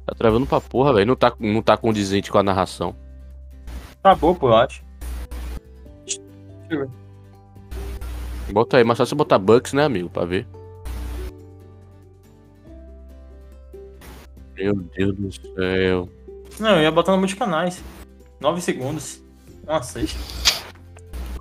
Tá 0.05 0.13
travando 0.15 0.45
pra 0.45 0.61
porra, 0.61 0.93
velho. 0.93 1.07
Não 1.07 1.15
tá, 1.15 1.33
não 1.39 1.61
tá 1.61 1.75
condizente 1.77 2.31
com 2.31 2.37
a 2.37 2.43
narração. 2.43 2.95
Acabou, 4.03 4.35
pô, 4.35 4.49
eu 4.49 4.55
acho. 4.55 4.83
Bota 8.51 8.77
aí, 8.77 8.83
mas 8.83 8.97
só 8.97 9.05
se 9.05 9.15
botar 9.15 9.39
Bucks, 9.39 9.73
né, 9.73 9.85
amigo? 9.85 10.09
Pra 10.09 10.25
ver. 10.25 10.45
Meu 14.55 14.75
Deus 14.75 15.15
do 15.15 15.31
céu. 15.31 16.09
Não, 16.59 16.75
eu 16.75 16.83
ia 16.83 16.91
botar 16.91 17.13
no 17.13 17.17
multicanais. 17.17 17.83
9 18.43 18.59
segundos. 18.59 19.23
Nossa, 19.65 20.01
isso. 20.01 20.17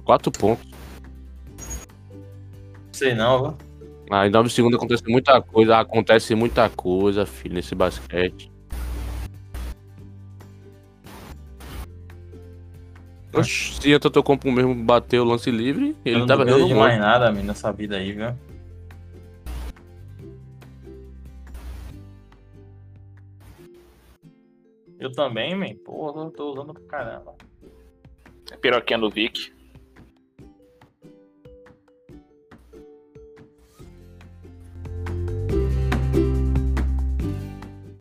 Quatro 0.05 0.31
pontos. 0.31 0.71
sei 2.93 3.13
não, 3.13 3.43
viu? 3.43 3.57
Ah, 4.09 4.27
em 4.27 4.31
9 4.31 4.49
segundos 4.51 4.77
acontece 4.77 5.03
muita 5.09 5.43
coisa. 5.43 5.79
Acontece 5.79 6.35
muita 6.37 6.69
coisa, 6.69 7.27
filho, 7.27 7.57
nesse 7.57 7.75
basquete. 7.75 8.53
Oxi, 13.35 13.81
se 13.81 13.91
eu 13.91 13.99
tô 13.99 14.23
com 14.23 14.39
o 14.45 14.53
mesmo 14.53 14.75
bateu 14.75 15.23
o 15.23 15.27
lance 15.27 15.51
livre, 15.51 15.97
Eu 16.05 16.13
ele 16.13 16.21
não 16.21 16.27
tava 16.27 16.45
de 16.45 16.53
muito. 16.53 16.77
mais 16.77 17.01
nada, 17.01 17.29
amigo, 17.29 17.47
nessa 17.47 17.73
vida 17.73 17.97
aí, 17.97 18.13
viu? 18.13 18.33
Eu 25.03 25.11
também, 25.11 25.53
man. 25.57 25.75
Porra, 25.85 26.23
eu 26.23 26.31
tô 26.31 26.53
usando 26.53 26.73
pra 26.73 26.85
caramba. 26.85 27.35
Piroquinha 28.61 29.01
do 29.01 29.11
Vic. 29.11 29.53